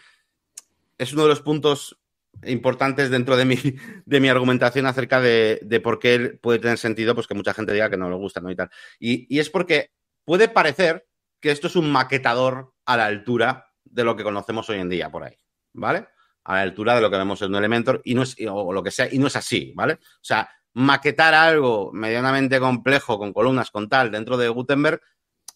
es 0.98 1.12
uno 1.12 1.24
de 1.24 1.28
los 1.28 1.40
puntos 1.40 1.98
importantes 2.46 3.10
dentro 3.10 3.36
de 3.36 3.44
mi, 3.44 3.56
de 4.04 4.20
mi 4.20 4.28
argumentación 4.28 4.86
acerca 4.86 5.20
de, 5.20 5.80
por 5.82 5.98
qué 5.98 6.38
puede 6.40 6.58
tener 6.58 6.78
sentido 6.78 7.14
pues 7.14 7.26
que 7.26 7.34
mucha 7.34 7.54
gente 7.54 7.72
diga 7.72 7.90
que 7.90 7.96
no 7.96 8.10
le 8.10 8.16
gusta, 8.16 8.40
¿no? 8.40 8.50
Y 8.50 8.56
tal. 8.56 8.70
Y, 8.98 9.38
es 9.38 9.50
porque 9.50 9.90
puede 10.24 10.48
parecer 10.48 11.06
que 11.40 11.50
esto 11.50 11.66
es 11.66 11.76
un 11.76 11.90
maquetador 11.90 12.72
a 12.86 12.96
la 12.96 13.06
altura 13.06 13.66
de 13.84 14.04
lo 14.04 14.16
que 14.16 14.24
conocemos 14.24 14.68
hoy 14.70 14.78
en 14.78 14.88
día 14.88 15.10
por 15.10 15.24
ahí, 15.24 15.36
¿vale? 15.72 16.08
A 16.44 16.56
la 16.56 16.60
altura 16.62 16.94
de 16.94 17.00
lo 17.00 17.10
que 17.10 17.16
vemos 17.16 17.40
en 17.42 17.50
un 17.50 17.56
Elementor 17.56 18.02
y 18.04 18.14
no 18.14 18.22
es, 18.22 18.36
o 18.48 18.72
lo 18.72 18.82
que 18.82 18.90
sea, 18.90 19.08
y 19.10 19.18
no 19.18 19.26
es 19.28 19.36
así, 19.36 19.72
¿vale? 19.74 19.94
O 19.94 20.22
sea, 20.22 20.48
maquetar 20.74 21.34
algo 21.34 21.90
medianamente 21.92 22.60
complejo 22.60 23.18
con 23.18 23.32
columnas, 23.32 23.70
con 23.70 23.88
tal, 23.88 24.10
dentro 24.10 24.36
de 24.36 24.48
Gutenberg, 24.48 25.00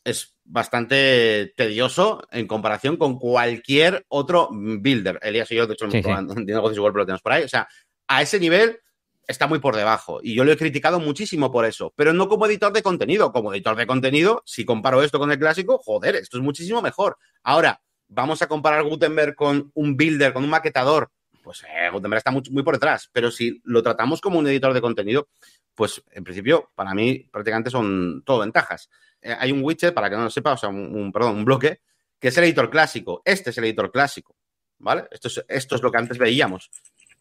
es 0.04 0.36
bastante 0.44 1.52
tedioso 1.56 2.22
en 2.30 2.46
comparación 2.46 2.96
con 2.96 3.18
cualquier 3.18 4.06
otro 4.08 4.48
builder. 4.50 5.18
Elías 5.22 5.50
y 5.50 5.56
yo, 5.56 5.66
de 5.66 5.74
hecho, 5.74 5.90
sí, 5.90 6.02
sí. 6.02 6.08
negocios 6.44 6.76
igual 6.76 6.92
lo 6.94 7.04
tenemos 7.04 7.22
por 7.22 7.32
ahí. 7.32 7.44
O 7.44 7.48
sea, 7.48 7.68
a 8.06 8.22
ese 8.22 8.40
nivel 8.40 8.78
está 9.26 9.46
muy 9.46 9.58
por 9.58 9.76
debajo. 9.76 10.20
Y 10.22 10.34
yo 10.34 10.44
lo 10.44 10.52
he 10.52 10.56
criticado 10.56 10.98
muchísimo 11.00 11.52
por 11.52 11.66
eso. 11.66 11.92
Pero 11.94 12.12
no 12.12 12.28
como 12.28 12.46
editor 12.46 12.72
de 12.72 12.82
contenido. 12.82 13.32
Como 13.32 13.52
editor 13.52 13.76
de 13.76 13.86
contenido, 13.86 14.42
si 14.46 14.64
comparo 14.64 15.02
esto 15.02 15.18
con 15.18 15.30
el 15.30 15.38
clásico, 15.38 15.78
joder, 15.78 16.16
esto 16.16 16.38
es 16.38 16.42
muchísimo 16.42 16.80
mejor. 16.80 17.18
Ahora, 17.42 17.82
vamos 18.08 18.42
a 18.42 18.48
comparar 18.48 18.82
Gutenberg 18.82 19.34
con 19.34 19.70
un 19.74 19.96
builder, 19.96 20.32
con 20.32 20.44
un 20.44 20.50
maquetador. 20.50 21.10
Pues 21.42 21.62
eh, 21.62 21.88
Gutenberg 21.90 22.18
está 22.18 22.30
muy, 22.30 22.62
por 22.62 22.74
detrás. 22.74 23.08
Pero 23.12 23.30
si 23.30 23.60
lo 23.64 23.82
tratamos 23.82 24.20
como 24.20 24.38
un 24.38 24.46
editor 24.46 24.74
de 24.74 24.80
contenido, 24.80 25.28
pues 25.74 26.02
en 26.10 26.24
principio, 26.24 26.70
para 26.74 26.94
mí, 26.94 27.28
prácticamente 27.30 27.70
son 27.70 28.22
todo 28.24 28.40
ventajas. 28.40 28.90
Eh, 29.22 29.34
hay 29.38 29.52
un 29.52 29.62
widget, 29.62 29.94
para 29.94 30.10
que 30.10 30.16
no 30.16 30.24
lo 30.24 30.30
sepa, 30.30 30.52
o 30.52 30.56
sea, 30.56 30.68
un, 30.68 31.12
perdón, 31.12 31.36
un 31.36 31.44
bloque, 31.44 31.80
que 32.18 32.28
es 32.28 32.38
el 32.38 32.44
editor 32.44 32.68
clásico. 32.70 33.22
Este 33.24 33.50
es 33.50 33.58
el 33.58 33.64
editor 33.64 33.90
clásico, 33.92 34.36
¿vale? 34.78 35.04
Esto 35.10 35.28
es, 35.28 35.44
esto 35.48 35.76
es 35.76 35.82
lo 35.82 35.92
que 35.92 35.98
antes 35.98 36.18
veíamos. 36.18 36.70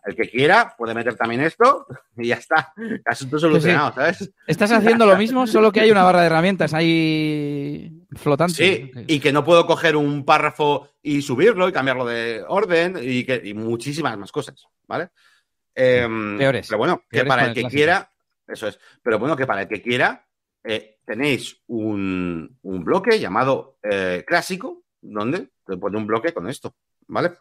El 0.04 0.16
que 0.16 0.30
quiera 0.30 0.74
puede 0.78 0.94
meter 0.94 1.16
también 1.16 1.42
esto 1.42 1.86
y 2.18 2.28
ya 2.28 2.36
está. 2.36 2.74
Asunto 3.06 3.40
solucionado, 3.40 3.94
¿sabes? 3.94 4.32
Estás 4.48 4.72
haciendo 4.72 5.06
lo 5.06 5.18
mismo, 5.18 5.46
solo 5.48 5.72
que 5.72 5.82
hay 5.82 5.92
una 5.92 6.04
barra 6.04 6.22
de 6.22 6.28
herramientas 6.28 6.74
ahí 6.74 8.06
flotante. 8.16 8.54
Sí, 8.54 8.92
y 9.08 9.20
que 9.20 9.34
no 9.34 9.44
puedo 9.44 9.66
coger 9.66 9.96
un 9.96 10.24
párrafo 10.24 10.90
y 11.02 11.22
subirlo 11.22 11.68
y 11.68 11.74
cambiarlo 11.74 12.06
de 12.06 12.44
orden 12.48 12.98
y, 13.02 13.26
que, 13.26 13.42
y 13.44 13.54
muchísimas 13.54 14.18
más 14.18 14.32
cosas, 14.32 14.66
¿vale? 14.88 15.10
Em, 15.76 16.38
peores. 16.38 16.68
Pero 16.68 16.78
bueno, 16.78 17.04
que 17.10 17.26
para 17.26 17.46
el 17.46 17.54
que 17.54 17.66
quiera, 17.66 18.12
eso 18.48 18.68
es, 18.68 18.80
pero 19.04 19.20
bueno, 19.20 19.36
que 19.36 19.46
para 19.46 19.64
el 19.64 19.68
que 19.68 19.82
quiera, 19.82 20.26
eh, 20.64 20.98
tenéis 21.06 21.62
un, 21.68 22.58
bloque 22.64 23.20
llamado 23.20 23.78
eh, 23.84 24.24
clásico, 24.26 24.84
donde 25.02 25.50
te 25.66 25.78
pone 25.78 25.98
un 25.98 26.08
bloque 26.08 26.34
con 26.34 26.50
esto, 26.50 26.76
¿vale? 27.08 27.34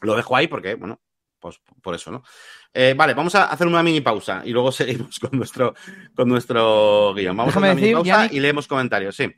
Lo 0.00 0.16
dejo 0.16 0.36
ahí 0.36 0.46
porque, 0.46 0.74
bueno, 0.74 1.00
pues 1.42 1.60
por 1.82 1.94
eso, 1.94 2.10
¿no? 2.10 2.22
Eh, 2.72 2.94
vale, 2.96 3.12
vamos 3.12 3.34
a 3.34 3.46
hacer 3.46 3.66
una 3.66 3.82
mini 3.82 4.00
pausa 4.00 4.42
y 4.44 4.50
luego 4.52 4.72
seguimos 4.72 5.18
con 5.18 5.36
nuestro, 5.36 5.74
con 6.14 6.28
nuestro 6.28 7.12
guion. 7.14 7.36
Vamos 7.36 7.54
a 7.54 7.58
hacer 7.58 7.72
una 7.72 7.80
mini 7.80 7.92
pausa 7.92 8.28
y 8.30 8.40
leemos 8.40 8.66
comentarios, 8.66 9.16
sí 9.16 9.30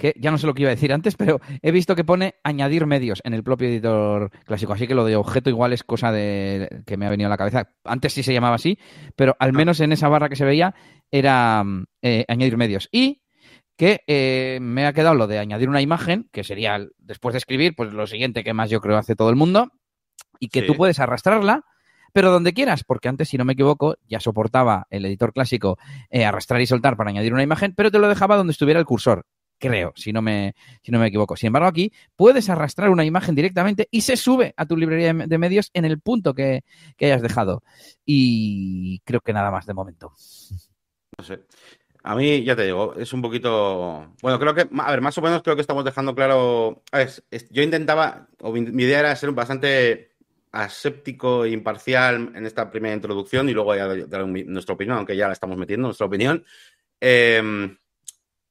que 0.00 0.14
ya 0.18 0.30
no 0.30 0.38
sé 0.38 0.46
lo 0.46 0.54
que 0.54 0.62
iba 0.62 0.70
a 0.70 0.74
decir 0.74 0.92
antes, 0.92 1.14
pero 1.14 1.40
he 1.62 1.70
visto 1.70 1.94
que 1.94 2.04
pone 2.04 2.36
añadir 2.42 2.86
medios 2.86 3.20
en 3.22 3.34
el 3.34 3.44
propio 3.44 3.68
editor 3.68 4.30
clásico. 4.46 4.72
Así 4.72 4.88
que 4.88 4.94
lo 4.94 5.04
de 5.04 5.14
objeto 5.14 5.50
igual 5.50 5.72
es 5.72 5.84
cosa 5.84 6.10
de 6.10 6.82
que 6.86 6.96
me 6.96 7.06
ha 7.06 7.10
venido 7.10 7.26
a 7.26 7.30
la 7.30 7.36
cabeza. 7.36 7.68
Antes 7.84 8.14
sí 8.14 8.22
se 8.22 8.32
llamaba 8.32 8.56
así, 8.56 8.78
pero 9.14 9.36
al 9.38 9.52
menos 9.52 9.78
en 9.80 9.92
esa 9.92 10.08
barra 10.08 10.30
que 10.30 10.36
se 10.36 10.46
veía 10.46 10.74
era 11.10 11.62
eh, 12.02 12.24
añadir 12.28 12.56
medios. 12.56 12.88
Y 12.90 13.22
que 13.76 14.02
eh, 14.06 14.58
me 14.60 14.86
ha 14.86 14.92
quedado 14.92 15.14
lo 15.14 15.26
de 15.26 15.38
añadir 15.38 15.68
una 15.68 15.80
imagen, 15.80 16.28
que 16.32 16.44
sería 16.44 16.86
después 16.98 17.32
de 17.32 17.38
escribir, 17.38 17.74
pues 17.76 17.92
lo 17.92 18.06
siguiente 18.06 18.42
que 18.42 18.52
más 18.52 18.68
yo 18.68 18.80
creo 18.80 18.96
hace 18.96 19.16
todo 19.16 19.30
el 19.30 19.36
mundo, 19.36 19.70
y 20.40 20.48
que 20.48 20.62
tú 20.62 20.74
puedes 20.74 20.98
arrastrarla, 20.98 21.64
pero 22.12 22.32
donde 22.32 22.52
quieras, 22.52 22.82
porque 22.82 23.08
antes, 23.08 23.28
si 23.28 23.38
no 23.38 23.44
me 23.44 23.52
equivoco, 23.52 23.96
ya 24.08 24.18
soportaba 24.18 24.88
el 24.90 25.04
editor 25.04 25.32
clásico 25.32 25.78
eh, 26.10 26.24
arrastrar 26.24 26.60
y 26.60 26.66
soltar 26.66 26.96
para 26.96 27.10
añadir 27.10 27.32
una 27.32 27.44
imagen, 27.44 27.74
pero 27.76 27.92
te 27.92 28.00
lo 28.00 28.08
dejaba 28.08 28.36
donde 28.36 28.50
estuviera 28.50 28.80
el 28.80 28.86
cursor 28.86 29.24
creo, 29.60 29.92
si 29.94 30.12
no, 30.12 30.22
me, 30.22 30.56
si 30.82 30.90
no 30.90 30.98
me 30.98 31.06
equivoco. 31.06 31.36
Sin 31.36 31.48
embargo, 31.48 31.68
aquí 31.68 31.92
puedes 32.16 32.48
arrastrar 32.48 32.90
una 32.90 33.04
imagen 33.04 33.36
directamente 33.36 33.86
y 33.92 34.00
se 34.00 34.16
sube 34.16 34.54
a 34.56 34.66
tu 34.66 34.76
librería 34.76 35.12
de 35.12 35.38
medios 35.38 35.70
en 35.74 35.84
el 35.84 36.00
punto 36.00 36.34
que, 36.34 36.64
hayas 37.00 37.22
dejado. 37.22 37.62
Y 38.04 39.00
creo 39.04 39.20
que 39.20 39.32
nada 39.32 39.52
más 39.52 39.66
de 39.66 39.74
momento. 39.74 40.14
No 41.16 41.24
sé. 41.24 41.40
A 42.02 42.16
mí, 42.16 42.42
ya 42.42 42.56
te 42.56 42.64
digo, 42.64 42.94
es 42.94 43.12
un 43.12 43.20
poquito. 43.20 44.14
Bueno, 44.22 44.40
creo 44.40 44.54
que. 44.54 44.68
A 44.78 44.90
ver, 44.90 45.02
más 45.02 45.18
o 45.18 45.22
menos 45.22 45.42
creo 45.42 45.54
que 45.54 45.60
estamos 45.60 45.84
dejando 45.84 46.14
claro. 46.14 46.82
A 46.90 46.98
ver, 46.98 47.10
yo 47.50 47.62
intentaba. 47.62 48.28
O 48.40 48.52
mi, 48.52 48.82
idea 48.82 49.00
era 49.00 49.16
ser 49.16 49.30
bastante 49.32 50.09
aséptico 50.52 51.44
e 51.44 51.50
imparcial 51.50 52.32
en 52.34 52.46
esta 52.46 52.70
primera 52.70 52.94
introducción 52.94 53.48
y 53.48 53.52
luego 53.52 53.74
ya 53.74 53.86
dar 54.06 54.26
nuestra 54.26 54.74
opinión, 54.74 54.98
aunque 54.98 55.16
ya 55.16 55.26
la 55.26 55.32
estamos 55.32 55.56
metiendo, 55.56 55.88
nuestra 55.88 56.06
opinión. 56.06 56.44
Eh, 57.00 57.76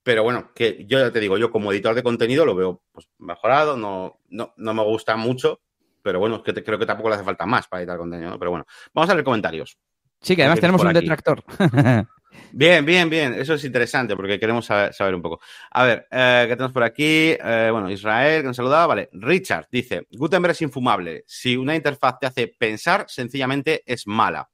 pero 0.03 0.23
bueno, 0.23 0.51
que 0.55 0.85
yo 0.88 0.97
ya 0.97 1.12
te 1.12 1.19
digo, 1.19 1.38
yo 1.38 1.51
como 1.51 1.71
editor 1.71 1.93
de 1.93 2.03
contenido 2.03 2.45
lo 2.45 2.55
veo 2.55 2.81
pues, 2.91 3.09
mejorado, 3.19 3.77
no, 3.77 4.19
no, 4.29 4.53
no 4.57 4.73
me 4.73 4.83
gusta 4.83 5.15
mucho, 5.17 5.62
pero 6.01 6.19
bueno, 6.19 6.41
que 6.41 6.53
creo 6.63 6.79
que 6.79 6.85
tampoco 6.85 7.09
le 7.09 7.15
hace 7.15 7.23
falta 7.23 7.45
más 7.45 7.67
para 7.67 7.81
editar 7.81 7.97
contenido, 7.97 8.31
¿no? 8.31 8.39
Pero 8.39 8.51
bueno, 8.51 8.65
vamos 8.93 9.09
a 9.09 9.13
ver 9.13 9.23
comentarios. 9.23 9.77
Sí, 10.21 10.35
que 10.35 10.43
además 10.43 10.59
tenemos 10.59 10.83
un 10.83 10.93
detractor. 10.93 11.43
Bien, 12.51 12.85
bien, 12.85 13.09
bien. 13.09 13.33
Eso 13.33 13.53
es 13.55 13.63
interesante 13.63 14.15
porque 14.15 14.39
queremos 14.39 14.65
saber, 14.65 15.15
un 15.15 15.21
poco. 15.21 15.39
A 15.71 15.83
ver, 15.83 16.07
eh, 16.11 16.45
¿qué 16.47 16.55
tenemos 16.55 16.73
por 16.73 16.83
aquí? 16.83 17.35
Eh, 17.39 17.69
bueno, 17.71 17.89
Israel, 17.89 18.41
que 18.41 18.47
nos 18.47 18.55
saludaba. 18.55 18.87
Vale, 18.87 19.09
Richard 19.13 19.67
dice: 19.71 20.07
Gutenberg 20.11 20.51
es 20.51 20.61
infumable. 20.61 21.23
Si 21.27 21.57
una 21.57 21.75
interfaz 21.75 22.19
te 22.19 22.27
hace 22.27 22.47
pensar, 22.47 23.05
sencillamente 23.07 23.83
es 23.85 24.07
mala. 24.07 24.49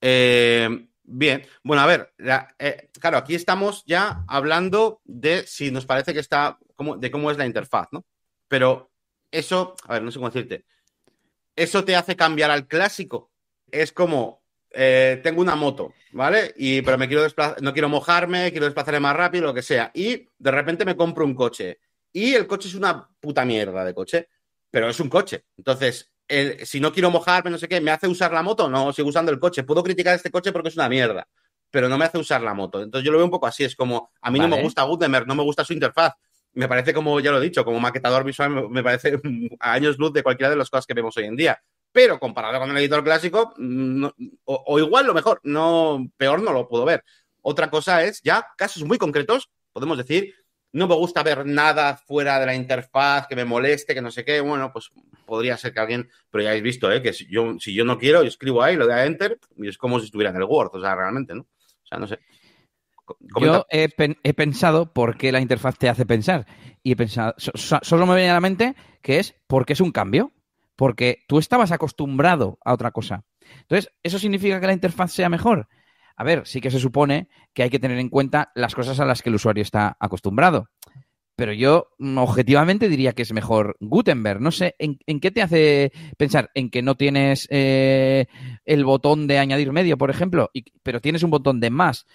Eh, 0.00 0.88
Bien, 1.04 1.44
bueno, 1.64 1.82
a 1.82 1.86
ver, 1.86 2.14
claro, 3.00 3.18
aquí 3.18 3.34
estamos 3.34 3.82
ya 3.86 4.24
hablando 4.28 5.00
de 5.04 5.44
si 5.46 5.70
nos 5.72 5.84
parece 5.84 6.14
que 6.14 6.20
está, 6.20 6.58
de 6.98 7.10
cómo 7.10 7.30
es 7.30 7.36
la 7.36 7.44
interfaz, 7.44 7.88
¿no? 7.90 8.06
Pero 8.46 8.92
eso, 9.30 9.74
a 9.88 9.94
ver, 9.94 10.02
no 10.02 10.12
sé 10.12 10.18
cómo 10.18 10.30
decirte, 10.30 10.64
eso 11.56 11.84
te 11.84 11.96
hace 11.96 12.14
cambiar 12.16 12.50
al 12.50 12.68
clásico. 12.68 13.32
Es 13.70 13.92
como, 13.92 14.41
eh, 14.74 15.20
tengo 15.22 15.40
una 15.40 15.54
moto, 15.54 15.92
¿vale? 16.12 16.52
Y, 16.56 16.82
pero 16.82 16.98
me 16.98 17.06
quiero 17.06 17.22
desplazar, 17.22 17.60
no 17.62 17.72
quiero 17.72 17.88
mojarme, 17.88 18.50
quiero 18.50 18.66
desplazarme 18.66 19.00
más 19.00 19.16
rápido, 19.16 19.46
lo 19.46 19.54
que 19.54 19.62
sea. 19.62 19.90
Y 19.94 20.28
de 20.38 20.50
repente 20.50 20.84
me 20.84 20.96
compro 20.96 21.24
un 21.24 21.34
coche. 21.34 21.78
Y 22.12 22.34
el 22.34 22.46
coche 22.46 22.68
es 22.68 22.74
una 22.74 23.08
puta 23.20 23.44
mierda 23.44 23.84
de 23.84 23.94
coche, 23.94 24.28
pero 24.70 24.88
es 24.88 25.00
un 25.00 25.08
coche. 25.08 25.44
Entonces, 25.56 26.12
si 26.64 26.80
no 26.80 26.92
quiero 26.92 27.10
mojarme, 27.10 27.50
no 27.50 27.58
sé 27.58 27.68
qué, 27.68 27.80
¿me 27.80 27.90
hace 27.90 28.08
usar 28.08 28.32
la 28.32 28.42
moto? 28.42 28.68
No, 28.68 28.92
sigo 28.92 29.08
usando 29.08 29.30
el 29.32 29.38
coche. 29.38 29.64
Puedo 29.64 29.82
criticar 29.82 30.14
este 30.14 30.30
coche 30.30 30.52
porque 30.52 30.68
es 30.68 30.76
una 30.76 30.88
mierda, 30.88 31.26
pero 31.70 31.88
no 31.88 31.98
me 31.98 32.04
hace 32.04 32.18
usar 32.18 32.42
la 32.42 32.54
moto. 32.54 32.82
Entonces 32.82 33.04
yo 33.04 33.12
lo 33.12 33.18
veo 33.18 33.26
un 33.26 33.30
poco 33.30 33.46
así, 33.46 33.64
es 33.64 33.76
como, 33.76 34.10
a 34.20 34.30
mí 34.30 34.38
no 34.38 34.48
me 34.48 34.62
gusta 34.62 34.82
Gutenberg, 34.82 35.26
no 35.26 35.34
me 35.34 35.42
gusta 35.42 35.64
su 35.64 35.72
interfaz. 35.72 36.14
Me 36.54 36.68
parece 36.68 36.92
como, 36.92 37.18
ya 37.20 37.30
lo 37.30 37.38
he 37.38 37.44
dicho, 37.44 37.64
como 37.64 37.80
maquetador 37.80 38.24
visual, 38.24 38.68
me 38.68 38.82
parece 38.82 39.18
a 39.58 39.72
años 39.72 39.98
luz 39.98 40.12
de 40.12 40.22
cualquiera 40.22 40.50
de 40.50 40.56
las 40.56 40.68
cosas 40.68 40.86
que 40.86 40.94
vemos 40.94 41.16
hoy 41.16 41.24
en 41.24 41.36
día. 41.36 41.62
Pero 41.92 42.18
comparado 42.18 42.58
con 42.58 42.70
el 42.70 42.78
editor 42.78 43.04
clásico, 43.04 43.54
o, 44.44 44.64
o 44.66 44.78
igual 44.78 45.06
lo 45.06 45.14
mejor, 45.14 45.40
no, 45.44 46.10
peor 46.16 46.42
no 46.42 46.52
lo 46.52 46.68
puedo 46.68 46.84
ver. 46.84 47.04
Otra 47.42 47.70
cosa 47.70 48.02
es 48.04 48.20
ya 48.22 48.46
casos 48.56 48.84
muy 48.84 48.98
concretos, 48.98 49.50
podemos 49.72 49.98
decir, 49.98 50.34
no 50.72 50.88
me 50.88 50.94
gusta 50.94 51.22
ver 51.22 51.44
nada 51.44 51.96
fuera 51.96 52.40
de 52.40 52.46
la 52.46 52.54
interfaz 52.54 53.26
que 53.26 53.36
me 53.36 53.44
moleste, 53.44 53.94
que 53.94 54.00
no 54.00 54.10
sé 54.10 54.24
qué. 54.24 54.40
Bueno, 54.40 54.72
pues 54.72 54.90
podría 55.26 55.56
ser 55.58 55.74
que 55.74 55.80
alguien, 55.80 56.10
pero 56.30 56.42
ya 56.42 56.50
habéis 56.50 56.64
visto, 56.64 56.90
¿eh? 56.90 57.02
que 57.02 57.12
si 57.12 57.26
yo, 57.30 57.58
si 57.58 57.74
yo 57.74 57.84
no 57.84 57.98
quiero, 57.98 58.22
yo 58.22 58.28
escribo 58.28 58.62
ahí, 58.62 58.76
lo 58.76 58.86
de 58.86 58.94
a 58.94 59.04
enter, 59.04 59.38
y 59.56 59.68
es 59.68 59.76
como 59.76 60.00
si 60.00 60.06
estuviera 60.06 60.30
en 60.30 60.36
el 60.36 60.44
Word, 60.44 60.70
o 60.72 60.80
sea, 60.80 60.94
realmente, 60.94 61.34
¿no? 61.34 61.42
O 61.42 61.86
sea, 61.86 61.98
no 61.98 62.06
sé. 62.06 62.18
Yo 63.40 63.66
he, 63.68 63.88
pensado 64.32 64.92
por 64.92 65.18
qué 65.18 65.32
la 65.32 65.40
interfaz 65.40 65.76
te 65.76 65.88
hace 65.88 66.06
pensar. 66.06 66.46
Y 66.82 66.92
he 66.92 66.96
pensado, 66.96 67.34
solo 67.36 68.06
me 68.06 68.14
viene 68.14 68.30
a 68.30 68.34
la 68.34 68.40
mente 68.40 68.74
que 69.02 69.18
es 69.18 69.34
porque 69.46 69.74
es 69.74 69.80
un 69.80 69.92
cambio. 69.92 70.32
Porque 70.76 71.24
tú 71.28 71.38
estabas 71.38 71.72
acostumbrado 71.72 72.58
a 72.64 72.72
otra 72.72 72.90
cosa. 72.90 73.24
Entonces, 73.62 73.92
¿eso 74.02 74.18
significa 74.18 74.60
que 74.60 74.66
la 74.66 74.72
interfaz 74.72 75.12
sea 75.12 75.28
mejor? 75.28 75.68
A 76.16 76.24
ver, 76.24 76.46
sí 76.46 76.60
que 76.60 76.70
se 76.70 76.78
supone 76.78 77.28
que 77.52 77.62
hay 77.62 77.70
que 77.70 77.78
tener 77.78 77.98
en 77.98 78.08
cuenta 78.08 78.52
las 78.54 78.74
cosas 78.74 79.00
a 79.00 79.04
las 79.04 79.22
que 79.22 79.30
el 79.30 79.36
usuario 79.36 79.62
está 79.62 79.96
acostumbrado. 79.98 80.68
pero 81.34 81.52
yo 81.52 81.88
mm, 81.98 82.18
objetivamente 82.18 82.88
diría 82.88 83.14
que 83.14 83.22
es 83.22 83.32
mejor 83.32 83.76
Gutenberg. 83.80 84.40
No 84.40 84.50
sé, 84.50 84.76
¿en, 84.78 85.20
qué 85.20 85.30
te 85.30 85.42
hace 85.42 85.92
pensar? 86.16 86.50
¿En 86.54 86.70
que 86.70 86.82
no 86.82 86.94
tienes 86.96 87.48
eh, 87.50 88.26
el 88.64 88.84
botón 88.84 89.26
de 89.26 89.38
añadir 89.38 89.72
medio, 89.72 89.98
por 89.98 90.10
ejemplo? 90.10 90.50
Y, 90.52 90.64
pero 90.82 91.00
tienes 91.00 91.22
un 91.22 91.30
botón 91.30 91.60
de 91.60 91.70
más. 91.70 92.06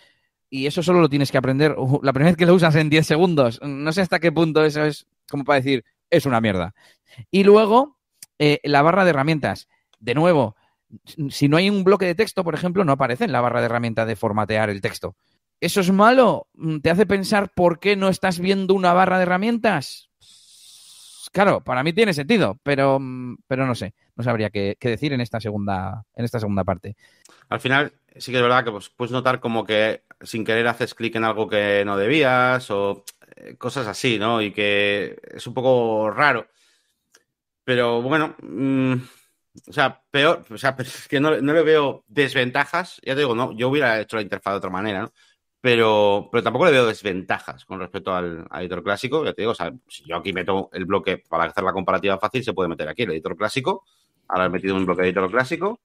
Y 0.50 0.68
eso 0.68 0.82
solo 0.82 1.02
lo 1.02 1.10
tienes 1.10 1.32
que 1.32 1.38
aprender 1.38 1.76
la 2.04 2.14
primera 2.14 2.32
vez 2.32 2.38
que 2.38 2.46
lo 2.46 2.54
usas 2.54 2.76
en 2.76 2.90
10 2.90 3.06
segundos. 3.06 3.60
No 3.62 3.92
sé 3.92 4.02
hasta 4.02 4.20
qué 4.20 4.32
punto 4.32 4.64
eso 4.64 4.86
es 4.86 5.08
como 5.30 5.44
para 5.44 5.60
decir, 5.60 5.84
es 6.10 6.26
una 6.26 6.42
mierda. 6.42 6.74
Y 7.32 7.44
luego, 7.44 7.97
eh, 8.40 8.60
la 8.64 8.82
barra 8.82 9.04
de 9.04 9.12
herramientas. 9.12 9.68
De 10.00 10.14
nuevo, 10.14 10.56
si 11.30 11.48
no 11.50 11.58
hay 11.58 11.70
un 11.70 11.84
bloque 11.84 12.06
de 12.06 12.16
texto, 12.16 12.44
por 12.44 12.56
ejemplo, 12.56 12.84
no 12.84 12.94
aparece 12.94 13.26
en 13.26 13.32
la 13.32 13.42
barra 13.42 13.60
de 13.60 13.66
herramientas 13.66 14.08
de 14.08 14.16
formatear 14.16 14.70
el 14.70 14.82
texto. 14.82 15.16
¿Eso 15.60 15.82
es 15.82 15.92
malo? 15.92 16.48
¿Te 16.84 16.92
hace 16.92 17.06
pensar 17.06 17.52
por 17.56 17.80
qué 17.80 17.96
no 17.96 18.10
estás 18.10 18.40
viendo 18.40 18.76
una 18.76 18.94
barra 18.94 19.18
de 19.18 19.24
herramientas? 19.24 20.10
Claro, 21.32 21.64
para 21.64 21.84
mí 21.84 21.94
tiene 21.94 22.14
sentido, 22.14 22.60
pero, 22.64 23.00
pero 23.48 23.66
no 23.66 23.76
sé, 23.76 23.94
no 24.16 24.24
sabría 24.24 24.50
qué, 24.50 24.78
decir 24.80 25.14
en 25.14 25.22
esta 25.22 25.40
segunda, 25.40 26.06
en 26.16 26.26
esta 26.26 26.40
segunda 26.40 26.64
parte. 26.64 26.96
Al 27.50 27.60
final, 27.60 27.94
sí 28.16 28.32
que 28.32 28.38
es 28.38 28.44
verdad 28.44 28.64
que 28.64 28.72
pues, 28.72 28.90
puedes 28.90 29.12
notar 29.12 29.40
como 29.40 29.66
que 29.66 30.04
sin 30.22 30.46
querer 30.46 30.68
haces 30.68 30.94
clic 30.94 31.16
en 31.16 31.24
algo 31.24 31.48
que 31.48 31.84
no 31.86 31.98
debías 31.98 32.70
o 32.72 33.04
eh, 33.36 33.56
cosas 33.58 33.88
así, 33.88 34.18
¿no? 34.18 34.42
Y 34.42 34.52
que 34.52 35.20
es 35.36 35.46
un 35.48 35.54
poco 35.54 36.10
raro. 36.12 36.48
Pero 37.68 38.02
bueno, 38.02 38.34
mm, 38.42 38.94
o 39.68 39.74
sea, 39.74 40.02
peor, 40.10 40.46
o 40.50 40.58
sea, 40.58 40.74
es 40.80 41.06
que 41.10 41.20
no, 41.20 41.32
le 41.32 41.64
veo 41.64 42.06
desventajas. 42.08 43.02
Ya 43.04 43.14
te 43.14 43.20
digo, 43.20 43.36
no, 43.36 43.52
yo 43.58 43.68
hubiera 43.68 44.00
hecho 44.00 44.16
la 44.16 44.22
interfaz 44.22 44.54
de 44.54 44.58
otra 44.60 44.70
manera, 44.70 45.02
¿no? 45.02 45.12
Pero, 45.60 46.30
pero 46.32 46.42
tampoco 46.42 46.64
le 46.64 46.72
veo 46.72 46.86
desventajas 46.86 47.66
con 47.66 47.82
respecto 47.82 48.16
al, 48.16 48.48
editor 48.54 48.82
clásico. 48.82 49.26
Ya 49.26 49.34
te 49.34 49.42
digo, 49.42 49.52
o 49.52 49.56
sea, 49.56 49.74
si 49.86 50.06
yo 50.08 50.16
aquí 50.16 50.32
meto 50.32 50.70
el 50.72 50.86
bloque 50.86 51.18
para 51.28 51.44
hacer 51.44 51.66
la 51.66 51.74
comparativa 51.74 52.18
fácil, 52.18 52.42
se 52.42 52.54
puede 52.54 52.70
meter 52.70 52.88
aquí 52.88 53.02
el 53.02 53.12
editor 53.12 53.36
clásico. 53.36 53.84
Ahora 54.30 54.46
he 54.46 54.50
metido 54.50 54.74
un 54.74 54.86
bloque 54.86 55.02
de 55.02 55.10
editor 55.10 55.30
clásico. 55.30 55.82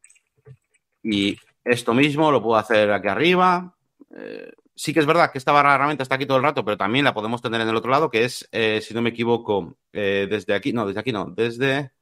Y 1.03 1.37
esto 1.65 1.95
mismo 1.95 2.31
lo 2.31 2.41
puedo 2.41 2.61
hacer 2.61 2.93
aquí 2.93 3.09
arriba. 3.09 3.75
Eh, 4.17 4.53
sí 4.75 4.93
que 4.93 5.01
es 5.01 5.07
verdad 5.07 5.31
que 5.31 5.39
esta 5.39 5.53
barra 5.53 5.71
de 5.71 5.75
herramientas 5.77 6.07
está 6.07 6.17
aquí 6.17 6.27
todo 6.27 6.39
el 6.39 6.43
rato, 6.43 6.65
pero 6.65 6.77
también 6.77 7.05
la 7.05 7.15
podemos 7.15 7.43
tener 7.43 7.61
en 7.61 7.69
el 7.69 7.77
otro 7.77 7.91
lado, 7.91 8.11
que 8.11 8.25
es, 8.25 8.49
eh, 8.53 8.81
si 8.83 8.95
no 8.95 9.03
me 9.03 9.11
equivoco, 9.11 9.77
eh, 9.93 10.27
desde 10.29 10.55
aquí, 10.55 10.73
no, 10.73 10.87
desde 10.87 11.01
aquí 11.01 11.13
no, 11.13 11.27
desde... 11.27 11.93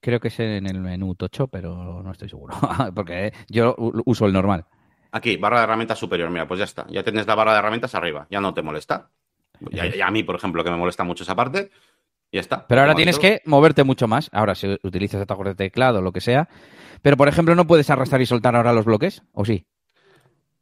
Creo 0.00 0.20
que 0.20 0.28
es 0.28 0.40
en 0.40 0.66
el 0.66 0.80
menú 0.80 1.14
tocho, 1.14 1.48
pero 1.48 2.02
no 2.02 2.12
estoy 2.12 2.28
seguro, 2.28 2.56
porque 2.94 3.32
yo 3.48 3.74
uso 3.78 4.26
el 4.26 4.32
normal. 4.32 4.64
Aquí, 5.10 5.36
barra 5.36 5.58
de 5.58 5.64
herramientas 5.64 5.98
superior, 5.98 6.30
mira, 6.30 6.46
pues 6.46 6.58
ya 6.58 6.64
está, 6.64 6.86
ya 6.88 7.02
tienes 7.02 7.26
la 7.26 7.34
barra 7.34 7.52
de 7.52 7.58
herramientas 7.58 7.94
arriba, 7.94 8.26
ya 8.30 8.40
no 8.40 8.54
te 8.54 8.62
molesta. 8.62 9.10
Ya, 9.72 10.06
a 10.06 10.10
mí, 10.10 10.22
por 10.22 10.36
ejemplo, 10.36 10.62
que 10.62 10.70
me 10.70 10.76
molesta 10.76 11.02
mucho 11.02 11.24
esa 11.24 11.34
parte, 11.34 11.70
ya 12.30 12.40
está. 12.40 12.66
Pero 12.66 12.82
ahora 12.82 12.94
tienes 12.94 13.18
que 13.18 13.40
moverte 13.44 13.84
mucho 13.84 14.06
más. 14.06 14.28
Ahora, 14.32 14.54
si 14.54 14.78
utilizas 14.82 15.20
atajos 15.20 15.46
de 15.46 15.54
teclado 15.54 15.98
o 15.98 16.02
lo 16.02 16.12
que 16.12 16.20
sea. 16.20 16.48
Pero, 17.02 17.16
por 17.16 17.28
ejemplo, 17.28 17.54
¿no 17.54 17.66
puedes 17.66 17.90
arrastrar 17.90 18.20
y 18.20 18.26
soltar 18.26 18.54
ahora 18.54 18.72
los 18.72 18.84
bloques? 18.84 19.22
¿O 19.32 19.44
sí? 19.44 19.66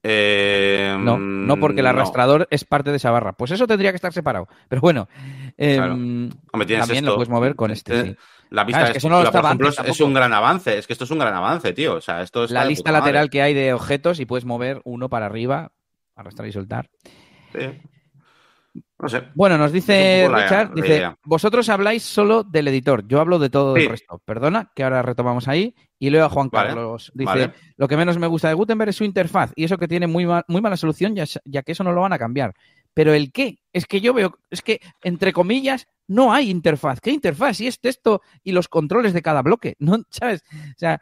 Eh, 0.09 0.97
no, 1.01 1.19
no 1.19 1.57
porque 1.59 1.81
el 1.81 1.87
arrastrador 1.87 2.47
es 2.51 2.65
parte 2.65 2.91
de 2.91 2.99
esa 2.99 3.11
barra. 3.11 3.33
Pues 3.33 3.51
eso 3.51 3.67
tendría 3.67 3.91
que 3.91 3.97
estar 3.97 4.13
separado. 4.13 4.47
Pero 4.69 4.81
bueno, 4.81 5.09
em, 5.57 6.31
también 6.53 7.05
lo 7.05 7.17
puedes 7.17 7.29
mover 7.29 7.57
con 7.57 7.73
este. 7.73 8.17
La 8.51 8.63
vista 8.63 8.91
es, 8.91 8.99
es 8.99 10.01
un 10.01 10.15
gran 10.15 10.33
avance. 10.33 10.79
Es 10.79 10.87
que 10.87 10.93
esto 10.93 11.05
es 11.05 11.11
un 11.11 11.19
gran 11.19 11.35
avance, 11.35 11.73
tío. 11.73 11.95
O 11.95 12.01
sea, 12.01 12.23
esto 12.23 12.45
es 12.45 12.53
la 12.53 12.65
lista 12.65 12.93
lateral 12.93 13.31
que 13.31 13.43
hay 13.43 13.53
de 13.53 13.73
objetos 13.73 14.21
y 14.21 14.27
puedes 14.27 14.45
mover 14.45 14.81
uno 14.85 15.09
para 15.09 15.27
arriba, 15.27 15.73
arrastrar 16.15 16.49
y 16.49 16.53
soltar. 16.53 16.89
Sí. 17.53 17.81
No 18.99 19.09
sé. 19.11 19.25
Bueno, 19.35 19.59
nos 19.59 19.73
dice 19.73 20.27
Richard, 20.33 20.73
dice, 20.75 21.15
vosotros 21.25 21.69
habláis 21.69 22.03
solo 22.03 22.45
del 22.45 22.69
editor, 22.69 23.07
yo 23.07 23.21
hablo 23.21 23.39
de 23.39 23.51
todo 23.51 23.77
el 23.77 23.91
resto. 23.91 24.23
Perdona, 24.25 24.73
que 24.75 24.85
ahora 24.85 25.03
retomamos 25.03 25.49
ahí. 25.49 25.75
Y 25.99 26.11
leo 26.11 26.27
a 26.27 26.29
Juan 26.29 26.51
Carlos. 26.51 27.11
Dice, 27.15 27.53
lo 27.77 27.89
que 27.89 27.97
menos 27.97 28.19
me 28.19 28.27
gusta 28.27 28.49
de 28.49 28.55
Gutenberg 28.55 28.91
es 28.91 28.97
su 28.97 29.05
interfaz 29.05 29.53
y 29.55 29.65
eso 29.65 29.79
que 29.79 29.89
tiene 29.89 30.07
muy, 30.07 30.27
muy 30.27 30.61
mala 30.61 30.77
solución 30.77 31.15
ya, 31.15 31.25
ya 31.45 31.63
que 31.63 31.73
eso 31.73 31.85
no 31.85 31.93
lo 31.93 32.03
van 32.03 32.13
a 32.13 32.19
cambiar. 32.19 32.55
Pero 32.97 33.13
el 33.13 33.31
qué, 33.31 33.59
es 33.75 33.85
que 33.87 34.01
yo 34.01 34.15
veo, 34.15 34.39
es 34.49 34.63
que 34.63 34.81
entre 35.03 35.35
comillas 35.35 35.87
no 36.09 36.33
hay 36.33 36.51
interfaz. 36.51 37.01
¿Qué 37.01 37.11
interfaz? 37.11 37.59
Si 37.59 37.67
es 37.67 37.79
texto 37.79 38.23
y 38.43 38.53
los 38.53 38.69
controles 38.69 39.13
de 39.13 39.21
cada 39.21 39.43
bloque, 39.43 39.77
¿no? 39.79 39.99
¿Sabes? 40.09 40.43
O 40.51 40.79
sea, 40.79 41.01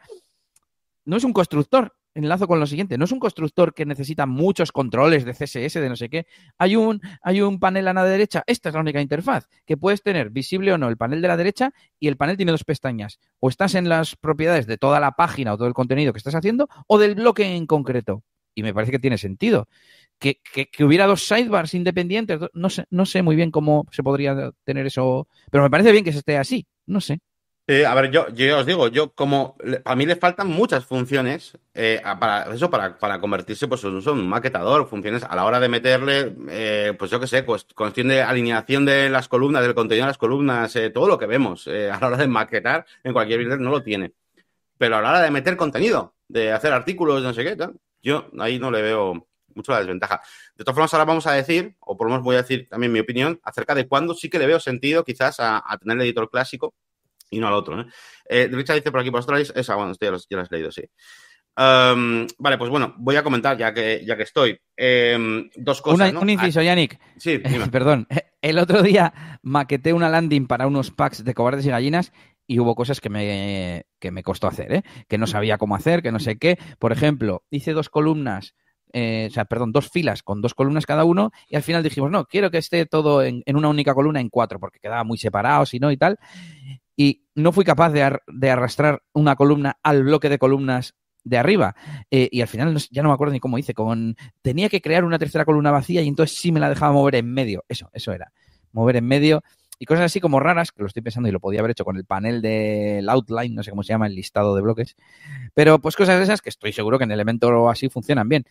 no 1.05 1.15
es 1.15 1.23
un 1.23 1.31
constructor, 1.31 1.93
enlazo 2.15 2.47
con 2.47 2.59
lo 2.59 2.65
siguiente. 2.65 2.97
No 2.97 3.05
es 3.05 3.11
un 3.11 3.19
constructor 3.19 3.73
que 3.73 3.85
necesita 3.85 4.25
muchos 4.25 4.71
controles 4.71 5.25
de 5.25 5.33
CSS, 5.33 5.73
de 5.75 5.89
no 5.89 5.95
sé 5.95 6.09
qué. 6.09 6.25
Hay 6.57 6.75
un, 6.75 7.01
hay 7.21 7.41
un 7.41 7.59
panel 7.59 7.87
a 7.87 7.93
la 7.93 8.03
derecha. 8.05 8.43
Esta 8.47 8.69
es 8.69 8.75
la 8.75 8.81
única 8.81 9.01
interfaz. 9.01 9.47
Que 9.65 9.77
puedes 9.77 10.01
tener 10.01 10.31
visible 10.31 10.73
o 10.73 10.77
no 10.77 10.87
el 10.87 10.97
panel 10.97 11.21
de 11.21 11.27
la 11.27 11.37
derecha 11.37 11.73
y 11.99 12.07
el 12.07 12.17
panel 12.17 12.37
tiene 12.37 12.51
dos 12.51 12.63
pestañas. 12.63 13.19
O 13.39 13.49
estás 13.49 13.75
en 13.75 13.89
las 13.89 14.15
propiedades 14.15 14.65
de 14.65 14.77
toda 14.77 14.99
la 14.99 15.11
página 15.11 15.53
o 15.53 15.57
todo 15.57 15.67
el 15.67 15.73
contenido 15.73 16.13
que 16.13 16.17
estás 16.17 16.35
haciendo 16.35 16.67
o 16.87 16.97
del 16.97 17.15
bloque 17.15 17.55
en 17.55 17.67
concreto. 17.67 18.23
Y 18.55 18.63
me 18.63 18.73
parece 18.73 18.93
que 18.93 18.99
tiene 18.99 19.17
sentido. 19.17 19.67
Que, 20.17 20.39
que, 20.41 20.85
hubiera 20.85 21.07
dos 21.07 21.27
sidebars 21.27 21.73
independientes. 21.73 22.39
No 22.53 22.69
sé, 22.69 22.85
no 22.89 23.05
sé 23.05 23.21
muy 23.21 23.35
bien 23.35 23.51
cómo 23.51 23.85
se 23.91 24.01
podría 24.01 24.51
tener 24.63 24.85
eso. 24.85 25.27
Pero 25.51 25.63
me 25.65 25.69
parece 25.69 25.91
bien 25.91 26.05
que 26.05 26.13
se 26.13 26.19
esté 26.19 26.37
así. 26.37 26.65
No 26.85 27.01
sé. 27.01 27.19
Eh, 27.67 27.83
a 27.83 27.95
ver, 27.95 28.11
yo, 28.11 28.29
yo 28.29 28.59
os 28.59 28.65
digo, 28.67 28.89
yo 28.89 29.11
como 29.15 29.57
a 29.85 29.95
mí 29.95 30.05
le 30.05 30.15
faltan 30.15 30.47
muchas 30.47 30.85
funciones 30.85 31.57
eh, 31.73 31.99
para 32.19 32.53
eso, 32.53 32.69
para, 32.69 32.95
para 32.99 33.19
convertirse 33.19 33.67
pues, 33.67 33.83
en 33.83 33.95
un 33.95 34.29
maquetador, 34.29 34.87
funciones 34.87 35.23
a 35.23 35.35
la 35.35 35.45
hora 35.45 35.59
de 35.59 35.67
meterle, 35.67 36.35
eh, 36.49 36.93
pues 36.97 37.09
yo 37.09 37.19
qué 37.19 37.25
sé, 37.25 37.41
pues 37.41 37.65
cuestión 37.73 38.09
de 38.09 38.21
alineación 38.21 38.85
de 38.85 39.09
las 39.09 39.27
columnas, 39.27 39.63
del 39.63 39.73
contenido 39.73 40.05
de 40.05 40.09
las 40.11 40.19
columnas, 40.19 40.77
todo 40.93 41.07
lo 41.07 41.17
que 41.17 41.25
vemos 41.25 41.67
a 41.67 41.99
la 41.99 42.07
hora 42.07 42.17
de 42.17 42.27
maquetar 42.27 42.85
en 43.03 43.13
cualquier 43.13 43.39
builder 43.39 43.59
no 43.59 43.71
lo 43.71 43.81
tiene. 43.81 44.13
Pero 44.77 44.97
a 44.97 45.01
la 45.01 45.09
hora 45.09 45.21
de 45.21 45.31
meter 45.31 45.57
contenido, 45.57 46.13
de 46.27 46.51
hacer 46.51 46.71
artículos, 46.71 47.23
no 47.23 47.33
sé 47.33 47.43
qué, 47.43 47.57
yo 48.03 48.29
ahí 48.39 48.59
no 48.59 48.69
le 48.69 48.83
veo 48.83 49.27
mucho 49.55 49.71
la 49.71 49.79
desventaja. 49.79 50.21
De 50.55 50.63
todas 50.63 50.75
formas, 50.75 50.93
ahora 50.93 51.05
vamos 51.05 51.25
a 51.25 51.31
decir, 51.31 51.75
o 51.79 51.97
por 51.97 52.05
lo 52.07 52.11
menos 52.11 52.23
voy 52.23 52.35
a 52.35 52.43
decir 52.43 52.67
también 52.69 52.91
mi 52.91 52.99
opinión, 52.99 53.39
acerca 53.43 53.73
de 53.73 53.87
cuándo 53.87 54.13
sí 54.13 54.29
que 54.29 54.37
le 54.37 54.45
veo 54.45 54.59
sentido 54.59 55.03
quizás 55.03 55.39
a, 55.39 55.63
a 55.65 55.77
tener 55.79 55.97
el 55.97 56.03
editor 56.03 56.29
clásico 56.29 56.75
y 57.29 57.39
no 57.39 57.47
al 57.47 57.53
otro. 57.53 57.81
¿eh? 57.81 57.85
eh 58.29 58.49
Richard 58.51 58.77
dice 58.77 58.91
por 58.91 59.01
aquí, 59.01 59.09
vosotros 59.09 59.51
esa, 59.55 59.75
bueno, 59.75 59.93
ya, 59.99 60.11
lo 60.11 60.41
has 60.41 60.51
leído, 60.51 60.71
sí. 60.71 60.83
Um, 61.57 62.27
vale, 62.37 62.57
pues 62.57 62.69
bueno, 62.69 62.95
voy 62.97 63.15
a 63.15 63.23
comentar 63.23 63.57
ya 63.57 63.73
que, 63.73 64.03
ya 64.05 64.17
que 64.17 64.23
estoy. 64.23 64.59
Em, 64.75 65.49
dos 65.55 65.81
cosas. 65.81 66.13
Un 66.13 66.29
inciso, 66.29 66.59
ah, 66.59 66.63
Yannick. 66.63 66.99
Sí, 67.17 67.39
perdón. 67.71 68.07
El 68.41 68.59
otro 68.59 68.83
día 68.83 69.39
maqueté 69.41 69.93
una 69.93 70.09
landing 70.09 70.47
para 70.47 70.67
unos 70.67 70.91
packs 70.91 71.23
de 71.23 71.33
cobardes 71.33 71.65
y 71.65 71.69
gallinas 71.69 72.11
y 72.45 72.59
hubo 72.59 72.75
cosas 72.75 72.99
que 72.99 73.09
me, 73.09 73.85
que 73.99 74.11
me 74.11 74.21
costó 74.21 74.47
hacer, 74.47 74.71
¿eh? 74.73 74.83
que 75.07 75.17
no 75.17 75.27
sabía 75.27 75.57
cómo 75.57 75.75
hacer, 75.75 76.03
que 76.03 76.11
no 76.11 76.19
sé 76.19 76.37
qué. 76.37 76.59
Por 76.77 76.91
ejemplo, 76.91 77.43
hice 77.49 77.73
dos 77.73 77.89
columnas 77.89 78.53
eh, 78.93 79.27
o 79.29 79.33
sea, 79.33 79.43
perdón, 79.43 79.73
dos 79.73 79.89
filas 79.89 80.23
con 80.23 80.41
dos 80.41 80.53
columnas 80.53 80.85
cada 80.85 81.03
uno 81.03 81.31
y 81.49 81.57
al 81.57 81.63
final 81.63 81.83
dijimos, 81.83 82.11
no, 82.11 82.25
quiero 82.25 82.49
que 82.49 82.59
esté 82.59 82.85
todo 82.85 83.23
en, 83.23 83.43
en, 83.45 83.57
una 83.57 83.67
única 83.67 83.93
columna 83.93 84.21
en 84.21 84.29
cuatro 84.29 84.57
porque 84.57 84.79
quedaba 84.79 85.03
muy 85.03 85.17
separado, 85.17 85.65
si 85.65 85.79
no 85.79 85.91
y 85.91 85.97
tal 85.97 86.17
y 86.95 87.25
no 87.35 87.51
fui 87.51 87.65
capaz 87.65 87.91
de, 87.91 88.49
arrastrar 88.49 89.03
una 89.13 89.35
columna 89.35 89.77
al 89.83 90.03
bloque 90.03 90.29
de 90.29 90.39
columnas 90.39 90.95
de 91.23 91.37
arriba. 91.37 91.75
Eh, 92.11 92.29
y 92.31 92.41
al 92.41 92.47
final 92.47 92.77
ya 92.91 93.03
no 93.03 93.09
me 93.09 93.15
acuerdo 93.15 93.33
ni 93.33 93.39
cómo 93.39 93.57
hice. 93.57 93.73
Con, 93.73 94.15
tenía 94.41 94.69
que 94.69 94.81
crear 94.81 95.03
una 95.03 95.19
tercera 95.19 95.45
columna 95.45 95.71
vacía 95.71 96.01
y 96.01 96.07
entonces 96.07 96.37
sí 96.37 96.51
me 96.51 96.59
la 96.59 96.69
dejaba 96.69 96.93
mover 96.93 97.15
en 97.15 97.33
medio. 97.33 97.65
Eso, 97.67 97.89
eso 97.93 98.13
era. 98.13 98.31
Mover 98.71 98.97
en 98.97 99.05
medio. 99.05 99.43
Y 99.77 99.85
cosas 99.85 100.05
así 100.05 100.21
como 100.21 100.39
raras, 100.39 100.71
que 100.71 100.83
lo 100.83 100.87
estoy 100.87 101.01
pensando 101.01 101.27
y 101.27 101.33
lo 101.33 101.41
podía 101.41 101.59
haber 101.59 101.71
hecho 101.71 101.83
con 101.83 101.97
el 101.97 102.05
panel 102.05 102.41
del 102.41 103.09
outline, 103.09 103.53
no 103.53 103.61
sé 103.61 103.71
cómo 103.71 103.83
se 103.83 103.89
llama, 103.89 104.07
el 104.07 104.15
listado 104.15 104.55
de 104.55 104.61
bloques. 104.61 104.95
Pero 105.53 105.79
pues 105.79 105.97
cosas 105.97 106.17
de 106.17 106.23
esas 106.23 106.41
que 106.41 106.49
estoy 106.49 106.71
seguro 106.71 106.97
que 106.97 107.03
en 107.03 107.11
Elementor 107.11 107.69
así 107.69 107.89
funcionan 107.89 108.29
bien. 108.29 108.45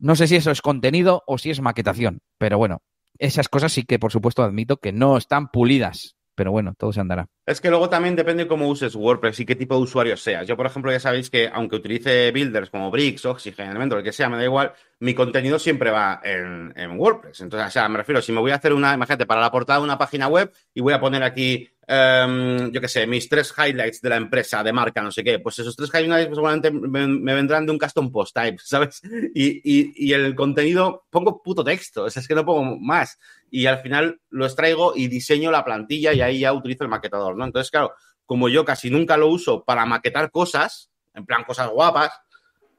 No 0.00 0.16
sé 0.16 0.26
si 0.26 0.34
eso 0.34 0.50
es 0.50 0.60
contenido 0.60 1.22
o 1.26 1.38
si 1.38 1.50
es 1.50 1.60
maquetación, 1.60 2.20
pero 2.38 2.58
bueno, 2.58 2.82
esas 3.18 3.48
cosas 3.48 3.72
sí 3.72 3.84
que 3.84 4.00
por 4.00 4.10
supuesto 4.10 4.42
admito 4.42 4.78
que 4.78 4.92
no 4.92 5.16
están 5.16 5.48
pulidas 5.48 6.16
pero 6.34 6.50
bueno, 6.52 6.74
todo 6.76 6.92
se 6.92 7.00
andará. 7.00 7.26
Es 7.46 7.60
que 7.60 7.70
luego 7.70 7.88
también 7.88 8.16
depende 8.16 8.46
cómo 8.46 8.68
uses 8.68 8.94
WordPress 8.94 9.40
y 9.40 9.46
qué 9.46 9.56
tipo 9.56 9.76
de 9.76 9.82
usuario 9.82 10.16
seas. 10.16 10.46
Yo, 10.46 10.56
por 10.56 10.66
ejemplo, 10.66 10.90
ya 10.92 11.00
sabéis 11.00 11.30
que 11.30 11.48
aunque 11.52 11.76
utilice 11.76 12.30
builders 12.32 12.70
como 12.70 12.90
Bricks, 12.90 13.24
Oxygen, 13.24 13.70
Elementor, 13.70 13.98
lo 13.98 14.04
que 14.04 14.12
sea, 14.12 14.28
me 14.28 14.36
da 14.36 14.44
igual, 14.44 14.72
mi 15.02 15.14
contenido 15.14 15.58
siempre 15.58 15.90
va 15.90 16.20
en, 16.24 16.72
en, 16.76 16.98
WordPress. 16.98 17.40
Entonces, 17.40 17.68
o 17.68 17.70
sea, 17.70 17.88
me 17.88 17.98
refiero, 17.98 18.22
si 18.22 18.32
me 18.32 18.40
voy 18.40 18.52
a 18.52 18.56
hacer 18.56 18.72
una, 18.72 18.94
imagínate, 18.94 19.26
para 19.26 19.40
la 19.40 19.50
portada 19.50 19.78
de 19.78 19.84
una 19.84 19.98
página 19.98 20.28
web 20.28 20.52
y 20.74 20.80
voy 20.80 20.92
a 20.92 21.00
poner 21.00 21.22
aquí 21.22 21.68
Em, 21.84 22.70
yo 22.70 22.80
qué 22.80 22.88
sé, 22.88 23.06
mis 23.08 23.28
tres 23.28 23.52
highlights 23.58 24.00
de 24.00 24.08
la 24.08 24.16
empresa, 24.16 24.62
de 24.62 24.72
marca, 24.72 25.02
no 25.02 25.10
sé 25.10 25.24
qué, 25.24 25.40
pues 25.40 25.58
esos 25.58 25.74
tres 25.74 25.90
highlights 25.92 26.30
seguramente 26.32 26.70
me, 26.70 27.34
vendrán 27.34 27.66
de 27.66 27.72
un 27.72 27.78
custom 27.78 28.10
post 28.12 28.34
type, 28.34 28.58
¿sabes? 28.64 29.02
Y, 29.34 30.12
el 30.12 30.34
contenido, 30.34 31.04
pongo 31.10 31.42
puto 31.42 31.64
texto, 31.64 32.06
es 32.06 32.26
que 32.26 32.34
no 32.34 32.44
pongo 32.44 32.78
más. 32.78 33.18
Y 33.50 33.66
al 33.66 33.80
final 33.80 34.20
lo 34.30 34.46
extraigo 34.46 34.94
y 34.94 35.08
diseño 35.08 35.50
la 35.50 35.64
plantilla 35.64 36.12
y 36.12 36.20
ahí 36.20 36.40
ya 36.40 36.52
utilizo 36.52 36.84
el 36.84 36.90
maquetador, 36.90 37.36
¿no? 37.36 37.44
Entonces, 37.44 37.70
claro, 37.70 37.92
como 38.24 38.48
yo 38.48 38.64
casi 38.64 38.88
nunca 38.88 39.16
lo 39.16 39.28
uso 39.28 39.64
para 39.64 39.84
maquetar 39.84 40.30
cosas, 40.30 40.90
en 41.14 41.26
plan 41.26 41.44
cosas 41.44 41.68
guapas, 41.68 42.12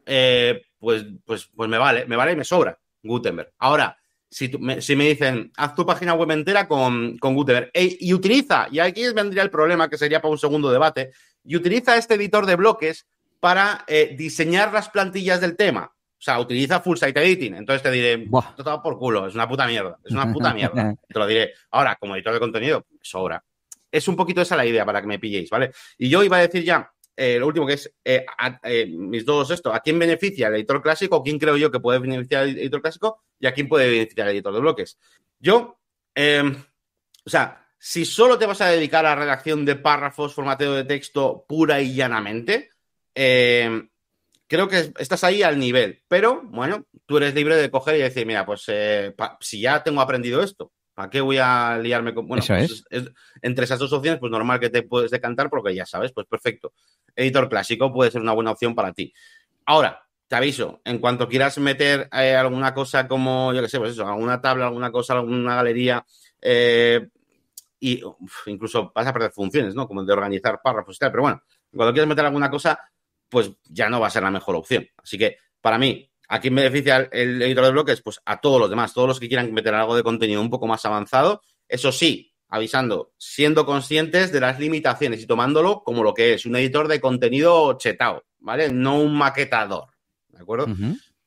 eh, 0.06 0.62
pues, 0.84 1.06
pues, 1.26 1.50
pues 1.56 1.70
me 1.70 1.78
vale, 1.78 2.06
me 2.06 2.18
vale 2.18 2.34
y 2.34 2.36
me 2.36 2.44
sobra 2.44 2.78
Gutenberg. 3.02 3.54
Ahora, 3.60 3.98
si, 4.30 4.50
me, 4.60 4.82
si 4.82 4.98
me 4.98 5.06
dicen, 5.06 5.52
haz 5.56 5.74
tu 5.76 5.86
página 5.86 6.14
web 6.14 6.30
entera 6.32 6.68
con, 6.68 7.18
con 7.20 7.36
Gutenberg 7.36 7.72
y 7.74 8.14
utiliza, 8.14 8.68
y 8.70 8.80
aquí 8.80 9.06
vendría 9.14 9.44
el 9.44 9.50
problema 9.50 9.90
que 9.90 9.98
sería 9.98 10.22
para 10.22 10.34
un 10.34 10.38
segundo 10.38 10.72
debate, 10.72 11.12
y 11.46 11.56
utiliza 11.56 11.96
este 11.96 12.16
editor 12.16 12.46
de 12.46 12.58
bloques 12.58 13.08
para 13.40 13.86
eh, 13.88 14.14
diseñar 14.18 14.74
las 14.74 14.90
plantillas 14.90 15.40
del 15.40 15.56
tema. 15.56 15.86
O 15.86 16.22
sea, 16.26 16.40
utiliza 16.40 16.82
Full 16.82 16.98
Site 16.98 17.22
Editing. 17.22 17.56
Entonces 17.56 17.82
te 17.82 17.92
diré, 17.92 18.28
todo 18.58 18.82
por 18.82 18.98
culo, 18.98 19.28
es 19.28 19.36
una 19.36 19.48
puta 19.48 19.68
mierda. 19.68 20.00
Es 20.04 20.12
una 20.12 20.32
puta 20.32 20.54
mierda. 20.54 20.96
te 21.08 21.20
lo 21.20 21.28
diré. 21.28 21.54
Ahora, 21.72 21.96
como 21.96 22.16
editor 22.16 22.34
de 22.34 22.40
contenido, 22.40 22.86
sobra. 23.02 23.44
Es 23.92 24.08
un 24.08 24.16
poquito 24.16 24.42
esa 24.42 24.56
la 24.58 24.66
idea 24.66 24.86
para 24.86 25.02
que 25.02 25.08
me 25.08 25.20
pilléis, 25.20 25.50
¿vale? 25.50 25.72
Y 25.98 26.10
yo 26.10 26.24
iba 26.24 26.38
a 26.38 26.42
decir 26.42 26.64
ya, 26.64 26.93
eh, 27.16 27.38
lo 27.40 27.48
último 27.48 27.66
que 27.66 27.74
es, 27.74 27.94
eh, 28.04 28.26
mis 28.88 29.26
dos 29.26 29.52
esto, 29.52 29.74
¿a 29.74 29.80
quién 29.80 30.00
beneficia 30.00 30.48
el 30.48 30.56
editor 30.56 30.82
clásico? 30.82 31.22
¿Quién 31.24 31.38
creo 31.38 31.58
yo 31.58 31.72
que 31.72 31.80
puede 31.80 32.00
beneficiar 32.00 32.44
el 32.44 32.58
editor 32.58 32.82
clásico? 32.82 33.24
¿Y 33.40 33.48
a 33.48 33.54
quién 33.54 33.68
puede 33.68 33.90
beneficiar 33.90 34.28
el 34.28 34.36
editor 34.36 34.54
de 34.54 34.60
bloques? 34.60 34.98
Yo, 35.40 35.80
em, 36.16 36.56
o 37.26 37.30
sea, 37.30 37.68
si 37.78 38.06
solo 38.06 38.38
te 38.38 38.46
vas 38.46 38.62
a 38.62 38.68
dedicar 38.68 39.06
a 39.06 39.16
redacción 39.16 39.66
de 39.66 39.76
párrafos, 39.76 40.34
formateo 40.34 40.74
de 40.74 40.86
texto 40.86 41.46
pura 41.48 41.82
y 41.82 41.94
llanamente, 41.94 42.70
eh, 43.14 43.88
creo 44.48 44.68
que 44.68 44.94
estás 44.98 45.24
ahí 45.24 45.44
al 45.44 45.60
nivel. 45.60 46.02
Pero, 46.08 46.42
bueno, 46.44 46.86
tú 47.06 47.18
eres 47.18 47.34
libre 47.36 47.58
de 47.58 47.70
coger 47.70 47.98
y 47.98 48.02
decir, 48.02 48.26
mira, 48.26 48.46
pues 48.46 48.64
eh, 48.68 49.14
si 49.42 49.62
ya 49.62 49.84
tengo 49.84 50.00
aprendido 50.00 50.42
esto, 50.42 50.72
¿para 50.94 51.10
qué 51.10 51.22
voy 51.22 51.38
a 51.38 51.78
liarme 51.78 52.14
con...? 52.14 52.28
Bueno, 52.28 52.44
pues, 52.48 52.86
entre 53.42 53.66
esas 53.66 53.80
dos 53.80 53.94
opciones, 53.94 54.20
pues 54.20 54.32
normal 54.32 54.60
que 54.60 54.70
te 54.70 54.84
puedes 54.84 55.12
decantar 55.12 55.50
porque 55.50 55.74
ya 55.74 55.86
sabes, 55.86 56.12
pues 56.12 56.28
perfecto. 56.28 56.74
Editor 57.16 57.50
clásico 57.50 57.92
puede 57.92 58.12
ser 58.12 58.22
una 58.22 58.34
buena 58.34 58.52
opción 58.52 58.76
para 58.76 58.94
ti. 58.94 59.14
Ahora, 59.66 60.04
te 60.28 60.36
aviso, 60.36 60.82
en 60.86 61.00
cuanto 61.00 61.28
quieras 61.28 61.58
meter 61.58 62.10
eh, 62.12 62.36
alguna 62.36 62.74
cosa 62.74 63.08
como, 63.08 63.54
yo 63.54 63.62
qué 63.62 63.70
sé, 63.70 63.80
pues 63.80 63.92
eso, 63.92 64.08
alguna 64.08 64.42
tabla, 64.42 64.68
alguna 64.68 64.92
cosa, 64.92 65.14
alguna 65.14 65.56
galería, 65.56 66.06
y 67.80 68.02
incluso 68.46 68.92
vas 68.96 69.08
a 69.08 69.14
perder 69.14 69.32
funciones, 69.32 69.76
¿no? 69.76 69.88
Como 69.88 70.04
de 70.04 70.14
organizar 70.14 70.62
párrafos 70.64 70.96
y 70.96 71.00
tal, 71.00 71.12
pero 71.12 71.24
bueno, 71.24 71.44
cuando 71.76 71.92
quieres 71.92 72.08
meter 72.08 72.26
alguna 72.26 72.50
cosa, 72.50 72.80
pues 73.28 73.52
ya 73.66 73.90
no 73.90 74.00
va 74.00 74.08
a 74.08 74.10
ser 74.10 74.24
la 74.24 74.32
mejor 74.32 74.56
opción. 74.56 74.88
Así 74.98 75.18
que, 75.18 75.38
para 75.60 75.78
mí, 75.78 76.10
¿a 76.28 76.40
quién 76.40 76.56
beneficia 76.56 77.10
el 77.12 77.42
editor 77.42 77.66
de 77.66 77.72
bloques? 77.72 78.02
Pues 78.02 78.20
a 78.26 78.40
todos 78.40 78.60
los 78.60 78.70
demás, 78.70 78.94
todos 78.94 79.08
los 79.08 79.20
que 79.20 79.28
quieran 79.28 79.54
meter 79.54 79.74
algo 79.74 79.96
de 79.96 80.04
contenido 80.04 80.42
un 80.42 80.50
poco 80.50 80.68
más 80.68 80.86
avanzado. 80.86 81.42
Eso 81.68 81.92
sí, 81.92 82.34
avisando, 82.50 83.14
siendo 83.18 83.66
conscientes 83.66 84.32
de 84.32 84.40
las 84.40 84.60
limitaciones 84.60 85.22
y 85.22 85.26
tomándolo 85.26 85.84
como 85.84 86.04
lo 86.04 86.14
que 86.14 86.34
es, 86.34 86.46
un 86.46 86.56
editor 86.56 86.88
de 86.88 87.02
contenido 87.02 87.78
chetado, 87.78 88.26
¿vale? 88.40 88.70
No 88.70 89.00
un 89.00 89.18
maquetador, 89.18 89.88
¿de 90.28 90.40
acuerdo? 90.40 90.68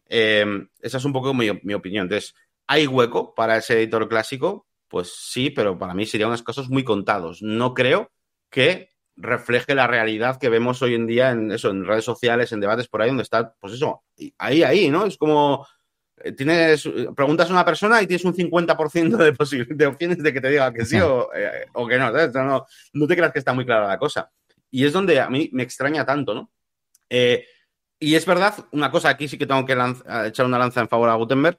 Em, 0.09 0.69
esa 0.81 0.99
es 0.99 1.05
un 1.05 1.13
poco 1.13 1.35
mi, 1.35 1.49
mi, 1.63 1.75
opinión. 1.75 2.05
Entonces, 2.05 2.35
¿hay 2.69 2.87
hueco 2.87 3.35
para 3.35 3.57
ese 3.57 3.75
editor 3.75 4.09
clásico? 4.09 4.69
Pues 4.87 5.15
sí, 5.17 5.51
pero 5.51 5.77
para 5.77 5.95
mí 5.95 6.07
serían 6.07 6.29
unos 6.29 6.45
casos 6.45 6.69
muy 6.69 6.85
contados. 6.85 7.43
No 7.43 7.75
creo 7.75 8.13
que 8.49 8.91
refleje 9.17 9.75
la 9.75 9.87
realidad 9.87 10.39
que 10.39 10.49
vemos 10.49 10.83
hoy 10.83 10.95
en 10.95 11.07
día 11.07 11.31
en 11.31 11.51
eso, 11.51 11.71
en 11.71 11.85
redes 11.85 12.05
sociales, 12.05 12.53
en 12.53 12.61
debates 12.61 12.89
por 12.89 13.03
ahí, 13.03 13.09
donde 13.09 13.23
está, 13.23 13.55
pues 13.61 13.73
eso, 13.73 14.03
ahí, 14.39 14.63
ahí, 14.63 14.91
¿no? 14.91 15.07
Es 15.07 15.17
como 15.17 15.67
eh, 16.23 16.33
tienes, 16.33 16.89
preguntas 17.15 17.49
a 17.49 17.53
una 17.53 17.65
persona 17.65 18.01
y 18.03 18.07
tienes 18.07 18.25
un 18.25 18.35
50% 18.35 19.17
de, 19.17 19.75
de 19.75 19.87
opciones 19.87 20.23
de 20.23 20.33
que 20.33 20.41
te 20.41 20.51
diga 20.51 20.73
que 20.73 20.85
sí 20.85 20.99
o, 20.99 21.31
eh, 21.35 21.67
que 21.89 21.99
no, 21.99 22.11
no, 22.11 22.67
no. 22.93 23.07
te 23.07 23.17
creas 23.17 23.33
que 23.33 23.39
está 23.39 23.53
muy 23.53 23.65
clara 23.65 23.87
la 23.87 23.99
cosa. 23.99 24.31
Y 24.71 24.85
es 24.85 24.93
donde 24.93 25.21
a 25.21 25.29
mí 25.29 25.49
me 25.53 25.63
extraña 25.63 26.05
tanto, 26.05 26.35
¿no? 26.35 26.51
Eh, 27.09 27.47
y 27.99 28.15
es 28.15 28.27
verdad, 28.27 28.55
una 28.73 28.91
cosa 28.91 29.09
aquí 29.09 29.29
sí 29.29 29.39
que 29.39 29.47
tengo 29.47 29.65
que 29.65 29.77
echar 30.27 30.45
una 30.45 30.59
lanza 30.59 30.81
en 30.81 30.89
favor 30.89 31.09
a 31.09 31.15
Gutenberg, 31.15 31.59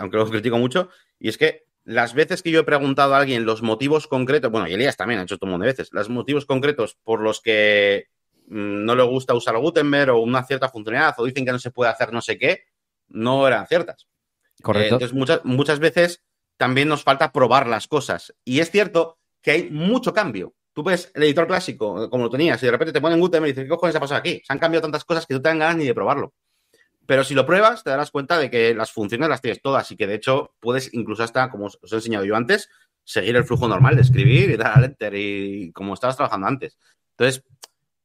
aunque 0.00 0.16
lo 0.16 0.28
critico 0.28 0.58
mucho, 0.58 0.88
y 1.20 1.28
es 1.28 1.38
que 1.38 1.67
las 1.88 2.12
veces 2.12 2.42
que 2.42 2.50
yo 2.50 2.60
he 2.60 2.64
preguntado 2.64 3.14
a 3.14 3.18
alguien 3.18 3.46
los 3.46 3.62
motivos 3.62 4.06
concretos, 4.06 4.50
bueno, 4.50 4.68
y 4.68 4.74
Elías 4.74 4.98
también 4.98 5.20
ha 5.20 5.22
hecho 5.22 5.38
todo 5.38 5.46
un 5.46 5.52
montón 5.52 5.64
de 5.64 5.72
veces, 5.72 5.88
los 5.92 6.10
motivos 6.10 6.44
concretos 6.44 6.98
por 7.02 7.22
los 7.22 7.40
que 7.40 8.08
mm, 8.46 8.84
no 8.84 8.94
le 8.94 9.04
gusta 9.04 9.32
usar 9.32 9.56
Gutenberg 9.56 10.10
o 10.10 10.20
una 10.20 10.44
cierta 10.44 10.68
funcionalidad 10.68 11.14
o 11.16 11.24
dicen 11.24 11.46
que 11.46 11.52
no 11.52 11.58
se 11.58 11.70
puede 11.70 11.90
hacer 11.90 12.12
no 12.12 12.20
sé 12.20 12.36
qué, 12.36 12.64
no 13.08 13.48
eran 13.48 13.66
ciertas. 13.66 14.06
Correcto. 14.62 14.96
entonces, 14.96 15.14
muchas, 15.16 15.40
muchas 15.44 15.78
veces 15.78 16.22
también 16.58 16.88
nos 16.88 17.04
falta 17.04 17.32
probar 17.32 17.66
las 17.66 17.88
cosas. 17.88 18.34
Y 18.44 18.60
es 18.60 18.70
cierto 18.70 19.18
que 19.40 19.52
hay 19.52 19.70
mucho 19.70 20.12
cambio. 20.12 20.54
Tú 20.74 20.82
ves 20.82 21.10
el 21.14 21.22
editor 21.22 21.46
clásico, 21.46 22.10
como 22.10 22.24
lo 22.24 22.30
tenías, 22.30 22.62
y 22.62 22.66
de 22.66 22.72
repente 22.72 22.92
te 22.92 23.00
ponen 23.00 23.18
Gutenberg 23.18 23.48
y 23.48 23.52
dices, 23.52 23.64
¿qué 23.64 23.70
cojones 23.70 23.96
ha 23.96 24.00
pasado 24.00 24.18
aquí? 24.20 24.42
Se 24.46 24.52
han 24.52 24.58
cambiado 24.58 24.82
tantas 24.82 25.06
cosas 25.06 25.24
que 25.24 25.32
no 25.32 25.40
te 25.40 25.48
dan 25.48 25.58
ganas 25.58 25.76
ni 25.76 25.86
de 25.86 25.94
probarlo. 25.94 26.34
Pero 27.08 27.24
si 27.24 27.32
lo 27.32 27.46
pruebas, 27.46 27.82
te 27.82 27.88
darás 27.88 28.10
cuenta 28.10 28.38
de 28.38 28.50
que 28.50 28.74
las 28.74 28.92
funciones 28.92 29.30
las 29.30 29.40
tienes 29.40 29.62
todas 29.62 29.90
y 29.90 29.96
que 29.96 30.06
de 30.06 30.12
hecho 30.12 30.54
puedes 30.60 30.92
incluso 30.92 31.22
hasta, 31.22 31.48
como 31.48 31.64
os 31.64 31.78
he 31.90 31.94
enseñado 31.94 32.26
yo 32.26 32.36
antes, 32.36 32.68
seguir 33.02 33.34
el 33.34 33.44
flujo 33.44 33.66
normal 33.66 33.96
de 33.96 34.02
escribir 34.02 34.50
y 34.50 34.58
dar 34.58 34.76
al 34.76 34.84
enter 34.84 35.14
y 35.14 35.72
como 35.72 35.94
estabas 35.94 36.16
trabajando 36.16 36.46
antes. 36.48 36.76
Entonces, 37.16 37.46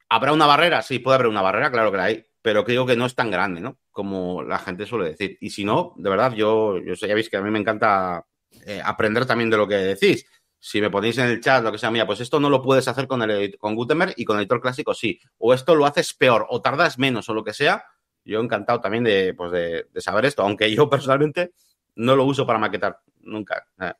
¿habrá 0.07 0.31
una 0.31 0.45
barrera? 0.45 0.81
Sí, 0.83 0.99
puede 0.99 1.15
haber 1.15 1.27
una 1.27 1.41
barrera, 1.41 1.69
claro 1.69 1.91
que 1.91 1.97
la 1.97 2.03
hay, 2.05 2.25
pero 2.41 2.63
creo 2.63 2.85
que 2.85 2.95
no 2.95 3.05
es 3.05 3.13
tan 3.13 3.29
grande, 3.29 3.59
¿no? 3.59 3.77
Como 3.91 4.41
la 4.41 4.57
gente 4.57 4.85
suele 4.85 5.09
decir. 5.09 5.37
Y 5.41 5.49
si 5.49 5.65
no, 5.65 5.95
de 5.97 6.09
verdad, 6.09 6.31
yo, 6.31 6.77
yo 6.77 6.93
ya 6.93 7.13
veis 7.13 7.29
que 7.29 7.35
a 7.35 7.41
mí 7.41 7.51
me 7.51 7.59
encanta 7.59 8.25
eh, 8.65 8.81
aprender 8.81 9.25
también 9.25 9.49
de 9.49 9.57
lo 9.57 9.67
que 9.67 9.75
decís. 9.75 10.25
Si 10.57 10.79
me 10.79 10.89
ponéis 10.89 11.17
en 11.17 11.25
el 11.25 11.41
chat 11.41 11.61
lo 11.61 11.73
que 11.73 11.77
sea, 11.77 11.91
mía, 11.91 12.07
pues 12.07 12.21
esto 12.21 12.39
no 12.39 12.49
lo 12.49 12.61
puedes 12.61 12.87
hacer 12.87 13.07
con, 13.07 13.21
el, 13.21 13.57
con 13.57 13.75
Gutenberg 13.75 14.13
y 14.15 14.23
con 14.23 14.37
el 14.37 14.43
editor 14.43 14.61
clásico 14.61 14.93
sí. 14.93 15.19
O 15.39 15.53
esto 15.53 15.75
lo 15.75 15.85
haces 15.85 16.13
peor 16.13 16.47
o 16.49 16.61
tardas 16.61 16.97
menos 16.97 17.27
o 17.27 17.33
lo 17.33 17.43
que 17.43 17.53
sea 17.53 17.83
yo 18.25 18.39
encantado 18.39 18.79
también 18.79 19.03
de, 19.03 19.33
pues 19.33 19.51
de, 19.51 19.85
saber 19.97 20.25
esto, 20.25 20.43
aunque 20.43 20.73
yo 20.73 20.89
personalmente 20.89 21.53
no 21.95 22.15
lo 22.15 22.25
uso 22.25 22.45
para 22.45 22.59
maquetar 22.59 22.99
nunca. 23.21 23.65
Eh, 23.79 23.93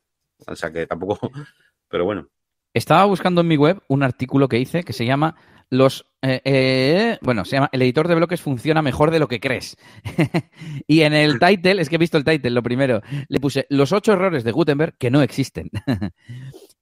o 0.46 0.56
sea 0.56 0.72
que 0.72 0.86
tampoco, 0.86 1.30
pero 1.88 2.04
bueno. 2.04 2.28
Estaba 2.72 3.04
buscando 3.04 3.42
en 3.42 3.48
mi 3.48 3.56
web 3.56 3.80
un 3.88 4.02
artículo 4.02 4.48
que 4.48 4.58
hice 4.58 4.82
que 4.82 4.92
se 4.92 5.06
llama 5.06 5.36
los 5.70 6.06
eh, 6.22 6.40
eh, 6.44 7.18
bueno, 7.20 7.44
se 7.44 7.56
llama 7.56 7.68
El 7.70 7.82
editor 7.82 8.08
de 8.08 8.14
bloques 8.14 8.40
funciona 8.40 8.80
mejor 8.80 9.10
de 9.10 9.18
lo 9.18 9.28
que 9.28 9.40
crees. 9.40 9.76
y 10.86 11.02
en 11.02 11.12
el 11.12 11.38
title, 11.38 11.80
es 11.80 11.88
que 11.88 11.96
he 11.96 11.98
visto 11.98 12.16
el 12.16 12.24
title, 12.24 12.50
lo 12.50 12.62
primero, 12.62 13.02
le 13.28 13.40
puse 13.40 13.66
los 13.68 13.92
ocho 13.92 14.12
errores 14.12 14.42
de 14.42 14.52
Gutenberg 14.52 14.96
que 14.96 15.10
no 15.10 15.20
existen. 15.20 15.70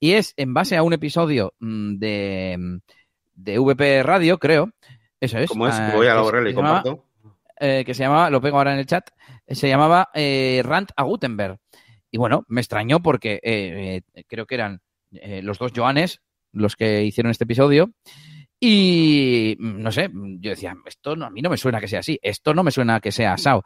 y 0.01 0.13
es 0.13 0.35
en 0.37 0.55
base 0.55 0.77
a 0.77 0.83
un 0.83 0.93
episodio 0.93 1.55
mm, 1.59 1.97
de, 1.97 2.81
de 3.35 3.59
VP 3.59 4.03
Radio, 4.05 4.39
creo. 4.39 4.71
Eso 5.21 5.39
es. 5.39 5.51
¿Cómo 5.51 5.67
es? 5.67 5.75
Voy 5.93 6.07
a 6.07 6.15
la 6.15 6.51
y 6.51 6.55
comparto. 6.55 7.05
Eh, 7.65 7.85
que 7.87 7.95
se 7.95 8.03
llamaba, 8.03 8.29
lo 8.29 8.41
pego 8.41 8.59
ahora 8.59 8.73
en 8.73 8.81
el 8.81 8.87
chat, 8.87 9.09
eh, 9.47 9.55
se 9.55 9.69
llamaba 9.69 10.09
eh, 10.15 10.63
Rant 10.65 10.91
a 10.97 11.05
Gutenberg. 11.05 11.59
Y 12.11 12.19
bueno, 12.19 12.45
me 12.49 12.61
extrañó 12.61 13.01
porque 13.01 14.03
creo 14.27 14.47
que 14.47 14.55
eran 14.57 14.83
los 15.43 15.59
dos 15.59 15.73
Joanes 15.75 16.21
los 16.51 16.75
que 16.75 17.05
hicieron 17.05 17.31
este 17.31 17.45
episodio. 17.45 17.93
Y 18.59 19.57
no 19.61 19.93
sé, 19.93 20.11
yo 20.13 20.51
decía, 20.51 20.75
esto 20.85 21.15
no, 21.15 21.25
a 21.25 21.31
mí 21.31 21.41
no 21.41 21.49
me 21.51 21.57
suena 21.57 21.81
que 21.81 21.89
sea 21.89 22.01
así, 22.01 22.19
esto 22.21 22.53
no 22.53 22.65
me 22.65 22.71
suena 22.73 23.01
que 23.01 23.13
sea 23.13 23.39
Sao. 23.39 23.63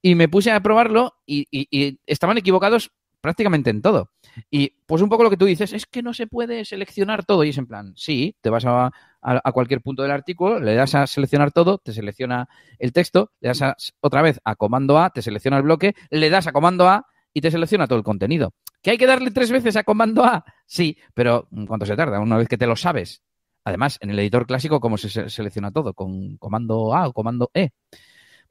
Y 0.00 0.14
me 0.14 0.28
puse 0.28 0.52
a 0.52 0.60
probarlo 0.60 1.14
y 1.26 1.98
estaban 2.06 2.38
equivocados 2.38 2.92
prácticamente 3.20 3.70
en 3.70 3.82
todo. 3.82 4.12
Y 4.50 4.70
pues 4.86 5.02
un 5.02 5.08
poco 5.08 5.22
lo 5.22 5.30
que 5.30 5.36
tú 5.36 5.44
dices 5.44 5.72
es 5.72 5.86
que 5.86 6.02
no 6.02 6.14
se 6.14 6.26
puede 6.26 6.64
seleccionar 6.64 7.24
todo 7.24 7.44
y 7.44 7.50
es 7.50 7.58
en 7.58 7.66
plan, 7.66 7.92
sí, 7.96 8.36
te 8.40 8.50
vas 8.50 8.64
a, 8.64 8.90
a, 9.20 9.52
cualquier 9.52 9.80
punto 9.80 10.02
del 10.02 10.12
artículo, 10.12 10.60
le 10.60 10.74
das 10.74 10.94
a 10.94 11.06
seleccionar 11.06 11.52
todo, 11.52 11.78
te 11.78 11.92
selecciona 11.92 12.48
el 12.78 12.92
texto, 12.92 13.32
le 13.40 13.48
das 13.48 13.94
otra 14.00 14.22
vez 14.22 14.40
a 14.44 14.56
comando 14.56 14.98
A, 14.98 15.10
te 15.10 15.22
selecciona 15.22 15.56
el 15.56 15.62
bloque, 15.62 15.94
le 16.10 16.30
das 16.30 16.46
a 16.46 16.52
comando 16.52 16.88
A 16.88 17.06
y 17.32 17.40
te 17.40 17.50
selecciona 17.50 17.86
todo 17.86 17.98
el 17.98 18.04
contenido. 18.04 18.54
¿Que 18.82 18.92
hay 18.92 18.98
que 18.98 19.06
darle 19.06 19.30
tres 19.30 19.50
veces 19.50 19.76
a 19.76 19.84
comando 19.84 20.24
A? 20.24 20.44
Sí, 20.66 20.98
pero 21.14 21.48
¿cuánto 21.66 21.86
se 21.86 21.96
tarda? 21.96 22.20
Una 22.20 22.36
vez 22.36 22.48
que 22.48 22.58
te 22.58 22.66
lo 22.66 22.76
sabes. 22.76 23.22
Además, 23.64 23.98
en 24.00 24.10
el 24.10 24.18
editor 24.18 24.46
clásico, 24.46 24.80
¿cómo 24.80 24.96
se 24.96 25.28
selecciona 25.28 25.70
todo? 25.70 25.92
Con 25.94 26.36
comando 26.38 26.94
A 26.94 27.08
o 27.08 27.12
comando 27.12 27.50
E. 27.54 27.70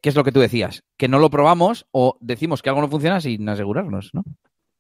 ¿Qué 0.02 0.10
es 0.10 0.16
lo 0.16 0.24
que 0.24 0.32
tú 0.32 0.40
decías? 0.40 0.84
Que 0.96 1.08
no 1.08 1.18
lo 1.18 1.30
probamos 1.30 1.88
o 1.92 2.18
decimos 2.22 2.62
que 2.62 2.70
algo 2.70 2.82
no 2.82 2.90
funciona 2.90 3.20
sin 3.20 3.48
asegurarnos, 3.50 4.12
¿no? 4.14 4.24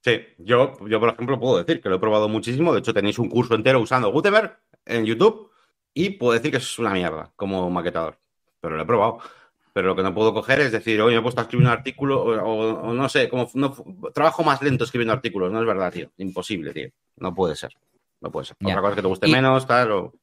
Sí, 0.01 0.21
yo, 0.37 0.73
yo 0.87 0.99
por 0.99 1.09
ejemplo 1.09 1.39
puedo 1.39 1.57
decir 1.63 1.81
que 1.81 1.89
lo 1.89 1.95
he 1.95 1.99
probado 1.99 2.29
muchísimo. 2.29 2.73
De 2.73 2.79
hecho, 2.79 2.93
tenéis 2.93 3.19
un 3.19 3.29
curso 3.29 3.55
entero 3.55 3.79
usando 3.79 4.11
Gutenberg 4.11 4.57
en 4.85 5.05
YouTube 5.05 5.51
y 5.93 6.11
puedo 6.11 6.33
decir 6.33 6.51
que 6.51 6.57
es 6.57 6.79
una 6.79 6.91
mierda 6.91 7.31
como 7.35 7.69
maquetador. 7.69 8.17
Pero 8.61 8.75
lo 8.75 8.83
he 8.83 8.85
probado. 8.85 9.19
Pero 9.73 9.89
lo 9.89 9.95
que 9.95 10.03
no 10.03 10.13
puedo 10.13 10.33
coger 10.33 10.59
es 10.61 10.71
decir, 10.71 10.99
hoy 11.01 11.13
me 11.13 11.19
he 11.19 11.21
puesto 11.21 11.41
a 11.41 11.43
escribir 11.43 11.67
un 11.67 11.71
artículo 11.71 12.23
o, 12.23 12.93
no 12.93 13.09
sé, 13.09 13.29
como 13.29 13.49
no, 13.53 13.75
trabajo 14.13 14.43
más 14.43 14.61
lento 14.61 14.85
escribiendo 14.85 15.13
artículos. 15.13 15.51
No 15.51 15.59
es 15.59 15.67
verdad, 15.67 15.91
tío. 15.91 16.09
Imposible, 16.17 16.73
tío. 16.73 16.89
No 17.17 17.33
puede 17.35 17.55
ser. 17.55 17.71
No 18.21 18.31
puede 18.31 18.45
ser. 18.45 18.57
Otra 18.63 18.81
cosa 18.81 18.89
es 18.89 18.95
que 18.95 19.01
te 19.01 19.07
guste 19.07 19.27
menos, 19.27 19.65
claro. 19.65 20.13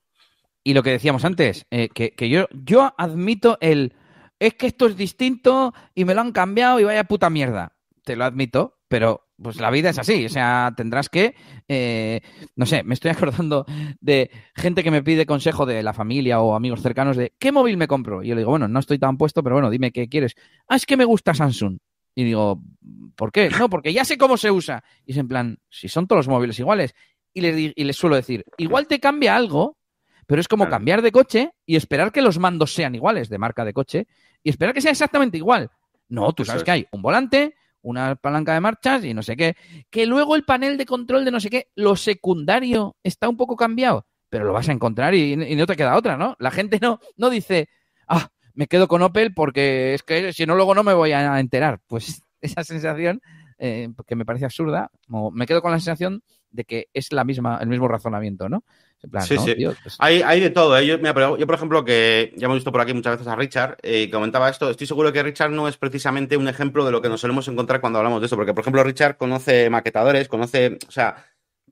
Y 0.64 0.74
lo 0.74 0.82
que 0.82 0.90
decíamos 0.90 1.24
antes, 1.24 1.66
eh, 1.70 1.88
que, 1.88 2.12
que 2.12 2.28
yo, 2.28 2.48
yo 2.52 2.94
admito 2.96 3.58
el 3.60 3.94
es 4.38 4.54
que 4.54 4.66
esto 4.66 4.86
es 4.86 4.96
distinto 4.96 5.72
y 5.94 6.04
me 6.04 6.14
lo 6.14 6.20
han 6.20 6.32
cambiado 6.32 6.80
y 6.80 6.84
vaya 6.84 7.04
puta 7.04 7.30
mierda. 7.30 7.76
Te 8.04 8.16
lo 8.16 8.24
admito, 8.24 8.78
pero 8.88 9.23
pues 9.42 9.56
la 9.60 9.70
vida 9.70 9.90
es 9.90 9.98
así, 9.98 10.26
o 10.26 10.28
sea, 10.28 10.72
tendrás 10.76 11.08
que, 11.08 11.34
eh, 11.68 12.20
no 12.56 12.66
sé, 12.66 12.82
me 12.84 12.94
estoy 12.94 13.10
acordando 13.10 13.66
de 14.00 14.30
gente 14.54 14.82
que 14.82 14.90
me 14.90 15.02
pide 15.02 15.26
consejo 15.26 15.66
de 15.66 15.82
la 15.82 15.92
familia 15.92 16.40
o 16.40 16.54
amigos 16.54 16.82
cercanos 16.82 17.16
de 17.16 17.34
¿qué 17.38 17.52
móvil 17.52 17.76
me 17.76 17.88
compro? 17.88 18.22
Y 18.22 18.28
yo 18.28 18.34
le 18.34 18.42
digo, 18.42 18.50
bueno, 18.50 18.68
no 18.68 18.78
estoy 18.78 18.98
tan 18.98 19.16
puesto, 19.16 19.42
pero 19.42 19.56
bueno, 19.56 19.70
dime 19.70 19.92
qué 19.92 20.08
quieres. 20.08 20.34
Ah, 20.68 20.76
es 20.76 20.86
que 20.86 20.96
me 20.96 21.04
gusta 21.04 21.34
Samsung. 21.34 21.78
Y 22.14 22.24
digo, 22.24 22.62
¿por 23.16 23.32
qué? 23.32 23.50
No, 23.50 23.68
porque 23.68 23.92
ya 23.92 24.04
sé 24.04 24.16
cómo 24.16 24.36
se 24.36 24.50
usa. 24.50 24.84
Y 25.04 25.12
es 25.12 25.18
en 25.18 25.26
plan, 25.26 25.58
si 25.68 25.88
son 25.88 26.06
todos 26.06 26.20
los 26.20 26.28
móviles 26.28 26.58
iguales. 26.60 26.94
Y 27.32 27.40
les, 27.40 27.72
y 27.74 27.84
les 27.84 27.96
suelo 27.96 28.14
decir, 28.14 28.44
igual 28.58 28.86
te 28.86 29.00
cambia 29.00 29.34
algo, 29.34 29.76
pero 30.26 30.40
es 30.40 30.46
como 30.46 30.68
cambiar 30.68 31.02
de 31.02 31.10
coche 31.10 31.50
y 31.66 31.74
esperar 31.74 32.12
que 32.12 32.22
los 32.22 32.38
mandos 32.38 32.72
sean 32.72 32.94
iguales, 32.94 33.28
de 33.28 33.38
marca 33.38 33.64
de 33.64 33.72
coche, 33.72 34.06
y 34.44 34.50
esperar 34.50 34.72
que 34.72 34.80
sea 34.80 34.92
exactamente 34.92 35.36
igual. 35.36 35.70
No, 36.08 36.32
tú 36.32 36.44
sabes 36.44 36.60
es. 36.60 36.64
que 36.64 36.70
hay 36.70 36.86
un 36.92 37.02
volante, 37.02 37.56
una 37.84 38.16
palanca 38.16 38.54
de 38.54 38.60
marchas 38.60 39.04
y 39.04 39.14
no 39.14 39.22
sé 39.22 39.36
qué. 39.36 39.56
Que 39.90 40.06
luego 40.06 40.34
el 40.34 40.44
panel 40.44 40.76
de 40.76 40.86
control 40.86 41.24
de 41.24 41.30
no 41.30 41.38
sé 41.38 41.50
qué, 41.50 41.68
lo 41.76 41.94
secundario 41.94 42.96
está 43.04 43.28
un 43.28 43.36
poco 43.36 43.56
cambiado, 43.56 44.06
pero 44.28 44.44
lo 44.44 44.52
vas 44.52 44.68
a 44.68 44.72
encontrar 44.72 45.14
y, 45.14 45.36
no 45.36 45.66
te 45.66 45.76
queda 45.76 45.96
otra, 45.96 46.16
¿no? 46.16 46.34
La 46.40 46.50
gente 46.50 46.78
no, 46.80 46.98
no 47.16 47.30
dice, 47.30 47.68
ah, 48.08 48.28
me 48.54 48.66
quedo 48.66 48.88
con 48.88 49.02
Opel 49.02 49.34
porque 49.34 49.94
es 49.94 50.02
que 50.02 50.32
si 50.32 50.46
no 50.46 50.56
luego 50.56 50.74
no 50.74 50.82
me 50.82 50.94
voy 50.94 51.12
a 51.12 51.38
enterar. 51.38 51.80
Pues 51.86 52.22
esa 52.40 52.64
sensación 52.64 53.20
eh, 53.58 53.88
que 54.06 54.16
me 54.16 54.24
parece 54.24 54.46
absurda, 54.46 54.90
me 55.08 55.46
quedo 55.46 55.62
con 55.62 55.70
la 55.70 55.78
sensación 55.78 56.22
de 56.54 56.64
que 56.64 56.88
es 56.94 57.12
la 57.12 57.24
misma, 57.24 57.58
el 57.60 57.68
mismo 57.68 57.88
razonamiento, 57.88 58.48
¿no? 58.48 58.64
En 59.02 59.10
plan, 59.10 59.24
Sí, 59.24 59.34
no, 59.34 59.42
sí. 59.44 59.54
pues- 59.82 59.96
Hay, 59.98 60.22
hay 60.22 60.40
de 60.40 60.50
todo. 60.50 60.78
¿eh? 60.78 60.86
Yo, 60.86 60.96
mira, 60.98 61.12
pero 61.12 61.36
yo, 61.36 61.46
por 61.46 61.56
ejemplo, 61.56 61.84
que 61.84 62.32
ya 62.36 62.46
hemos 62.46 62.56
visto 62.56 62.72
por 62.72 62.80
aquí 62.80 62.94
muchas 62.94 63.14
veces 63.18 63.26
a 63.26 63.36
Richard, 63.36 63.76
eh, 63.82 64.08
comentaba 64.10 64.48
esto, 64.48 64.70
estoy 64.70 64.86
seguro 64.86 65.12
que 65.12 65.22
Richard 65.22 65.50
no 65.50 65.68
es 65.68 65.76
precisamente 65.76 66.36
un 66.36 66.48
ejemplo 66.48 66.84
de 66.86 66.92
lo 66.92 67.02
que 67.02 67.08
nos 67.08 67.20
solemos 67.20 67.46
encontrar 67.48 67.80
cuando 67.80 67.98
hablamos 67.98 68.20
de 68.20 68.26
esto, 68.26 68.36
porque, 68.36 68.54
por 68.54 68.62
ejemplo, 68.62 68.82
Richard 68.84 69.16
conoce 69.18 69.68
maquetadores, 69.68 70.28
conoce, 70.28 70.78
o 70.88 70.90
sea, 70.90 71.16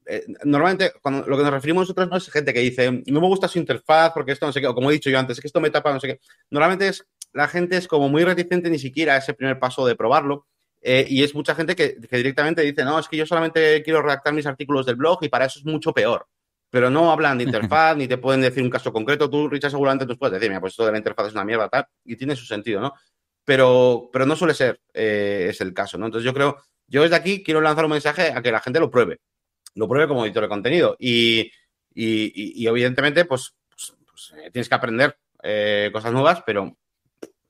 eh, 0.04 0.24
normalmente 0.44 0.92
cuando 1.00 1.24
lo 1.28 1.36
que 1.36 1.44
nos 1.44 1.52
referimos 1.52 1.82
nosotros 1.82 2.10
no 2.10 2.16
es 2.16 2.28
gente 2.28 2.52
que 2.52 2.58
dice, 2.60 2.90
no 3.06 3.20
me 3.20 3.26
gusta 3.28 3.46
su 3.46 3.60
interfaz 3.60 4.10
porque 4.12 4.32
esto 4.32 4.44
no 4.46 4.52
sé 4.52 4.60
qué, 4.60 4.66
o 4.66 4.74
como 4.74 4.90
he 4.90 4.94
dicho 4.94 5.08
yo 5.08 5.18
antes, 5.18 5.38
es 5.38 5.40
que 5.40 5.46
esto 5.46 5.60
me 5.60 5.70
tapa 5.70 5.92
no 5.92 6.00
sé 6.00 6.08
qué. 6.08 6.20
Normalmente 6.50 6.88
es, 6.88 7.06
la 7.32 7.46
gente 7.46 7.76
es 7.76 7.86
como 7.86 8.08
muy 8.08 8.24
reticente 8.24 8.68
ni 8.68 8.80
siquiera 8.80 9.14
a 9.14 9.18
ese 9.18 9.32
primer 9.32 9.58
paso 9.60 9.86
de 9.86 9.94
probarlo. 9.94 10.46
Eh, 10.82 11.06
y 11.08 11.22
es 11.22 11.34
mucha 11.34 11.54
gente 11.54 11.74
que, 11.76 11.96
que 11.96 12.16
directamente 12.18 12.62
dice, 12.62 12.84
no, 12.84 12.98
es 12.98 13.08
que 13.08 13.16
yo 13.16 13.24
solamente 13.26 13.82
quiero 13.82 14.02
redactar 14.02 14.34
mis 14.34 14.46
artículos 14.46 14.84
del 14.86 14.96
blog 14.96 15.18
y 15.22 15.28
para 15.28 15.46
eso 15.46 15.58
es 15.60 15.64
mucho 15.64 15.92
peor 15.92 16.26
pero 16.70 16.88
no 16.88 17.12
hablan 17.12 17.36
de 17.36 17.44
interfaz 17.44 17.94
ni 17.98 18.08
te 18.08 18.16
pueden 18.16 18.40
decir 18.40 18.62
un 18.62 18.70
caso 18.70 18.90
concreto. 18.94 19.28
Tú, 19.28 19.46
Richard, 19.46 19.70
seguramente 19.72 20.06
tú 20.06 20.16
puedes 20.16 20.32
decir, 20.32 20.48
mira, 20.48 20.58
pues 20.58 20.72
esto 20.72 20.86
de 20.86 20.92
la 20.92 20.96
interfaz 20.96 21.26
es 21.26 21.34
una 21.34 21.44
mierda, 21.44 21.68
tal, 21.68 21.86
y 22.02 22.16
tiene 22.16 22.34
su 22.34 22.46
sentido, 22.46 22.80
¿no? 22.80 22.94
Pero, 23.44 24.08
pero 24.10 24.24
no 24.24 24.34
suele 24.36 24.54
ser 24.54 24.80
eh, 24.94 25.48
es 25.50 25.60
el 25.60 25.74
caso, 25.74 25.98
¿no? 25.98 26.06
Entonces 26.06 26.24
yo 26.24 26.32
creo, 26.32 26.56
yo 26.86 27.02
desde 27.02 27.16
aquí 27.16 27.42
quiero 27.42 27.60
lanzar 27.60 27.84
un 27.84 27.90
mensaje 27.90 28.32
a 28.34 28.40
que 28.40 28.50
la 28.50 28.60
gente 28.60 28.80
lo 28.80 28.90
pruebe, 28.90 29.18
lo 29.74 29.86
pruebe 29.86 30.08
como 30.08 30.24
editor 30.24 30.44
de 30.44 30.48
contenido 30.48 30.96
y, 30.98 31.40
y, 31.92 32.32
y- 32.34 32.62
y 32.62 32.66
evidentemente, 32.66 33.26
pues, 33.26 33.54
pues, 33.68 33.94
pues, 34.06 34.32
eh, 34.38 34.50
tienes 34.50 34.70
que 34.70 34.74
aprender 34.74 35.18
eh, 35.42 35.90
cosas 35.92 36.12
nuevas, 36.14 36.42
pero 36.46 36.74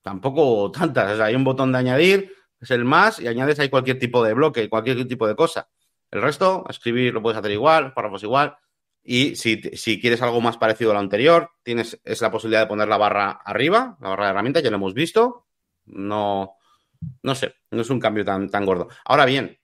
tampoco 0.03 0.71
tantas. 0.73 1.13
O 1.13 1.17
sea, 1.17 1.27
hay 1.27 1.35
un 1.35 1.45
botón 1.45 1.73
de 1.73 1.79
añadir, 1.79 2.33
es 2.63 2.71
el 2.71 2.85
más, 2.85 3.21
y 3.21 3.27
añades 3.29 3.59
ahí 3.59 3.69
cualquier 3.69 3.99
tipo 3.99 4.23
de 4.25 4.35
bloque, 4.35 4.69
cualquier 4.69 5.07
tipo 5.07 5.27
de 5.29 5.35
cosa. 5.37 5.69
El 6.11 6.23
resto, 6.23 6.65
escribir 6.69 7.13
lo 7.15 7.23
puedes 7.23 7.39
hacer 7.39 7.51
igual, 7.51 7.93
párrafos 7.95 8.23
igual. 8.23 8.57
Y 9.05 9.35
si, 9.35 9.61
si 9.75 10.01
quieres 10.01 10.23
algo 10.23 10.41
más 10.41 10.57
parecido 10.59 10.91
a 10.93 10.95
lo 10.95 11.01
anterior, 11.01 11.51
tienes 11.63 12.01
es 12.05 12.21
la 12.21 12.31
posibilidad 12.31 12.61
de 12.61 12.67
poner 12.69 12.87
la 12.89 12.99
barra 12.99 13.31
arriba, 13.45 13.97
la 14.01 14.11
barra 14.11 14.25
de 14.27 14.31
herramientas, 14.31 14.63
ya 14.63 14.71
lo 14.71 14.77
hemos 14.77 14.95
visto. 14.95 15.47
No, 15.87 16.57
no 17.23 17.35
sé, 17.35 17.55
no 17.73 17.81
es 17.83 17.91
un 17.91 17.99
cambio 17.99 18.25
tan, 18.25 18.49
tan 18.49 18.65
gordo. 18.65 18.89
Ahora 19.07 19.25
bien, 19.25 19.59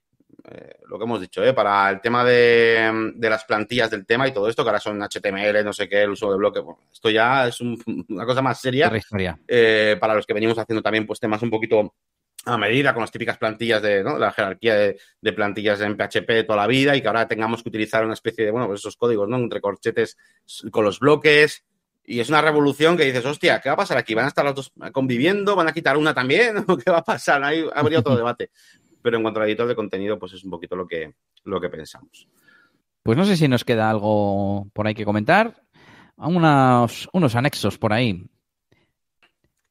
eh, 0.50 0.80
lo 0.88 0.98
que 0.98 1.04
hemos 1.04 1.20
dicho, 1.20 1.44
¿eh? 1.44 1.52
para 1.52 1.88
el 1.90 2.00
tema 2.00 2.24
de, 2.24 3.12
de 3.14 3.30
las 3.30 3.44
plantillas 3.44 3.90
del 3.90 4.06
tema 4.06 4.26
y 4.26 4.32
todo 4.32 4.48
esto, 4.48 4.64
que 4.64 4.70
ahora 4.70 4.80
son 4.80 5.00
HTML, 5.02 5.62
no 5.64 5.72
sé 5.72 5.88
qué, 5.88 6.02
el 6.02 6.10
uso 6.10 6.30
de 6.32 6.38
bloque, 6.38 6.58
bueno, 6.60 6.80
esto 6.92 7.10
ya 7.10 7.46
es 7.46 7.60
un- 7.60 7.80
una 8.08 8.24
cosa 8.26 8.42
más 8.42 8.60
seria 8.60 8.88
eh, 9.46 9.96
para 10.00 10.14
los 10.14 10.26
que 10.26 10.34
venimos 10.34 10.58
haciendo 10.58 10.82
también 10.82 11.06
pues 11.06 11.20
temas 11.20 11.42
un 11.42 11.50
poquito 11.50 11.94
a 12.44 12.56
medida 12.56 12.94
con 12.94 13.02
las 13.02 13.10
típicas 13.10 13.36
plantillas 13.36 13.82
de 13.82 14.02
¿no? 14.02 14.18
la 14.18 14.32
jerarquía 14.32 14.74
de, 14.74 14.98
de 15.20 15.32
plantillas 15.32 15.80
en 15.80 15.96
PHP 15.96 16.46
toda 16.46 16.56
la 16.56 16.66
vida 16.66 16.96
y 16.96 17.02
que 17.02 17.08
ahora 17.08 17.28
tengamos 17.28 17.62
que 17.62 17.68
utilizar 17.68 18.04
una 18.04 18.14
especie 18.14 18.44
de, 18.44 18.50
bueno, 18.50 18.66
pues 18.66 18.80
esos 18.80 18.96
códigos, 18.96 19.28
¿no? 19.28 19.36
Entre 19.36 19.60
corchetes 19.60 20.16
con 20.70 20.84
los 20.84 21.00
bloques. 21.00 21.64
Y 22.04 22.20
es 22.20 22.30
una 22.30 22.40
revolución 22.40 22.96
que 22.96 23.04
dices, 23.04 23.24
hostia, 23.26 23.60
¿qué 23.60 23.68
va 23.68 23.74
a 23.74 23.78
pasar 23.78 23.98
aquí? 23.98 24.14
¿Van 24.14 24.24
a 24.24 24.28
estar 24.28 24.44
los 24.44 24.54
dos 24.54 24.72
conviviendo? 24.92 25.54
¿Van 25.54 25.68
a 25.68 25.72
quitar 25.72 25.96
una 25.98 26.14
también? 26.14 26.56
¿O 26.68 26.78
¿Qué 26.78 26.90
va 26.90 26.98
a 26.98 27.04
pasar? 27.04 27.44
Ahí 27.44 27.66
habría 27.74 27.98
otro 27.98 28.16
debate. 28.16 28.50
Pero 29.02 29.18
en 29.18 29.22
cuanto 29.22 29.40
al 29.40 29.48
editor 29.48 29.68
de 29.68 29.74
contenido, 29.74 30.18
pues 30.18 30.32
es 30.32 30.42
un 30.42 30.50
poquito 30.50 30.74
lo 30.74 30.86
que, 30.86 31.12
lo 31.44 31.60
que 31.60 31.68
pensamos. 31.68 32.26
Pues 33.02 33.18
no 33.18 33.24
sé 33.24 33.36
si 33.36 33.46
nos 33.46 33.64
queda 33.64 33.90
algo 33.90 34.68
por 34.72 34.86
ahí 34.86 34.94
que 34.94 35.04
comentar. 35.04 35.62
Unos, 36.16 37.08
unos 37.12 37.34
anexos 37.36 37.78
por 37.78 37.92
ahí. 37.92 38.24